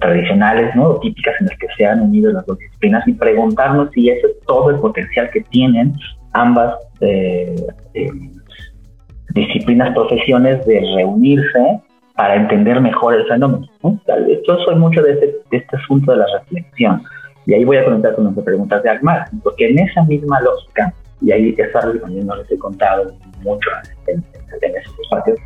tradicionales, 0.00 0.74
¿no? 0.74 0.98
típicas 1.00 1.34
en 1.40 1.46
las 1.46 1.58
que 1.58 1.66
se 1.76 1.86
han 1.86 2.00
unido 2.00 2.32
las 2.32 2.46
dos 2.46 2.58
disciplinas 2.58 3.06
y 3.06 3.12
preguntarnos 3.12 3.90
si 3.92 4.08
ese 4.08 4.26
es 4.26 4.40
todo 4.46 4.70
el 4.70 4.76
potencial 4.76 5.30
que 5.30 5.40
tienen 5.42 5.94
ambas 6.32 6.74
eh, 7.00 7.54
eh, 7.94 8.10
disciplinas, 9.34 9.94
profesiones 9.94 10.64
de 10.66 10.80
reunirse 10.96 11.80
para 12.14 12.36
entender 12.36 12.80
mejor 12.80 13.14
el 13.14 13.26
fenómeno. 13.26 13.66
Yo 13.82 14.58
soy 14.64 14.74
mucho 14.76 15.02
de 15.02 15.12
este, 15.12 15.26
de 15.50 15.56
este 15.56 15.76
asunto 15.76 16.12
de 16.12 16.18
la 16.18 16.26
reflexión 16.38 17.02
y 17.46 17.54
ahí 17.54 17.64
voy 17.64 17.78
a 17.78 17.84
conectar 17.84 18.14
con 18.14 18.24
las 18.24 18.44
preguntas 18.44 18.82
de 18.82 18.90
Agmar, 18.90 19.26
porque 19.42 19.68
en 19.68 19.78
esa 19.78 20.04
misma 20.04 20.40
lógica, 20.40 20.92
y 21.20 21.32
ahí 21.32 21.54
es 21.56 21.76
algo 21.76 21.94
que 21.94 21.98
también 22.00 22.26
no 22.26 22.36
les 22.36 22.50
he 22.50 22.58
contado 22.58 23.12
mucho 23.42 23.70
en, 24.06 24.22
en 24.62 24.76
esos 24.76 24.98
espacios, 25.00 25.38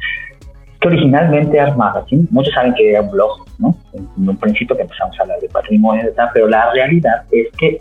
originalmente 0.87 1.61
Art 1.61 1.77
Magazine, 1.77 2.27
muchos 2.31 2.53
saben 2.55 2.75
que 2.75 2.91
era 2.91 3.03
un 3.03 3.11
blog, 3.11 3.45
¿no? 3.59 3.77
En, 3.93 4.29
un 4.29 4.37
principio 4.37 4.77
que 4.77 4.83
empezamos 4.83 5.19
a 5.19 5.23
hablar 5.23 5.41
de 5.41 5.49
patrimonio 5.49 6.11
y 6.11 6.15
tal, 6.15 6.31
pero 6.33 6.49
la 6.49 6.73
realidad 6.73 7.25
es 7.31 7.49
que 7.57 7.81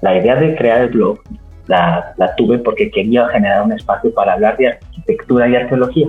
la 0.00 0.18
idea 0.18 0.36
de 0.36 0.54
crear 0.56 0.82
el 0.82 0.88
blog 0.90 1.18
la, 1.66 2.14
tuve 2.36 2.58
porque 2.58 2.90
quería 2.90 3.28
generar 3.28 3.62
un 3.62 3.72
espacio 3.72 4.12
para 4.14 4.34
hablar 4.34 4.56
de 4.56 4.68
arquitectura 4.68 5.48
y 5.48 5.56
arqueología. 5.56 6.08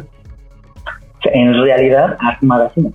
en 1.26 1.54
realidad, 1.54 2.18
Art 2.20 2.41
Magazine, 2.41 2.91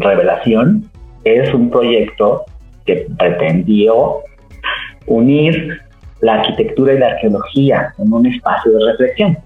Revelación, 0.00 0.90
es 1.24 1.52
un 1.54 1.70
proyecto 1.70 2.44
que 2.84 3.06
pretendió 3.18 4.18
unir 5.06 5.80
la 6.20 6.34
arquitectura 6.34 6.94
y 6.94 6.98
la 6.98 7.08
arqueología 7.08 7.94
en 7.98 8.12
un 8.12 8.26
espacio 8.26 8.72
de 8.72 8.92
reflexión. 8.92 9.38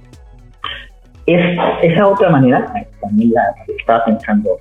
Es, 1.28 1.58
esa 1.82 2.08
otra 2.08 2.30
manera, 2.30 2.64
también 3.02 3.32
la 3.32 3.42
estaba 3.78 4.04
pensando 4.06 4.56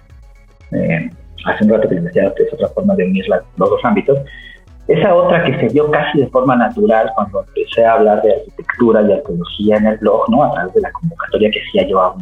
eh, 0.74 1.10
hace 1.46 1.64
un 1.64 1.70
rato 1.72 1.88
que 1.88 1.96
decía 1.96 2.34
que 2.36 2.44
es 2.44 2.54
otra 2.54 2.68
forma 2.70 2.94
de 2.96 3.06
unir 3.06 3.26
los 3.30 3.70
dos 3.70 3.80
ámbitos, 3.86 4.20
esa 4.88 5.16
otra 5.16 5.44
que 5.46 5.58
se 5.60 5.68
dio 5.70 5.90
casi 5.92 6.20
de 6.20 6.28
forma 6.28 6.56
natural 6.56 7.10
cuando 7.16 7.46
empecé 7.48 7.86
a 7.86 7.94
hablar 7.94 8.22
de 8.22 8.34
arquitectura 8.34 9.02
y 9.02 9.14
arqueología 9.14 9.78
en 9.78 9.88
el 9.88 9.98
blog, 9.98 10.30
¿no? 10.30 10.44
A 10.44 10.52
través 10.52 10.74
de 10.74 10.82
la 10.82 10.92
convocatoria 10.92 11.52
que 11.52 11.62
hacía 11.68 11.88
yo 11.88 12.02
a, 12.02 12.16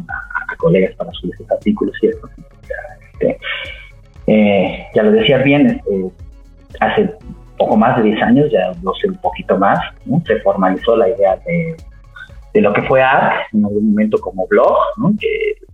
colegas 0.58 0.94
para 0.96 1.10
subir 1.12 1.32
estos 1.34 1.50
artículos 1.50 1.94
y. 2.02 2.06
Este, 2.06 3.38
eh, 4.28 4.86
ya 4.94 5.02
lo 5.02 5.12
decías 5.12 5.44
bien, 5.44 5.66
este, 5.66 6.10
hace 6.80 7.14
poco 7.58 7.76
más 7.76 7.96
de 7.96 8.04
10 8.04 8.22
años, 8.22 8.50
ya 8.50 8.72
lo 8.82 8.94
sé 8.94 9.08
un 9.08 9.16
poquito 9.16 9.56
más, 9.58 9.78
se 10.24 10.40
formalizó 10.40 10.96
la 10.96 11.08
idea 11.08 11.36
de 11.46 11.76
de 12.56 12.62
lo 12.62 12.72
que 12.72 12.80
fue 12.84 13.02
ARC 13.02 13.52
en 13.52 13.66
algún 13.66 13.90
momento 13.90 14.16
como 14.18 14.46
blog, 14.46 14.74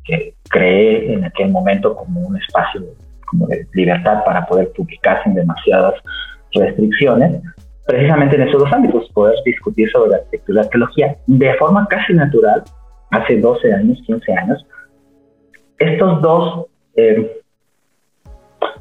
que, 0.05 0.35
creé 0.51 1.13
en 1.13 1.25
aquel 1.25 1.49
momento 1.51 1.95
como 1.95 2.21
un 2.21 2.37
espacio 2.37 2.83
como 3.29 3.47
de 3.47 3.65
libertad 3.73 4.25
para 4.25 4.45
poder 4.47 4.73
publicar 4.73 5.23
sin 5.23 5.35
demasiadas 5.35 5.95
restricciones, 6.53 7.41
precisamente 7.87 8.35
en 8.35 8.49
esos 8.49 8.61
dos 8.61 8.73
ámbitos, 8.73 9.09
poder 9.15 9.37
discutir 9.45 9.89
sobre 9.93 10.11
la 10.11 10.17
arquitectura 10.17 10.55
y 10.55 10.57
la 10.57 10.63
arqueología 10.63 11.17
de 11.29 11.55
forma 11.55 11.87
casi 11.89 12.15
natural, 12.15 12.65
hace 13.13 13.39
12 13.39 13.73
años, 13.73 14.03
15 14.05 14.33
años. 14.33 14.67
Estos 15.79 16.21
dos 16.21 16.67
eh, 16.97 17.41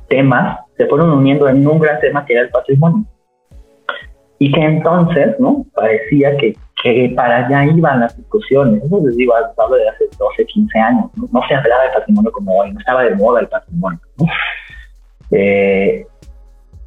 temas 0.10 0.60
se 0.76 0.88
fueron 0.88 1.12
uniendo 1.12 1.48
en 1.48 1.66
un 1.68 1.80
gran 1.80 2.00
tema 2.00 2.26
que 2.26 2.34
era 2.34 2.42
el 2.42 2.50
patrimonio. 2.50 3.06
Y 4.40 4.52
que 4.52 4.60
entonces, 4.60 5.40
¿no? 5.40 5.68
Parecía 5.76 6.36
que, 6.38 6.58
que 6.82 7.14
para 7.16 7.46
allá 7.46 7.66
iban 7.66 8.00
las 8.00 8.18
discusiones. 8.18 8.84
Eso 8.84 9.02
les 9.06 9.16
digo, 9.16 9.34
hablo 9.36 9.76
de 9.76 9.88
hace 9.90 10.06
12, 10.18 10.46
15 10.46 10.80
años. 10.80 11.06
¿no? 11.16 11.42
se 11.48 11.56
hablaba 11.56 11.84
de 11.84 11.90
patrimonio 11.92 12.32
como 12.32 12.58
hoy, 12.58 12.72
no 12.72 12.80
estaba 12.80 13.04
de 13.04 13.16
moda 13.16 13.42
el 13.42 13.48
patrimonio. 13.48 14.00
Eh, 15.32 16.06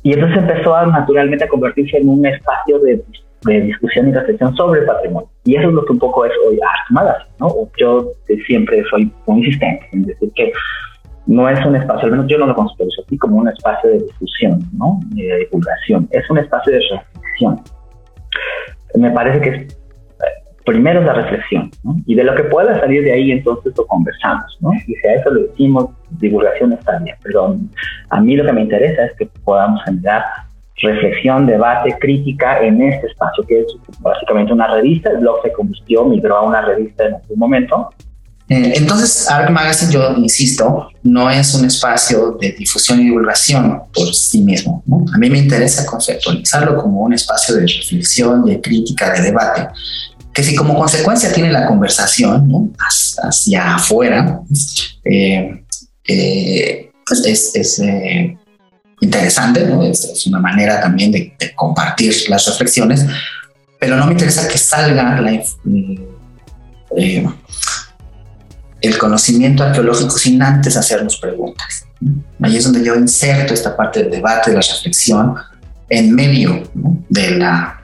y 0.02 0.12
entonces 0.12 0.38
empezó 0.38 0.74
a, 0.74 0.86
naturalmente 0.86 1.44
a 1.44 1.48
convertirse 1.48 1.96
en 1.96 2.08
un 2.08 2.26
espacio 2.26 2.78
de, 2.80 3.02
de, 3.46 3.60
discusión 3.62 4.08
y 4.08 4.12
reflexión 4.12 4.54
sobre 4.56 4.80
el 4.80 4.86
patrimonio. 4.86 5.28
Y 5.44 5.56
eso 5.56 5.68
es 5.68 5.74
lo 5.74 5.84
que 5.84 5.92
un 5.92 5.98
poco 5.98 6.26
es 6.26 6.32
hoy 6.46 6.58
Art 6.60 6.90
Magazine, 6.90 7.30
¿no? 7.40 7.54
Yo 7.78 8.10
siempre 8.46 8.82
soy 8.90 9.10
muy 9.26 9.38
insistente 9.38 9.88
en 9.92 10.02
decir 10.02 10.30
que 10.34 10.52
no 11.26 11.48
es 11.48 11.64
un 11.64 11.76
espacio, 11.76 12.04
al 12.04 12.10
menos 12.10 12.26
yo 12.26 12.36
no 12.36 12.46
lo 12.46 12.54
considero 12.54 12.90
así 13.02 13.16
como 13.16 13.36
un 13.36 13.48
espacio 13.48 13.90
de 13.90 14.00
discusión, 14.00 14.60
¿no? 14.72 15.00
De 15.14 15.38
divulgación. 15.38 16.06
Es 16.10 16.28
un 16.28 16.38
espacio 16.38 16.72
de 16.72 16.80
reflexión. 16.80 17.62
Me 18.94 19.10
parece 19.10 19.40
que 19.40 19.48
es 19.48 19.83
primero 20.64 21.00
es 21.00 21.06
la 21.06 21.14
reflexión. 21.14 21.70
Y 22.06 22.14
de 22.14 22.24
lo 22.24 22.34
que 22.34 22.44
pueda 22.44 22.78
salir 22.80 23.04
de 23.04 23.12
ahí, 23.12 23.32
entonces 23.32 23.72
lo 23.76 23.86
conversamos. 23.86 24.58
Y 24.86 24.94
si 24.94 25.06
a 25.06 25.14
eso 25.14 25.30
le 25.30 25.42
decimos 25.42 25.90
divulgación 26.10 26.72
está 26.72 26.98
bien, 26.98 27.16
pero 27.22 27.56
a 28.10 28.20
mí 28.20 28.36
lo 28.36 28.44
que 28.46 28.52
me 28.52 28.62
interesa 28.62 29.04
es 29.06 29.12
que 29.18 29.26
podamos 29.44 29.82
generar 29.84 30.24
reflexión, 30.76 31.46
debate, 31.46 31.96
crítica 32.00 32.60
en 32.60 32.82
este 32.82 33.06
espacio, 33.06 33.44
que 33.46 33.60
es 33.60 33.66
básicamente 34.00 34.52
una 34.52 34.66
revista. 34.66 35.10
El 35.10 35.18
blog 35.18 35.42
se 35.42 35.52
convirtió, 35.52 36.04
migró 36.04 36.36
a 36.36 36.42
una 36.42 36.62
revista 36.62 37.06
en 37.06 37.14
algún 37.14 37.38
momento. 37.38 37.90
Eh, 38.48 38.74
entonces, 38.76 39.30
Arc 39.30 39.50
Magazine, 39.50 39.90
yo 39.90 40.14
insisto, 40.18 40.88
no 41.02 41.30
es 41.30 41.54
un 41.54 41.64
espacio 41.64 42.32
de 42.38 42.52
difusión 42.52 43.00
y 43.00 43.04
divulgación 43.04 43.82
por 43.94 44.14
sí 44.14 44.42
mismo. 44.42 44.82
A 45.14 45.18
mí 45.18 45.30
me 45.30 45.38
interesa 45.38 45.86
conceptualizarlo 45.86 46.76
como 46.76 47.00
un 47.00 47.14
espacio 47.14 47.54
de 47.54 47.62
reflexión, 47.62 48.44
de 48.44 48.60
crítica, 48.60 49.14
de 49.14 49.22
debate, 49.22 49.68
que 50.34 50.42
si 50.42 50.56
como 50.56 50.76
consecuencia 50.76 51.32
tiene 51.32 51.52
la 51.52 51.66
conversación 51.66 52.48
¿no? 52.48 52.68
hacia 53.22 53.76
afuera, 53.76 54.40
eh, 55.04 55.64
eh, 56.06 56.90
pues 57.06 57.24
es, 57.24 57.52
es 57.54 57.78
eh, 57.78 58.36
interesante, 59.00 59.64
¿no? 59.64 59.84
Es, 59.84 60.26
una 60.26 60.40
manera 60.40 60.80
también 60.80 61.12
de, 61.12 61.36
compartir 61.54 62.12
las 62.28 62.46
reflexiones, 62.46 63.06
pero 63.78 63.96
no 63.96 64.06
me 64.06 64.12
interesa 64.12 64.48
que 64.48 64.58
salga 64.58 65.20
la, 65.20 65.40
el 68.80 68.98
conocimiento 68.98 69.62
arqueológico 69.62 70.18
sin 70.18 70.42
antes 70.42 70.76
hacernos 70.76 71.16
preguntas. 71.18 71.86
Ahí 72.42 72.56
es 72.56 72.64
donde 72.64 72.84
yo 72.84 72.96
inserto 72.96 73.54
esta 73.54 73.76
parte 73.76 74.00
del 74.02 74.10
debate, 74.10 74.50
de 74.50 74.56
la 74.56 74.62
reflexión, 74.62 75.36
en 75.88 76.12
medio 76.12 76.68
de 77.08 77.30
la 77.32 77.83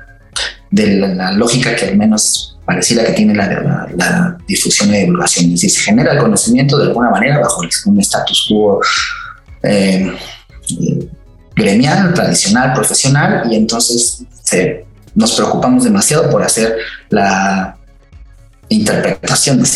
de 0.70 0.86
la, 1.14 1.32
lógica 1.32 1.74
que 1.74 1.86
al 1.86 1.96
menos 1.96 2.58
pareciera 2.64 3.04
que 3.04 3.12
tiene 3.12 3.34
la, 3.34 4.36
difusión 4.46 4.94
y 4.94 4.98
divulgación. 5.00 5.46
Es 5.46 5.52
decir, 5.52 5.70
se 5.70 5.80
genera 5.80 6.12
el 6.12 6.18
conocimiento 6.18 6.78
de 6.78 6.86
alguna 6.86 7.10
manera 7.10 7.40
bajo 7.40 7.62
un 7.86 8.00
status 8.00 8.46
quo 8.48 8.80
eh, 9.62 10.12
gremial, 11.54 12.14
tradicional, 12.14 12.72
profesional, 12.72 13.42
y 13.50 13.56
entonces 13.56 14.24
nos 15.14 15.32
preocupamos 15.34 15.84
demasiado 15.84 16.30
por 16.30 16.42
hacer 16.42 16.76
la 17.10 17.76
interpretación 18.68 19.60
de 19.60 19.68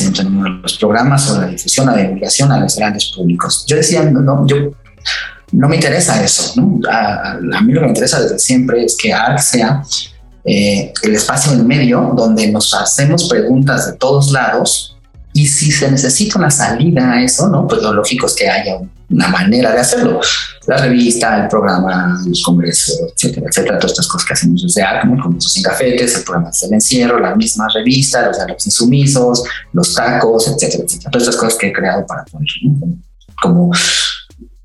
los 0.62 0.78
programas 0.78 1.28
o 1.30 1.40
la 1.40 1.48
difusión, 1.48 1.86
la 1.86 1.96
divulgación 1.96 2.52
a 2.52 2.60
los 2.60 2.76
grandes 2.76 3.06
públicos. 3.06 3.64
Yo 3.66 3.76
decía, 3.76 4.04
no, 4.04 4.46
yo 4.46 4.70
no 5.52 5.68
me 5.68 5.76
interesa 5.76 6.22
eso, 6.22 6.60
¿no? 6.60 6.80
A, 6.88 7.32
a, 7.32 7.60
mí 7.60 7.72
lo 7.72 7.80
que 7.80 7.86
me 7.86 7.90
interesa 7.90 8.20
desde 8.20 8.38
siempre 8.38 8.84
es 8.84 8.96
que 8.96 9.12
ARC 9.12 9.40
sea 9.40 9.82
eh, 10.44 10.92
el 11.02 11.14
espacio 11.14 11.52
en 11.52 11.66
medio 11.66 12.12
donde 12.14 12.50
nos 12.50 12.74
hacemos 12.74 13.28
preguntas 13.28 13.86
de 13.86 13.96
todos 13.96 14.30
lados 14.30 14.94
y 15.32 15.48
si 15.48 15.72
se 15.72 15.90
necesita 15.90 16.38
una 16.38 16.50
salida 16.50 17.12
a 17.12 17.22
eso, 17.22 17.48
¿no? 17.48 17.66
Pues 17.66 17.82
lo 17.82 17.92
lógico 17.92 18.26
es 18.26 18.34
que 18.34 18.48
haya 18.48 18.78
una 19.10 19.28
manera 19.28 19.72
de 19.72 19.80
hacerlo. 19.80 20.20
La 20.66 20.78
revista, 20.78 21.42
el 21.42 21.48
programa, 21.48 22.22
los 22.26 22.42
congresos, 22.42 23.00
etcétera, 23.14 23.46
etcétera, 23.48 23.78
todas 23.78 23.92
estas 23.92 24.06
cosas 24.06 24.26
que 24.26 24.32
hacemos 24.32 24.62
desde 24.62 24.82
ARC, 24.82 25.02
como 25.02 25.32
los 25.32 25.52
sin 25.52 25.62
cafetes, 25.62 26.16
el 26.16 26.24
programa 26.24 26.50
del 26.60 26.74
encierro, 26.74 27.18
la 27.18 27.34
misma 27.34 27.66
revista, 27.74 28.26
los 28.26 28.36
diálogos 28.36 28.64
insumisos, 28.64 29.42
los 29.72 29.92
tacos, 29.92 30.46
etcétera, 30.46 30.84
etcétera. 30.84 31.10
Todas 31.10 31.28
estas 31.28 31.40
cosas 31.40 31.58
que 31.58 31.66
he 31.66 31.72
creado 31.72 32.06
para 32.06 32.24
poder, 32.24 32.46
como 33.42 33.72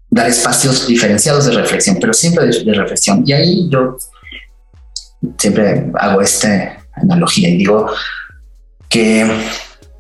dar 0.09 0.27
espacios 0.27 0.87
diferenciados 0.87 1.45
de 1.45 1.51
reflexión, 1.51 1.97
pero 1.99 2.13
siempre 2.13 2.45
de, 2.45 2.63
de 2.63 2.73
reflexión. 2.73 3.23
Y 3.25 3.33
ahí 3.33 3.69
yo 3.69 3.97
siempre 5.37 5.91
hago 5.95 6.21
esta 6.21 6.77
analogía 6.93 7.49
y 7.49 7.57
digo 7.57 7.89
que 8.87 9.29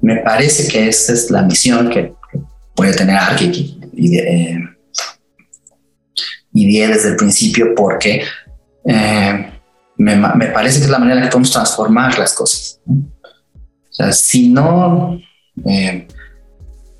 me 0.01 0.17
parece 0.17 0.67
que 0.67 0.87
esta 0.87 1.13
es 1.13 1.29
la 1.29 1.43
misión 1.43 1.89
que, 1.89 2.13
puede 2.75 2.93
tener 2.93 3.17
Arki 3.17 3.77
y, 3.93 4.17
eh, 4.17 4.57
y 6.53 6.79
desde 6.79 7.09
el 7.09 7.15
principio 7.17 7.75
porque 7.75 8.23
eh, 8.85 9.51
me, 9.97 10.15
me, 10.15 10.45
parece 10.47 10.79
que 10.79 10.85
es 10.85 10.89
la 10.89 10.99
manera 10.99 11.21
que 11.21 11.27
podemos 11.27 11.51
transformar 11.51 12.17
las 12.17 12.33
cosas. 12.33 12.79
O 12.87 13.91
sea, 13.91 14.13
si 14.13 14.47
no 14.47 15.19
eh, 15.65 16.07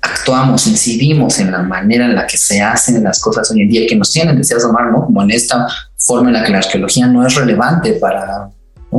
actuamos, 0.02 0.66
incidimos 0.66 1.38
en 1.38 1.50
la 1.50 1.62
manera 1.62 2.04
en 2.04 2.14
la 2.14 2.26
que 2.26 2.36
se 2.36 2.60
hacen 2.60 3.02
las 3.02 3.20
cosas 3.20 3.50
hoy 3.50 3.62
en 3.62 3.68
día, 3.70 3.86
que 3.88 3.96
nos 3.96 4.12
tienen 4.12 4.36
deseados 4.36 4.66
amar, 4.66 4.92
¿no? 4.92 5.06
Como 5.06 5.22
en 5.22 5.30
esta 5.30 5.66
forma 6.00 6.28
en 6.28 6.34
la 6.34 6.44
que 6.44 6.52
la 6.52 6.58
arqueología 6.58 7.06
no 7.06 7.26
es 7.26 7.34
relevante 7.34 7.92
para, 7.94 8.50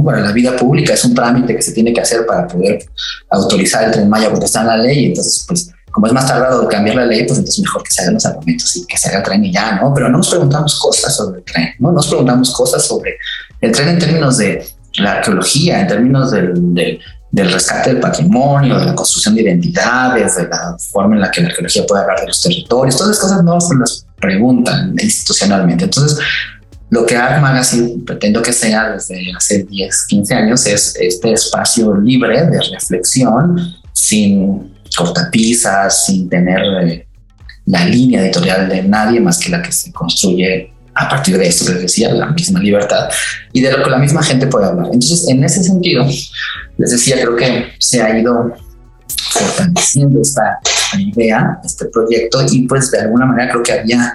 para 0.06 0.20
la 0.22 0.32
vida 0.32 0.56
pública, 0.56 0.94
es 0.94 1.04
un 1.04 1.14
trámite 1.14 1.56
que 1.56 1.62
se 1.62 1.74
tiene 1.74 1.92
que 1.94 2.02
hacer 2.02 2.26
para 2.26 2.48
poder 2.48 2.86
autorizar 3.30 3.86
el 3.86 3.92
tren 3.92 4.10
Maya 4.10 4.30
porque 4.30 4.46
está 4.46 4.62
en 4.62 4.68
la 4.68 4.78
ley, 4.78 5.06
entonces 5.06 5.44
pues 5.48 5.72
como 5.92 6.08
es 6.08 6.14
más 6.14 6.26
tardado 6.26 6.68
cambiar 6.70 6.96
la 6.96 7.06
ley, 7.06 7.26
pues 7.26 7.38
entonces 7.38 7.62
mejor 7.62 7.84
que 7.84 7.92
se 7.92 8.02
hagan 8.02 8.14
los 8.14 8.26
argumentos 8.26 8.76
y 8.78 8.86
que 8.86 8.98
se 8.98 9.10
haga 9.10 9.18
el 9.18 9.24
tren 9.24 9.44
y 9.44 9.52
ya, 9.52 9.74
¿no? 9.74 9.94
Pero 9.94 10.10
no 10.10 10.20
nos 10.20 10.30
preguntamos 10.30 10.80
cosas 10.80 11.14
sobre 11.16 11.40
el 11.40 11.44
tren, 11.44 11.70
¿no? 11.80 11.92
Nos 11.92 12.08
preguntamos 12.08 12.54
cosas 12.54 12.84
sobre 12.84 13.18
el 13.60 13.72
tren 13.74 13.90
en 13.90 14.00
términos 14.00 14.38
de 14.38 14.66
la 15.00 15.14
arqueología, 15.14 15.82
en 15.82 15.88
términos 15.88 16.32
del, 16.32 16.54
del, 16.74 17.00
del 17.32 17.52
rescate 17.52 17.92
del 17.92 18.00
patrimonio, 18.00 18.80
de 18.80 18.86
la 18.86 18.96
construcción 18.96 19.36
de 19.36 19.42
identidades, 19.42 20.36
de 20.36 20.48
la 20.48 20.78
forma 20.92 21.16
en 21.16 21.22
la 21.22 21.32
que 21.32 21.42
la 21.42 21.48
arqueología 21.48 21.86
puede 21.86 22.04
hablar 22.04 22.22
de 22.22 22.28
los 22.28 22.42
territorios, 22.42 22.98
todas 22.98 23.12
esas 23.12 23.30
cosas 23.30 23.44
no 23.44 23.60
se 23.60 23.76
las 23.76 24.06
preguntan 24.20 24.96
institucionalmente. 25.02 25.86
Entonces, 25.86 26.20
lo 26.92 27.06
que 27.06 27.16
Art 27.16 27.42
Magazine 27.42 28.04
pretendo 28.06 28.42
que 28.42 28.52
sea 28.52 28.92
desde 28.92 29.32
hace 29.36 29.64
10, 29.64 30.06
15 30.08 30.34
años 30.36 30.66
es 30.68 30.94
este 31.00 31.32
espacio 31.32 31.96
libre 31.96 32.46
de 32.48 32.60
reflexión, 32.62 33.58
sin 33.94 34.74
cortapisas, 34.96 36.06
sin 36.06 36.30
tener 36.30 36.60
eh, 36.84 37.08
la 37.66 37.86
línea 37.86 38.22
editorial 38.22 38.68
de 38.68 38.84
nadie 38.84 39.22
más 39.22 39.40
que 39.40 39.50
la 39.50 39.62
que 39.62 39.72
se 39.72 39.94
construye 39.94 40.74
a 40.94 41.08
partir 41.08 41.38
de 41.38 41.48
esto 41.48 41.66
que 41.66 41.74
les 41.74 41.82
decía, 41.84 42.14
la 42.14 42.28
misma 42.28 42.60
libertad 42.60 43.10
y 43.54 43.62
de 43.62 43.72
lo 43.72 43.82
que 43.82 43.90
la 43.90 43.98
misma 43.98 44.22
gente 44.22 44.48
puede 44.48 44.66
hablar. 44.66 44.88
Entonces, 44.88 45.30
en 45.30 45.42
ese 45.46 45.64
sentido, 45.64 46.06
les 46.78 46.92
decía, 46.92 47.16
creo 47.22 47.38
que 47.38 47.72
se 47.80 48.02
ha 48.02 48.20
ido 48.20 48.54
fortaleciendo 49.30 50.22
esta 50.22 50.60
idea, 51.00 51.58
este 51.64 51.86
proyecto 51.86 52.46
y 52.52 52.68
pues 52.68 52.92
de 52.92 53.00
alguna 53.00 53.28
manera 53.28 53.52
creo 53.52 53.64
que 53.64 53.72
había 53.72 54.14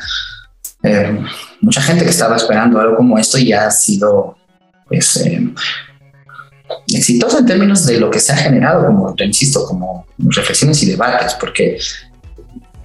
eh, 0.82 1.18
mucha 1.60 1.82
gente 1.82 2.04
que 2.04 2.10
estaba 2.10 2.36
esperando 2.36 2.80
algo 2.80 2.96
como 2.96 3.18
esto 3.18 3.38
y 3.38 3.52
ha 3.52 3.70
sido 3.70 4.36
pues 4.88 5.16
eh, 5.16 5.52
en 6.88 7.46
términos 7.46 7.86
de 7.86 7.98
lo 7.98 8.10
que 8.10 8.20
se 8.20 8.32
ha 8.32 8.36
generado, 8.36 8.86
como 8.86 9.14
te 9.14 9.24
insisto, 9.24 9.64
como 9.66 10.06
reflexiones 10.18 10.82
y 10.82 10.86
debates, 10.86 11.34
porque 11.34 11.78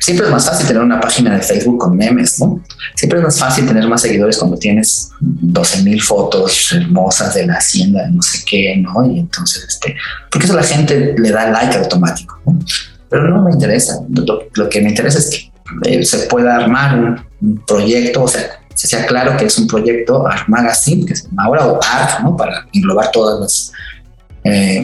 siempre 0.02 0.26
es 0.26 0.32
más 0.32 0.46
fácil 0.46 0.68
tener 0.68 0.82
una 0.82 1.00
página 1.00 1.36
de 1.36 1.42
Facebook 1.42 1.78
con 1.78 1.96
memes, 1.96 2.40
¿no? 2.40 2.62
Siempre 2.96 3.20
es 3.20 3.26
más 3.26 3.40
fácil 3.40 3.68
tener 3.68 3.88
más 3.88 4.02
seguidores 4.02 4.38
cuando 4.38 4.58
tienes 4.58 5.12
12 5.20 5.84
mil 5.84 6.02
fotos 6.02 6.72
hermosas 6.74 7.36
de 7.36 7.46
la 7.46 7.56
hacienda, 7.56 8.08
no 8.10 8.22
sé 8.22 8.44
qué, 8.46 8.76
¿no? 8.78 9.06
Y 9.06 9.20
entonces, 9.20 9.64
este, 9.68 9.96
porque 10.30 10.46
eso 10.46 10.56
la 10.56 10.64
gente 10.64 11.16
le 11.18 11.32
da 11.32 11.52
like 11.52 11.78
automático, 11.78 12.40
¿no? 12.46 12.60
Pero 13.10 13.28
no 13.28 13.44
me 13.44 13.52
interesa. 13.52 14.00
Lo, 14.10 14.70
que 14.70 14.82
me 14.82 14.90
interesa 14.90 15.20
es 15.20 15.30
que 15.30 16.00
eh, 16.00 16.06
se 16.06 16.20
pueda 16.28 16.56
armar 16.56 17.26
un, 17.42 17.62
proyecto, 17.68 18.24
o 18.24 18.28
sea, 18.28 18.61
se 18.82 18.88
sea 18.88 19.06
claro 19.06 19.38
que 19.38 19.46
es 19.46 19.60
un 19.60 19.68
proyecto 19.68 20.26
Art 20.26 20.48
Magazine, 20.48 21.06
que 21.06 21.16
se 21.16 21.28
llama 21.28 21.44
ahora 21.44 21.68
o 21.68 21.80
Art, 21.84 22.22
¿no? 22.22 22.36
Para 22.36 22.66
englobar 22.74 23.12
todas 23.12 23.40
las, 23.40 23.72
eh, 24.44 24.82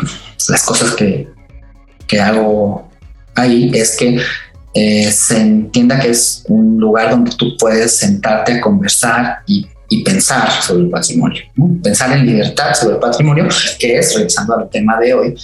las 0.49 0.63
cosas 0.63 0.93
que, 0.93 1.27
que 2.05 2.21
hago 2.21 2.87
ahí, 3.33 3.71
es 3.73 3.97
que 3.97 4.21
eh, 4.75 5.11
se 5.11 5.41
entienda 5.41 5.99
que 5.99 6.11
es 6.11 6.43
un 6.47 6.77
lugar 6.77 7.09
donde 7.09 7.31
tú 7.31 7.57
puedes 7.57 7.97
sentarte 7.97 8.59
a 8.59 8.61
conversar 8.61 9.39
y, 9.47 9.67
pensar 10.05 10.51
sobre 10.61 10.83
el 10.83 10.89
patrimonio, 10.91 11.41
pensar 11.81 12.11
en 12.11 12.23
libertad 12.23 12.75
sobre 12.75 12.95
el 12.95 12.99
patrimonio, 12.99 13.47
que 13.79 13.97
es, 13.97 14.15
revisando 14.15 14.59
al 14.59 14.69
tema 14.69 14.99
de 14.99 15.13
hoy, 15.15 15.35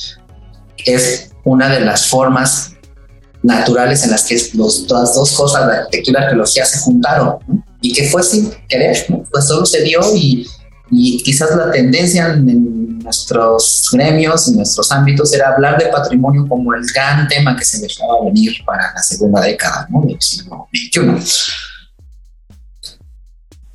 es 0.86 1.32
una 1.44 1.70
de 1.70 1.80
las 1.80 2.06
formas 2.06 2.76
naturales 3.42 4.04
en 4.04 4.12
las 4.12 4.26
que 4.26 4.40
los, 4.54 4.86
las 4.92 5.16
dos 5.16 5.36
cosas, 5.36 5.66
la 5.66 5.74
arquitectura 5.74 6.20
y 6.20 6.22
la 6.22 6.28
arqueología, 6.28 6.66
se 6.66 6.78
juntaron. 6.82 7.40
Y 7.84 7.94
que 7.94 8.06
fue 8.08 8.24
sin 8.24 8.50
querer, 8.70 9.06
¿no? 9.10 9.24
pues 9.30 9.46
solo 9.46 9.66
se 9.66 9.84
dio 9.84 10.00
y, 10.16 10.48
y 10.90 11.22
quizás 11.22 11.54
la 11.54 11.70
tendencia 11.70 12.28
en 12.28 13.00
nuestros 13.00 13.90
gremios, 13.92 14.48
en 14.48 14.56
nuestros 14.56 14.90
ámbitos, 14.92 15.34
era 15.34 15.50
hablar 15.50 15.78
de 15.78 15.88
patrimonio 15.88 16.48
como 16.48 16.74
el 16.74 16.82
gran 16.96 17.28
tema 17.28 17.58
que 17.58 17.66
se 17.66 17.82
dejaba 17.82 18.24
venir 18.24 18.54
para 18.66 18.94
la 18.94 19.04
segunda 19.04 19.42
década 19.42 19.86
¿no? 19.90 20.02
del 20.02 20.20
siglo 20.22 20.70
XXI. 20.74 21.52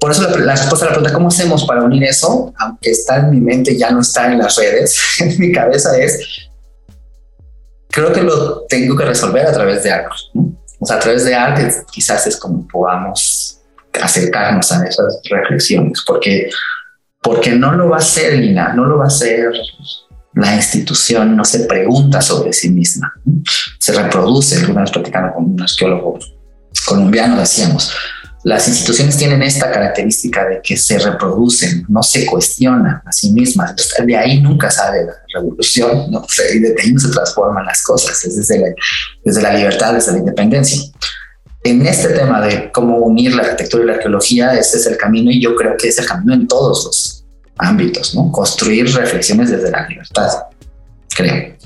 Por 0.01 0.11
eso 0.11 0.23
la, 0.23 0.55
respuesta 0.55 0.87
a 0.87 0.89
la 0.89 0.95
pregunta, 0.95 1.13
¿cómo 1.13 1.29
hacemos 1.29 1.67
para 1.67 1.83
unir 1.83 2.05
eso? 2.05 2.55
Aunque 2.59 2.91
está 2.93 3.17
en 3.17 3.31
mi 3.31 3.41
mente, 3.41 3.77
ya 3.77 3.91
no 3.91 4.01
está 4.01 4.33
en 4.33 4.39
las 4.39 4.57
redes, 4.57 4.99
en 5.21 5.39
mi 5.39 5.53
cabeza 5.53 5.99
es, 5.99 6.49
creo 7.91 8.11
que 8.11 8.23
lo 8.23 8.63
tengo 8.69 8.97
que 8.97 9.05
resolver 9.05 9.47
a 9.47 9.53
través 9.53 9.83
de 9.83 9.91
algo. 9.91 10.15
O 10.81 10.87
sea, 10.87 10.97
a 10.97 11.01
través 11.01 11.27
de 11.27 11.35
arte 11.35 11.75
quizás 11.93 12.27
es 12.27 12.39
como 12.39 12.67
podamos 12.69 13.48
acercarnos 14.03 14.71
a 14.73 14.85
esas 14.85 15.21
reflexiones, 15.31 16.03
porque, 16.07 16.51
porque 17.23 17.53
no 17.53 17.73
lo 17.73 17.91
va 17.91 17.97
a 17.97 18.01
hacer 18.01 18.35
Lina, 18.35 18.73
no 18.75 18.85
lo 18.85 18.99
va 18.99 19.05
a 19.05 19.09
hacer 19.09 19.51
la 20.35 20.55
institución, 20.55 21.37
no 21.37 21.45
se 21.45 21.61
pregunta 21.61 22.21
sobre 22.21 22.53
sí 22.53 22.71
misma, 22.71 23.13
se 23.79 23.93
reproduce. 23.93 24.57
Alguna 24.57 24.83
vez 24.83 24.91
platicando 24.91 25.35
con 25.35 25.45
un 25.45 25.61
arqueólogo 25.61 26.19
colombiano 26.87 27.39
decíamos, 27.39 27.93
las 28.45 28.69
instituciones 28.69 29.17
tienen 29.17 29.43
esta 29.43 29.71
característica 29.71 30.49
de 30.49 30.61
que 30.63 30.77
se 30.77 30.99
reproducen, 30.99 31.85
no 31.89 32.03
se 32.03 32.25
cuestionan 32.25 33.03
a 33.05 33.13
sí 33.13 33.33
mismas. 33.33 33.75
de 34.05 34.17
ahí 34.17 34.41
nunca 34.41 34.71
sale 34.71 35.05
la 35.05 35.13
revolución, 35.35 36.11
¿no? 36.11 36.21
de 36.39 36.75
ahí 36.83 36.93
no 36.93 37.01
se 37.01 37.09
transforman 37.09 37.67
las 37.67 37.83
cosas, 37.83 38.25
es 38.25 38.37
desde 38.37 38.59
la, 38.61 38.69
desde 39.25 39.43
la 39.43 39.53
libertad, 39.53 39.95
desde 39.95 40.13
la 40.13 40.19
independencia. 40.19 40.81
En 41.65 41.85
este 41.87 42.11
tema 42.11 42.41
de 42.41 42.71
cómo 42.73 42.99
unir 42.99 43.35
la 43.35 43.43
arquitectura 43.43 43.85
y 43.85 43.87
la 43.89 43.93
arqueología, 43.95 44.55
este 44.55 44.79
es 44.79 44.87
el 44.87 44.97
camino 44.97 45.31
y 45.31 45.43
yo 45.43 45.55
creo 45.55 45.77
que 45.77 45.89
es 45.89 45.99
el 45.99 46.07
camino 46.07 46.35
en 46.35 46.47
todos 46.47 46.85
los 46.85 47.25
ámbitos, 47.59 48.15
¿no? 48.15 48.31
Construir 48.31 48.87
reflexiones 48.95 49.51
desde 49.51 49.71
la 49.71 49.87
libertad, 49.89 50.29
creo. 51.15 51.57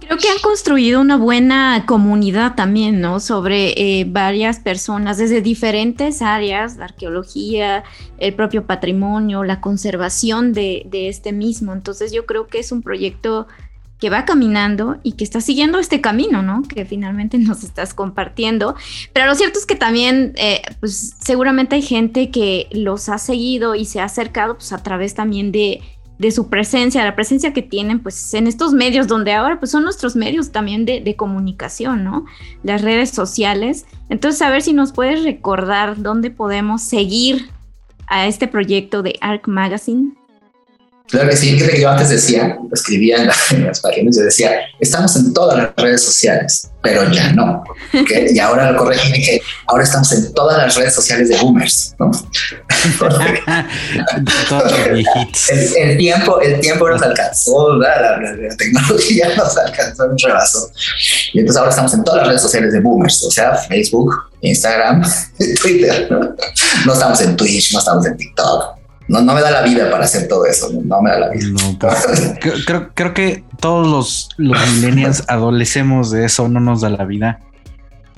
Creo 0.00 0.18
que 0.18 0.28
han 0.28 0.38
construido 0.42 1.00
una 1.00 1.16
buena 1.16 1.84
comunidad 1.86 2.56
también, 2.56 3.00
¿no? 3.00 3.20
Sobre 3.20 3.74
eh, 3.76 4.04
varias 4.08 4.58
personas 4.58 5.18
desde 5.18 5.40
diferentes 5.40 6.20
áreas, 6.20 6.76
la 6.76 6.86
arqueología, 6.86 7.84
el 8.18 8.34
propio 8.34 8.66
patrimonio, 8.66 9.44
la 9.44 9.60
conservación 9.60 10.52
de, 10.52 10.88
este 10.92 11.32
mismo. 11.32 11.72
Entonces 11.72 12.12
yo 12.12 12.26
creo 12.26 12.48
que 12.48 12.58
es 12.58 12.72
un 12.72 12.82
proyecto 12.82 13.46
que 14.00 14.10
va 14.10 14.24
caminando 14.24 14.98
y 15.02 15.12
que 15.12 15.24
está 15.24 15.40
siguiendo 15.40 15.78
este 15.78 16.00
camino, 16.00 16.42
¿no? 16.42 16.62
Que 16.62 16.84
finalmente 16.84 17.38
nos 17.38 17.62
estás 17.62 17.94
compartiendo. 17.94 18.74
Pero 19.12 19.26
lo 19.26 19.34
cierto 19.34 19.58
es 19.58 19.66
que 19.66 19.76
también, 19.76 20.32
eh, 20.36 20.62
pues 20.80 21.16
seguramente 21.20 21.76
hay 21.76 21.82
gente 21.82 22.30
que 22.30 22.68
los 22.72 23.08
ha 23.08 23.18
seguido 23.18 23.74
y 23.74 23.84
se 23.84 24.00
ha 24.00 24.04
acercado, 24.04 24.54
pues 24.54 24.72
a 24.72 24.82
través 24.82 25.14
también 25.14 25.52
de 25.52 25.80
de 26.20 26.30
su 26.32 26.50
presencia, 26.50 27.02
la 27.02 27.14
presencia 27.16 27.54
que 27.54 27.62
tienen 27.62 28.00
pues 28.00 28.34
en 28.34 28.46
estos 28.46 28.74
medios 28.74 29.06
donde 29.06 29.32
ahora 29.32 29.58
pues 29.58 29.70
son 29.70 29.84
nuestros 29.84 30.16
medios 30.16 30.52
también 30.52 30.84
de, 30.84 31.00
de 31.00 31.16
comunicación, 31.16 32.04
¿no? 32.04 32.26
Las 32.62 32.82
redes 32.82 33.08
sociales. 33.08 33.86
Entonces, 34.10 34.42
a 34.42 34.50
ver 34.50 34.60
si 34.60 34.74
nos 34.74 34.92
puedes 34.92 35.24
recordar 35.24 36.02
dónde 36.02 36.30
podemos 36.30 36.82
seguir 36.82 37.48
a 38.06 38.26
este 38.26 38.48
proyecto 38.48 39.02
de 39.02 39.16
ARC 39.22 39.48
Magazine. 39.48 40.12
Claro 41.10 41.28
que 41.28 41.36
sí, 41.36 41.54
fíjate 41.54 41.72
que 41.72 41.80
yo 41.80 41.90
antes 41.90 42.08
decía, 42.08 42.56
escribía 42.72 43.16
en, 43.50 43.66
las 43.66 43.80
páginas, 43.80 44.16
yo 44.16 44.24
decía, 44.24 44.52
estamos 44.78 45.16
en 45.16 45.34
todas 45.34 45.58
las 45.58 45.70
redes 45.76 46.02
sociales, 46.02 46.70
pero 46.82 47.10
ya 47.10 47.32
no. 47.32 47.64
Y 48.32 48.38
ahora 48.38 48.70
lo 48.70 48.78
corregí 48.78 49.12
que 49.12 49.42
ahora 49.66 49.82
estamos 49.82 50.12
en 50.12 50.32
todas 50.32 50.58
las 50.58 50.76
redes 50.76 50.94
sociales 50.94 51.28
de 51.28 51.36
boomers, 51.38 51.96
¿no? 51.98 52.10
el, 54.88 55.04
el, 55.76 55.98
tiempo, 55.98 56.40
el 56.40 56.60
tiempo 56.60 56.88
nos 56.88 57.02
alcanzó, 57.02 57.76
la, 57.76 58.18
la, 58.18 58.56
tecnología 58.56 59.34
nos 59.36 59.58
alcanzó, 59.58 60.06
nos 60.06 60.22
rebasó. 60.22 60.70
Y 61.32 61.40
entonces 61.40 61.58
ahora 61.58 61.70
estamos 61.70 61.92
en 61.94 62.04
todas 62.04 62.18
las 62.18 62.28
redes 62.28 62.42
sociales 62.42 62.72
de 62.72 62.80
boomers, 62.80 63.24
o 63.24 63.30
sea, 63.30 63.56
Facebook, 63.56 64.14
Instagram, 64.42 65.02
Twitter. 65.60 66.06
¿no? 66.10 66.36
no 66.86 66.92
estamos 66.92 67.20
en 67.20 67.36
Twitch, 67.36 67.72
no 67.72 67.80
estamos 67.80 68.06
en 68.06 68.16
TikTok 68.16 68.79
no, 69.10 69.20
no 69.22 69.34
me 69.34 69.40
da 69.40 69.50
la 69.50 69.62
vida 69.62 69.90
para 69.90 70.04
hacer 70.04 70.28
todo 70.28 70.46
eso, 70.46 70.70
no, 70.72 71.02
me 71.02 71.10
da 71.10 71.18
la 71.18 71.28
vida. 71.30 71.48
Pues, 71.80 72.34
creo, 72.64 72.90
creo 72.94 73.12
que 73.12 73.42
todos 73.58 73.84
los, 73.88 74.28
los 74.36 74.56
millennials 74.74 75.24
adolecemos 75.28 76.12
de 76.12 76.26
eso, 76.26 76.48
no 76.48 76.60
nos 76.60 76.80
da 76.80 76.90
la 76.90 77.04
vida. 77.04 77.40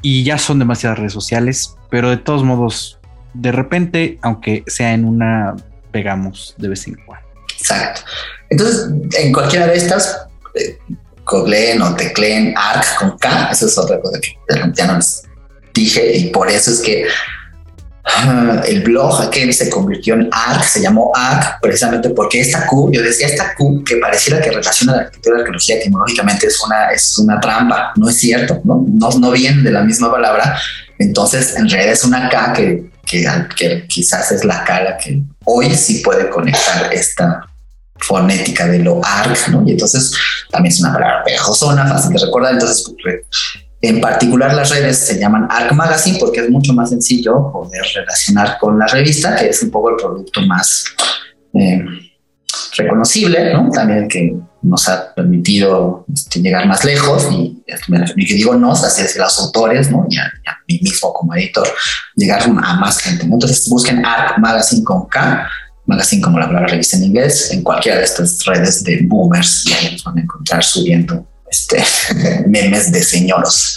Y 0.02 0.22
ya 0.22 0.36
son 0.36 0.58
demasiadas 0.58 0.98
redes 0.98 1.14
sociales, 1.14 1.76
pero 1.90 2.10
de 2.10 2.18
todos 2.18 2.44
modos, 2.44 2.98
de 3.32 3.52
repente, 3.52 4.18
aunque 4.20 4.64
sea 4.66 4.92
en 4.92 5.06
una, 5.06 5.56
pegamos 5.92 6.54
de 6.58 6.68
vez 6.68 6.86
en 6.86 6.96
cuando. 7.06 7.26
Exacto. 7.58 8.02
Entonces, 8.50 8.90
en 9.18 9.32
cualquiera 9.32 9.68
de 9.68 9.76
estas, 9.76 10.26
eh, 10.54 10.78
o 11.24 11.94
tecleen 11.96 12.52
ARC 12.54 12.98
con 12.98 13.16
K, 13.16 13.48
eso 13.50 13.64
es 13.64 13.78
otra 13.78 13.98
cosa 13.98 14.20
que 14.20 14.36
ya 14.74 14.86
no 14.86 14.96
les 14.96 15.22
dije, 15.72 16.14
y 16.18 16.28
por 16.28 16.50
eso 16.50 16.70
es 16.70 16.80
que 16.80 17.06
el 18.66 18.82
blog 18.82 19.22
aquel 19.22 19.54
se 19.54 19.70
convirtió 19.70 20.14
en 20.14 20.28
ARC, 20.30 20.64
se 20.64 20.80
llamó 20.80 21.12
ARC 21.14 21.60
precisamente 21.60 22.10
porque 22.10 22.40
esta 22.40 22.66
Q, 22.66 22.90
yo 22.92 23.00
decía 23.00 23.28
esta 23.28 23.54
Q 23.54 23.84
que 23.84 23.96
pareciera 23.96 24.40
que 24.40 24.50
relaciona 24.50 24.94
la 24.94 24.98
arquitectura 25.02 25.34
y 25.34 25.38
la 25.38 25.42
arqueología 25.42 25.76
etimológicamente 25.76 26.46
es 26.46 26.60
una, 26.64 26.90
es 26.90 27.18
una 27.18 27.40
trampa, 27.40 27.92
no 27.96 28.08
es 28.08 28.16
cierto, 28.16 28.60
¿no? 28.64 28.84
No, 28.88 29.10
no 29.18 29.30
viene 29.30 29.62
de 29.62 29.70
la 29.70 29.82
misma 29.82 30.10
palabra, 30.10 30.58
entonces 30.98 31.56
en 31.56 31.68
realidad 31.68 31.92
es 31.92 32.04
una 32.04 32.28
K 32.28 32.52
que, 32.54 32.90
que, 33.06 33.24
que 33.56 33.86
quizás 33.86 34.32
es 34.32 34.44
la 34.44 34.64
K 34.64 34.82
la 34.82 34.96
que 34.96 35.22
hoy 35.44 35.72
sí 35.74 36.00
puede 36.04 36.28
conectar 36.28 36.92
esta 36.92 37.46
fonética 37.98 38.66
de 38.66 38.80
lo 38.80 39.00
ARC, 39.04 39.48
¿no? 39.48 39.62
Y 39.64 39.72
entonces 39.72 40.12
también 40.50 40.72
es 40.72 40.80
una 40.80 40.92
palabra 40.92 41.22
pegajosona, 41.24 41.86
fácil 41.86 42.12
de 42.12 42.24
recordar, 42.24 42.54
entonces 42.54 42.84
en 43.82 44.00
particular 44.00 44.54
las 44.54 44.70
redes 44.70 44.96
se 44.98 45.18
llaman 45.18 45.48
ARC 45.50 45.72
Magazine 45.72 46.16
porque 46.18 46.40
es 46.40 46.50
mucho 46.50 46.72
más 46.72 46.90
sencillo 46.90 47.50
poder 47.52 47.82
relacionar 47.94 48.56
con 48.60 48.78
la 48.78 48.86
revista, 48.86 49.34
que 49.34 49.48
es 49.48 49.60
un 49.62 49.70
poco 49.72 49.90
el 49.90 49.96
producto 49.96 50.40
más 50.42 50.84
eh, 51.52 51.84
reconocible, 52.76 53.52
¿no? 53.52 53.68
También 53.70 54.06
que 54.06 54.36
nos 54.62 54.88
ha 54.88 55.12
permitido 55.12 56.06
este, 56.14 56.40
llegar 56.40 56.64
más 56.68 56.84
lejos 56.84 57.26
y, 57.32 57.60
y, 58.16 58.26
que 58.26 58.34
digo 58.34 58.54
nos, 58.54 58.84
así 58.84 59.02
es 59.02 59.16
los 59.16 59.38
autores, 59.40 59.90
¿no? 59.90 60.06
Y 60.08 60.16
a, 60.16 60.30
mí 60.68 60.78
mismo 60.80 61.12
como 61.12 61.34
editor, 61.34 61.68
llegar 62.14 62.42
a 62.42 62.48
más 62.76 63.00
gente, 63.00 63.24
Entonces 63.24 63.68
busquen 63.68 64.06
ARC 64.06 64.38
Magazine 64.38 64.84
con 64.84 65.08
K, 65.08 65.50
Magazine 65.86 66.22
como 66.22 66.38
la 66.38 66.46
palabra 66.46 66.68
revista 66.68 66.96
en 66.96 67.04
inglés, 67.04 67.50
en 67.50 67.62
cualquiera 67.62 67.98
de 67.98 68.04
estas 68.04 68.44
redes 68.44 68.84
de 68.84 69.00
boomers 69.02 69.66
y 69.66 69.72
ahí 69.72 69.92
nos 69.92 70.04
van 70.04 70.18
a 70.18 70.20
encontrar 70.20 70.62
subiendo 70.62 71.26
este, 71.52 71.84
memes 72.48 72.90
de 72.90 73.02
señoros. 73.02 73.76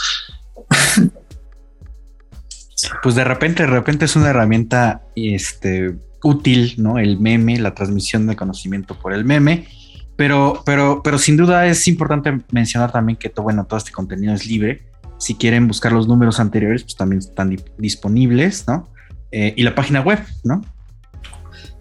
Pues 3.04 3.16
de 3.16 3.24
repente, 3.24 3.64
de 3.64 3.70
repente 3.70 4.06
es 4.06 4.16
una 4.16 4.30
herramienta 4.30 5.04
este, 5.16 5.96
útil, 6.24 6.76
¿no? 6.78 6.98
El 6.98 7.20
meme, 7.20 7.60
la 7.60 7.76
transmisión 7.76 8.28
de 8.28 8.36
conocimiento 8.36 8.98
por 8.98 9.14
el 9.14 9.26
meme. 9.26 9.68
Pero, 10.16 10.64
pero, 10.66 11.02
pero 11.04 11.18
sin 11.18 11.36
duda 11.36 11.68
es 11.68 11.88
importante 11.88 12.40
mencionar 12.52 12.92
también 12.92 13.18
que 13.18 13.30
todo, 13.30 13.44
bueno, 13.44 13.66
todo 13.66 13.78
este 13.78 13.92
contenido 13.92 14.34
es 14.34 14.48
libre. 14.48 14.88
Si 15.18 15.36
quieren 15.36 15.68
buscar 15.68 15.92
los 15.92 16.08
números 16.08 16.40
anteriores, 16.40 16.84
pues 16.84 16.96
también 16.96 17.20
están 17.20 17.58
disponibles, 17.78 18.66
¿no? 18.68 18.90
Eh, 19.32 19.54
y 19.58 19.64
la 19.64 19.76
página 19.76 20.00
web, 20.00 20.20
¿no? 20.46 20.62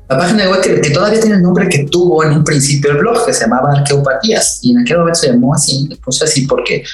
La 0.08 0.18
página 0.18 0.50
web 0.50 0.60
que, 0.60 0.90
todavía 0.90 1.20
tiene 1.20 1.36
el 1.36 1.42
nombre 1.42 1.68
que 1.68 1.84
tuvo 1.84 2.24
en 2.24 2.32
un 2.32 2.44
principio 2.44 2.90
el 2.90 2.98
blog, 2.98 3.24
que 3.24 3.32
se 3.32 3.44
llamaba 3.44 3.72
Arqueopatías, 3.72 4.58
y 4.62 4.72
en 4.72 4.80
aquel 4.80 4.98
momento 4.98 5.20
se 5.20 5.28
llamó 5.28 5.54
así, 5.54 5.86
le 5.88 5.96
puse 5.96 6.24
así 6.24 6.46
porque 6.46 6.84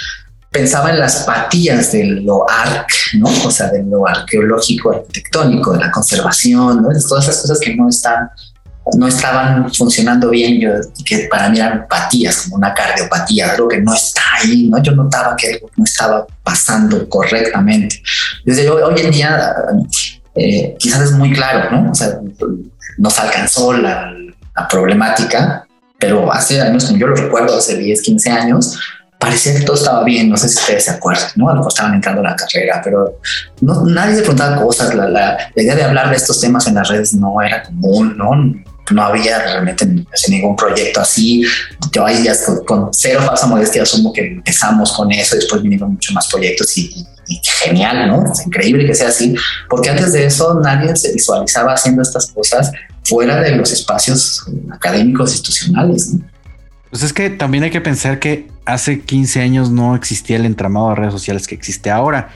pensaba 0.50 0.90
en 0.90 0.98
las 0.98 1.24
patías 1.24 1.92
de 1.92 2.04
lo 2.04 2.48
arc, 2.48 2.88
¿no? 3.14 3.28
O 3.46 3.50
sea, 3.50 3.68
de 3.68 3.82
lo 3.82 4.06
arqueológico, 4.06 4.92
arquitectónico, 4.92 5.72
de 5.72 5.80
la 5.80 5.90
conservación, 5.90 6.82
¿no? 6.82 6.88
Todas 7.08 7.24
esas 7.24 7.42
cosas 7.42 7.58
que 7.58 7.74
no 7.74 7.88
están, 7.88 8.30
no 8.96 9.06
estaban 9.08 9.72
funcionando 9.72 10.30
bien, 10.30 10.60
yo, 10.60 10.70
que 11.04 11.28
para 11.30 11.48
mí 11.48 11.58
eran 11.58 11.86
patías, 11.88 12.42
como 12.42 12.56
una 12.56 12.72
cardiopatía, 12.74 13.52
algo 13.52 13.68
que 13.68 13.80
no 13.80 13.92
está 13.92 14.22
ahí, 14.40 14.68
¿no? 14.68 14.80
Yo 14.82 14.92
notaba 14.92 15.34
que 15.36 15.54
algo 15.54 15.70
no 15.76 15.84
estaba 15.84 16.26
pasando 16.44 17.08
correctamente. 17.08 18.02
Desde 18.44 18.68
hoy 18.70 19.00
en 19.00 19.10
día, 19.10 19.54
eh, 20.40 20.74
quizás 20.78 21.02
es 21.02 21.12
muy 21.12 21.32
claro, 21.34 21.70
¿no? 21.70 21.90
O 21.90 21.94
sea, 21.94 22.18
nos 22.96 23.18
alcanzó 23.18 23.74
la, 23.74 24.16
problemática, 24.68 25.66
pero 25.98 26.30
hace 26.30 26.60
años, 26.60 26.84
como 26.84 26.98
yo 26.98 27.06
lo 27.06 27.16
recuerdo, 27.16 27.56
hace 27.56 27.78
10, 27.78 28.02
15 28.02 28.30
años, 28.30 28.78
parecía 29.18 29.54
que 29.54 29.64
todo 29.64 29.74
estaba 29.74 30.04
bien, 30.04 30.28
no 30.28 30.36
sé 30.36 30.50
si 30.50 30.58
ustedes 30.58 30.84
se 30.84 30.90
acuerdan, 30.90 31.30
¿no? 31.36 31.48
A 31.48 31.52
lo 31.52 31.56
mejor 31.58 31.72
estaban 31.72 31.94
entrando 31.94 32.20
a 32.20 32.24
la 32.24 32.36
carrera, 32.36 32.82
pero 32.84 33.18
no, 33.62 33.86
nadie 33.86 34.16
se 34.16 34.20
preguntaba 34.20 34.60
cosas, 34.62 34.94
la, 34.94 35.08
la, 35.08 35.38
idea 35.56 35.74
de 35.74 35.84
hablar 35.84 36.10
de 36.10 36.16
estos 36.16 36.40
temas 36.40 36.66
en 36.66 36.74
las 36.74 36.88
redes 36.88 37.14
no 37.14 37.40
era 37.40 37.62
común, 37.62 38.16
¿no? 38.18 38.32
No 38.90 39.02
había 39.02 39.38
realmente 39.38 39.86
ningún 40.28 40.56
proyecto 40.56 41.00
así. 41.00 41.44
Yo 41.92 42.04
ahí 42.04 42.24
ya 42.24 42.34
con, 42.66 42.90
cero 42.92 43.22
falsa 43.24 43.46
modestia 43.46 43.82
asumo 43.82 44.12
que 44.12 44.26
empezamos 44.26 44.92
con 44.92 45.10
eso, 45.12 45.36
después 45.36 45.62
vinieron 45.62 45.92
muchos 45.92 46.14
más 46.14 46.28
proyectos 46.28 46.76
y, 46.78 47.06
genial, 47.62 48.08
¿no? 48.08 48.32
Es 48.32 48.44
increíble 48.44 48.84
que 48.86 48.94
sea 48.94 49.08
así, 49.08 49.36
porque 49.68 49.88
antes 49.88 50.12
de 50.12 50.26
eso 50.26 50.58
nadie 50.60 50.96
se 50.96 51.12
visualizaba 51.12 51.74
haciendo 51.74 52.02
estas 52.02 52.26
cosas 52.32 52.72
fuera 53.04 53.40
de 53.40 53.54
los 53.54 53.70
espacios 53.70 54.44
académicos 54.72 55.30
institucionales. 55.30 56.16
Pues 56.90 57.04
es 57.04 57.12
que 57.12 57.30
también 57.30 57.62
hay 57.62 57.70
que 57.70 57.80
pensar 57.80 58.18
que 58.18 58.48
hace 58.64 59.00
15 59.00 59.40
años 59.40 59.70
no 59.70 59.94
existía 59.94 60.36
el 60.36 60.44
entramado 60.44 60.88
de 60.90 60.96
redes 60.96 61.12
sociales 61.12 61.46
que 61.46 61.54
existe 61.54 61.88
ahora. 61.88 62.30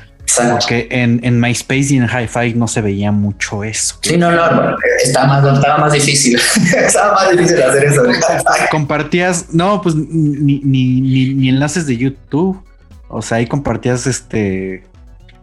Porque 0.51 0.89
en, 0.91 1.21
en, 1.23 1.41
MySpace 1.41 1.95
y 1.95 1.97
en 1.97 2.09
Hi-Fi 2.09 2.55
no 2.55 2.67
se 2.67 2.81
veía 2.81 3.13
mucho 3.13 3.63
eso. 3.63 3.99
Sí, 4.03 4.17
no, 4.17 4.31
no, 4.31 4.77
estaba 5.03 5.27
más, 5.27 5.55
estaba 5.57 5.79
más 5.79 5.93
difícil. 5.93 6.41
estaba 6.77 7.15
más 7.15 7.31
difícil 7.31 7.63
hacer 7.63 7.85
eso. 7.85 8.03
compartías, 8.71 9.53
no, 9.53 9.81
pues 9.81 9.95
ni, 9.95 10.61
ni, 10.61 11.01
ni, 11.01 11.49
enlaces 11.49 11.87
de 11.87 11.97
YouTube. 11.97 12.63
O 13.09 13.23
sea, 13.23 13.39
ahí 13.39 13.47
compartías 13.47 14.07
este 14.07 14.85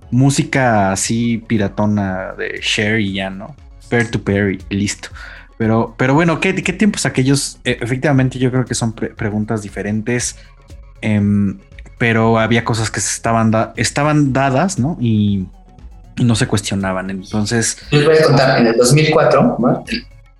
música 0.09 0.91
así 0.91 1.37
piratona 1.47 2.33
de 2.37 2.59
share 2.61 2.99
y 2.99 3.13
ya, 3.13 3.29
¿no? 3.29 3.55
Peer 3.89 4.09
to 4.11 4.21
peer 4.21 4.57
y 4.69 4.75
listo. 4.75 5.09
Pero, 5.57 5.93
pero 5.95 6.13
bueno, 6.15 6.39
¿qué, 6.39 6.55
qué 6.55 6.73
tiempos 6.73 7.05
aquellos? 7.05 7.59
E, 7.63 7.77
efectivamente, 7.81 8.39
yo 8.39 8.51
creo 8.51 8.65
que 8.65 8.73
son 8.73 8.93
preguntas 8.93 9.61
diferentes. 9.61 10.37
Em, 11.01 11.59
pero 12.01 12.39
había 12.39 12.65
cosas 12.65 12.89
que 12.89 12.99
estaban, 12.99 13.53
estaban 13.75 14.33
dadas, 14.33 14.79
¿no? 14.79 14.97
Y, 14.99 15.45
no 16.17 16.35
se 16.35 16.47
cuestionaban. 16.47 17.11
Entonces. 17.11 17.77
Les 17.91 18.03
voy 18.03 18.17
a 18.17 18.23
contar, 18.23 18.59
en 18.59 18.65
el 18.65 18.75
2004, 18.75 19.57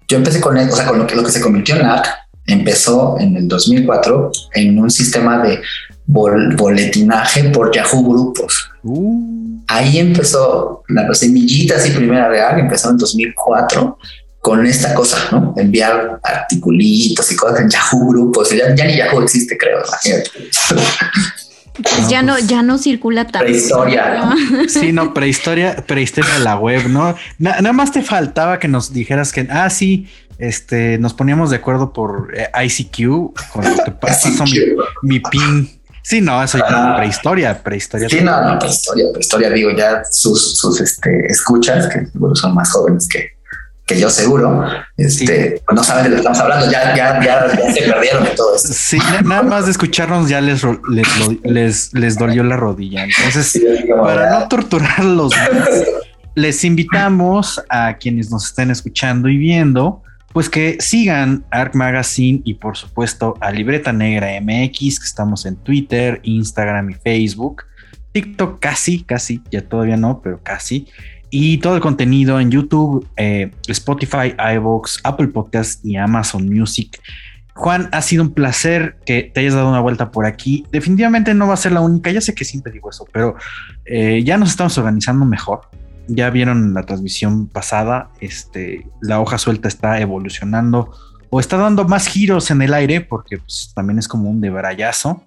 yo 0.07 0.18
empecé 0.18 0.41
con, 0.41 0.57
o 0.57 0.76
sea, 0.76 0.88
con 0.88 0.97
lo 0.97 1.05
que, 1.05 1.16
lo 1.16 1.24
que 1.24 1.30
se 1.30 1.39
convirtió 1.39 1.76
en 1.76 1.86
ARC, 1.86 2.07
empezó 2.47 3.16
en 3.20 3.38
el 3.38 3.47
2004 3.47 4.32
en 4.55 4.80
un 4.80 4.89
sistema 4.89 5.43
de 5.43 5.62
boletinaje 6.07 7.43
por 7.51 7.72
Yahoo 7.72 8.09
Grupos. 8.09 8.72
Uh. 8.82 9.62
Ahí 9.68 9.99
empezó 9.99 10.84
la 10.88 11.14
semillita 11.14 11.76
así 11.76 11.91
primera 11.91 12.28
real, 12.28 12.59
empezó 12.59 12.89
en 12.89 12.97
2004 12.97 13.99
con 14.39 14.66
esta 14.66 14.95
cosa, 14.95 15.18
¿no? 15.32 15.53
Enviar 15.55 16.20
articulitos 16.24 17.32
y 17.32 17.36
cosas 17.36 17.62
en 17.62 17.70
Yahoo 17.70 18.09
Grupos. 18.09 18.49
Ya, 18.49 18.74
ya 18.74 18.86
ni 18.86 18.97
Yahoo 18.97 19.22
existe, 19.22 19.55
creo. 19.55 19.84
Pues 21.74 22.09
ya 22.09 22.22
no, 22.22 22.38
ya 22.38 22.63
no 22.63 22.78
circula 22.78 23.26
tanto. 23.26 23.45
Prehistoria. 23.45 24.36
Sí, 24.67 24.91
no, 24.91 25.13
prehistoria, 25.13 25.78
prehistoria 25.88 26.34
de 26.34 26.39
la 26.39 26.57
web, 26.57 26.88
¿no? 26.89 27.15
nada 27.38 27.74
más 27.74 27.91
te 27.91 28.01
faltaba 28.01 28.59
que 28.59 28.67
nos 28.67 28.93
dijeras 28.93 29.32
que, 29.32 29.47
ah, 29.49 29.69
sí, 29.69 30.07
este, 30.38 30.97
nos 30.97 31.13
poníamos 31.13 31.49
de 31.49 31.57
acuerdo 31.57 31.93
por 31.93 32.34
eh, 32.36 32.49
ICQ, 32.65 33.34
con 33.53 33.63
lo 33.63 33.84
que 33.84 33.91
pasa, 33.91 34.30
mi, 35.01 35.19
pin. 35.19 35.69
Sí, 36.03 36.19
no, 36.19 36.43
eso 36.43 36.57
ya 36.57 36.65
ah. 36.93 36.97
prehistoria, 36.97 37.61
prehistoria. 37.61 38.09
Sí, 38.09 38.22
no, 38.22 38.43
no, 38.43 38.59
prehistoria, 38.59 39.05
prehistoria, 39.11 39.49
digo, 39.51 39.69
ya 39.72 40.01
sus, 40.09 40.57
sus 40.57 40.82
este, 40.82 41.28
escuchas, 41.28 41.88
que 41.88 42.07
son 42.34 42.55
más 42.55 42.72
jóvenes 42.72 43.07
que, 43.07 43.34
que 43.86 43.99
yo 43.99 44.09
seguro, 44.09 44.65
este, 44.97 45.61
no 45.73 45.84
saben 45.84 46.05
de 46.05 46.09
lo 46.09 46.15
que 46.15 46.19
estamos 46.21 46.39
hablando, 46.39 46.71
ya, 46.71 46.95
ya, 46.95 47.23
ya, 47.23 47.73
se 47.73 47.82
perdieron 47.82 48.23
de 48.23 48.29
todo 48.32 48.55
esto. 48.55 48.69
Sí, 48.71 48.97
nada 49.25 49.43
más 49.43 49.65
de 49.65 49.71
escucharnos 49.71 50.29
ya 50.29 50.39
les, 50.39 50.61
les, 51.43 51.93
les, 51.93 52.17
dolió 52.17 52.43
la 52.43 52.57
rodilla. 52.57 53.03
Entonces, 53.03 53.61
para 54.01 54.39
no 54.39 54.47
torturarlos, 54.47 55.34
les 56.36 56.63
invitamos 56.63 57.61
a 57.69 57.97
quienes 57.97 58.32
nos 58.32 58.45
estén 58.45 58.71
escuchando 58.71 59.27
y 59.27 59.38
viendo, 59.38 60.03
pues 60.32 60.49
que 60.49 60.77
sigan 60.79 61.43
Arc 61.51 61.75
Magazine 61.75 62.41
y 62.45 62.53
por 62.53 62.77
supuesto 62.77 63.36
a 63.41 63.51
Libreta 63.51 63.91
Negra 63.91 64.29
MX, 64.39 64.99
que 64.99 65.05
estamos 65.05 65.45
en 65.45 65.57
Twitter, 65.57 66.21
Instagram 66.23 66.91
y 66.91 66.93
Facebook. 66.93 67.63
TikTok 68.13 68.59
casi, 68.59 69.03
casi, 69.03 69.41
ya 69.51 69.61
todavía 69.61 69.97
no, 69.97 70.21
pero 70.21 70.41
casi 70.43 70.88
y 71.32 71.57
todo 71.59 71.75
el 71.75 71.82
contenido 71.82 72.39
en 72.39 72.51
YouTube, 72.51 73.07
eh, 73.15 73.51
Spotify, 73.67 74.36
iVoox, 74.55 74.99
Apple 75.03 75.29
Podcast 75.29 75.84
y 75.84 75.95
Amazon 75.95 76.45
Music. 76.47 77.01
Juan, 77.53 77.89
ha 77.93 78.01
sido 78.01 78.23
un 78.23 78.32
placer 78.32 78.97
que 79.05 79.32
te 79.34 79.39
hayas 79.39 79.53
dado 79.53 79.69
una 79.69 79.79
vuelta 79.79 80.11
por 80.11 80.25
aquí. 80.25 80.65
Definitivamente 80.71 81.34
no 81.34 81.47
va 81.47 81.53
a 81.53 81.57
ser 81.57 81.71
la 81.71 81.79
única, 81.79 82.11
ya 82.11 82.19
sé 82.19 82.36
que 82.36 82.43
siempre 82.43 82.73
digo 82.73 82.89
eso, 82.89 83.05
pero 83.13 83.36
eh, 83.86 84.21
ya 84.25 84.38
nos 84.38 84.49
estamos 84.49 84.77
organizando 84.77 85.25
mejor. 85.25 85.61
Ya 86.07 86.29
vieron 86.29 86.73
la 86.73 86.84
transmisión 86.84 87.47
pasada, 87.47 88.09
este, 88.19 88.86
la 89.01 89.21
hoja 89.21 89.38
suelta 89.38 89.69
está 89.69 90.01
evolucionando 90.01 90.91
o 91.29 91.39
está 91.39 91.55
dando 91.55 91.88
más 91.88 92.07
giros 92.07 92.51
en 92.51 92.61
el 92.61 92.73
aire 92.73 92.99
porque 92.99 93.38
pues, 93.38 93.71
también 93.73 93.99
es 93.99 94.09
como 94.09 94.29
un 94.29 94.41
debrayazo, 94.41 95.23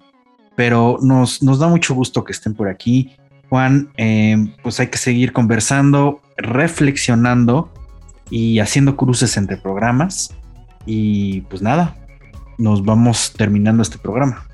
pero 0.55 0.99
nos, 1.01 1.41
nos 1.41 1.57
da 1.57 1.67
mucho 1.67 1.95
gusto 1.95 2.23
que 2.23 2.33
estén 2.33 2.53
por 2.53 2.67
aquí 2.67 3.15
Juan, 3.49 3.89
eh, 3.97 4.53
pues 4.63 4.79
hay 4.79 4.87
que 4.87 4.97
seguir 4.97 5.33
conversando, 5.33 6.21
reflexionando 6.37 7.71
y 8.29 8.59
haciendo 8.59 8.95
cruces 8.95 9.37
entre 9.37 9.57
programas. 9.57 10.33
Y 10.85 11.41
pues 11.41 11.61
nada, 11.61 11.95
nos 12.57 12.83
vamos 12.83 13.33
terminando 13.33 13.81
este 13.81 13.97
programa. 13.97 14.47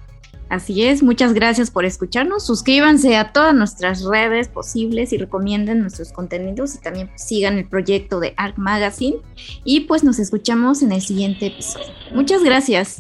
Así 0.52 0.84
es, 0.84 1.02
muchas 1.02 1.34
gracias 1.34 1.72
por 1.72 1.86
escucharnos. 1.86 2.46
Suscríbanse 2.46 3.16
a 3.16 3.32
todas 3.32 3.56
nuestras 3.56 4.04
redes 4.04 4.50
posibles 4.50 5.14
y 5.14 5.18
recomienden 5.18 5.80
nuestros 5.80 6.12
contenidos 6.12 6.76
y 6.76 6.80
también 6.80 7.10
sigan 7.16 7.58
el 7.58 7.66
proyecto 7.66 8.20
de 8.20 8.34
Arc 8.36 8.58
Magazine. 8.58 9.16
Y 9.64 9.82
pues 9.82 10.04
nos 10.04 10.20
escuchamos 10.20 10.82
en 10.82 10.92
el 10.92 11.02
siguiente 11.02 11.48
episodio. 11.48 11.88
Muchas 12.14 12.44
gracias. 12.44 12.98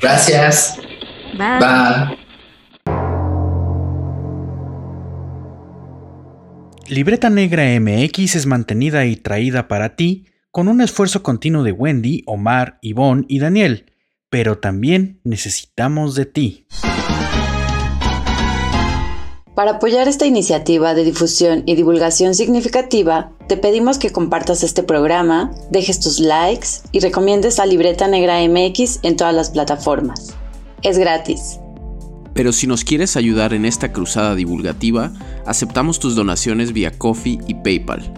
Gracias. 0.00 0.78
Bye. 1.36 1.58
Bye. 1.58 2.25
Libreta 6.88 7.30
Negra 7.30 7.64
MX 7.80 8.36
es 8.36 8.46
mantenida 8.46 9.06
y 9.06 9.16
traída 9.16 9.66
para 9.66 9.96
ti 9.96 10.26
con 10.52 10.68
un 10.68 10.80
esfuerzo 10.80 11.22
continuo 11.22 11.64
de 11.64 11.72
Wendy, 11.72 12.22
Omar, 12.26 12.78
Ivonne 12.80 13.24
y 13.28 13.40
Daniel, 13.40 13.92
pero 14.30 14.58
también 14.58 15.20
necesitamos 15.24 16.14
de 16.14 16.26
ti. 16.26 16.66
Para 19.56 19.72
apoyar 19.72 20.06
esta 20.06 20.26
iniciativa 20.26 20.94
de 20.94 21.02
difusión 21.02 21.64
y 21.66 21.74
divulgación 21.74 22.34
significativa, 22.34 23.32
te 23.48 23.56
pedimos 23.56 23.98
que 23.98 24.12
compartas 24.12 24.62
este 24.62 24.82
programa, 24.82 25.52
dejes 25.70 25.98
tus 25.98 26.20
likes 26.20 26.68
y 26.92 27.00
recomiendes 27.00 27.58
a 27.58 27.66
Libreta 27.66 28.06
Negra 28.06 28.38
MX 28.46 29.00
en 29.02 29.16
todas 29.16 29.34
las 29.34 29.50
plataformas. 29.50 30.36
Es 30.82 30.98
gratis. 30.98 31.58
Pero 32.36 32.52
si 32.52 32.66
nos 32.66 32.84
quieres 32.84 33.16
ayudar 33.16 33.54
en 33.54 33.64
esta 33.64 33.92
cruzada 33.92 34.34
divulgativa, 34.34 35.10
aceptamos 35.46 35.98
tus 35.98 36.14
donaciones 36.14 36.74
vía 36.74 36.96
Coffee 36.96 37.38
y 37.46 37.54
PayPal. 37.54 38.12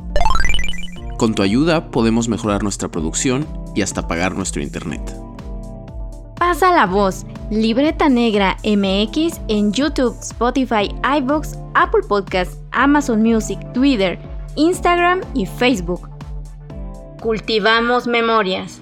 Con 1.19 1.35
tu 1.35 1.43
ayuda 1.43 1.93
podemos 1.93 2.29
mejorar 2.29 2.65
nuestra 2.65 2.89
producción 2.89 3.47
y 3.77 3.83
hasta 3.83 4.09
pagar 4.09 4.35
nuestro 4.35 4.61
internet. 4.61 5.01
Pasa 6.37 6.73
la 6.73 6.87
voz, 6.87 7.27
Libreta 7.51 8.09
Negra 8.09 8.57
MX 8.65 9.41
en 9.47 9.73
YouTube, 9.73 10.17
Spotify, 10.21 10.93
iBox, 11.19 11.57
Apple 11.75 12.03
Podcasts, 12.09 12.59
Amazon 12.73 13.23
Music, 13.23 13.59
Twitter, 13.73 14.19
Instagram 14.57 15.21
y 15.35 15.47
Facebook. 15.47 16.09
Cultivamos 17.21 18.09
memorias. 18.09 18.81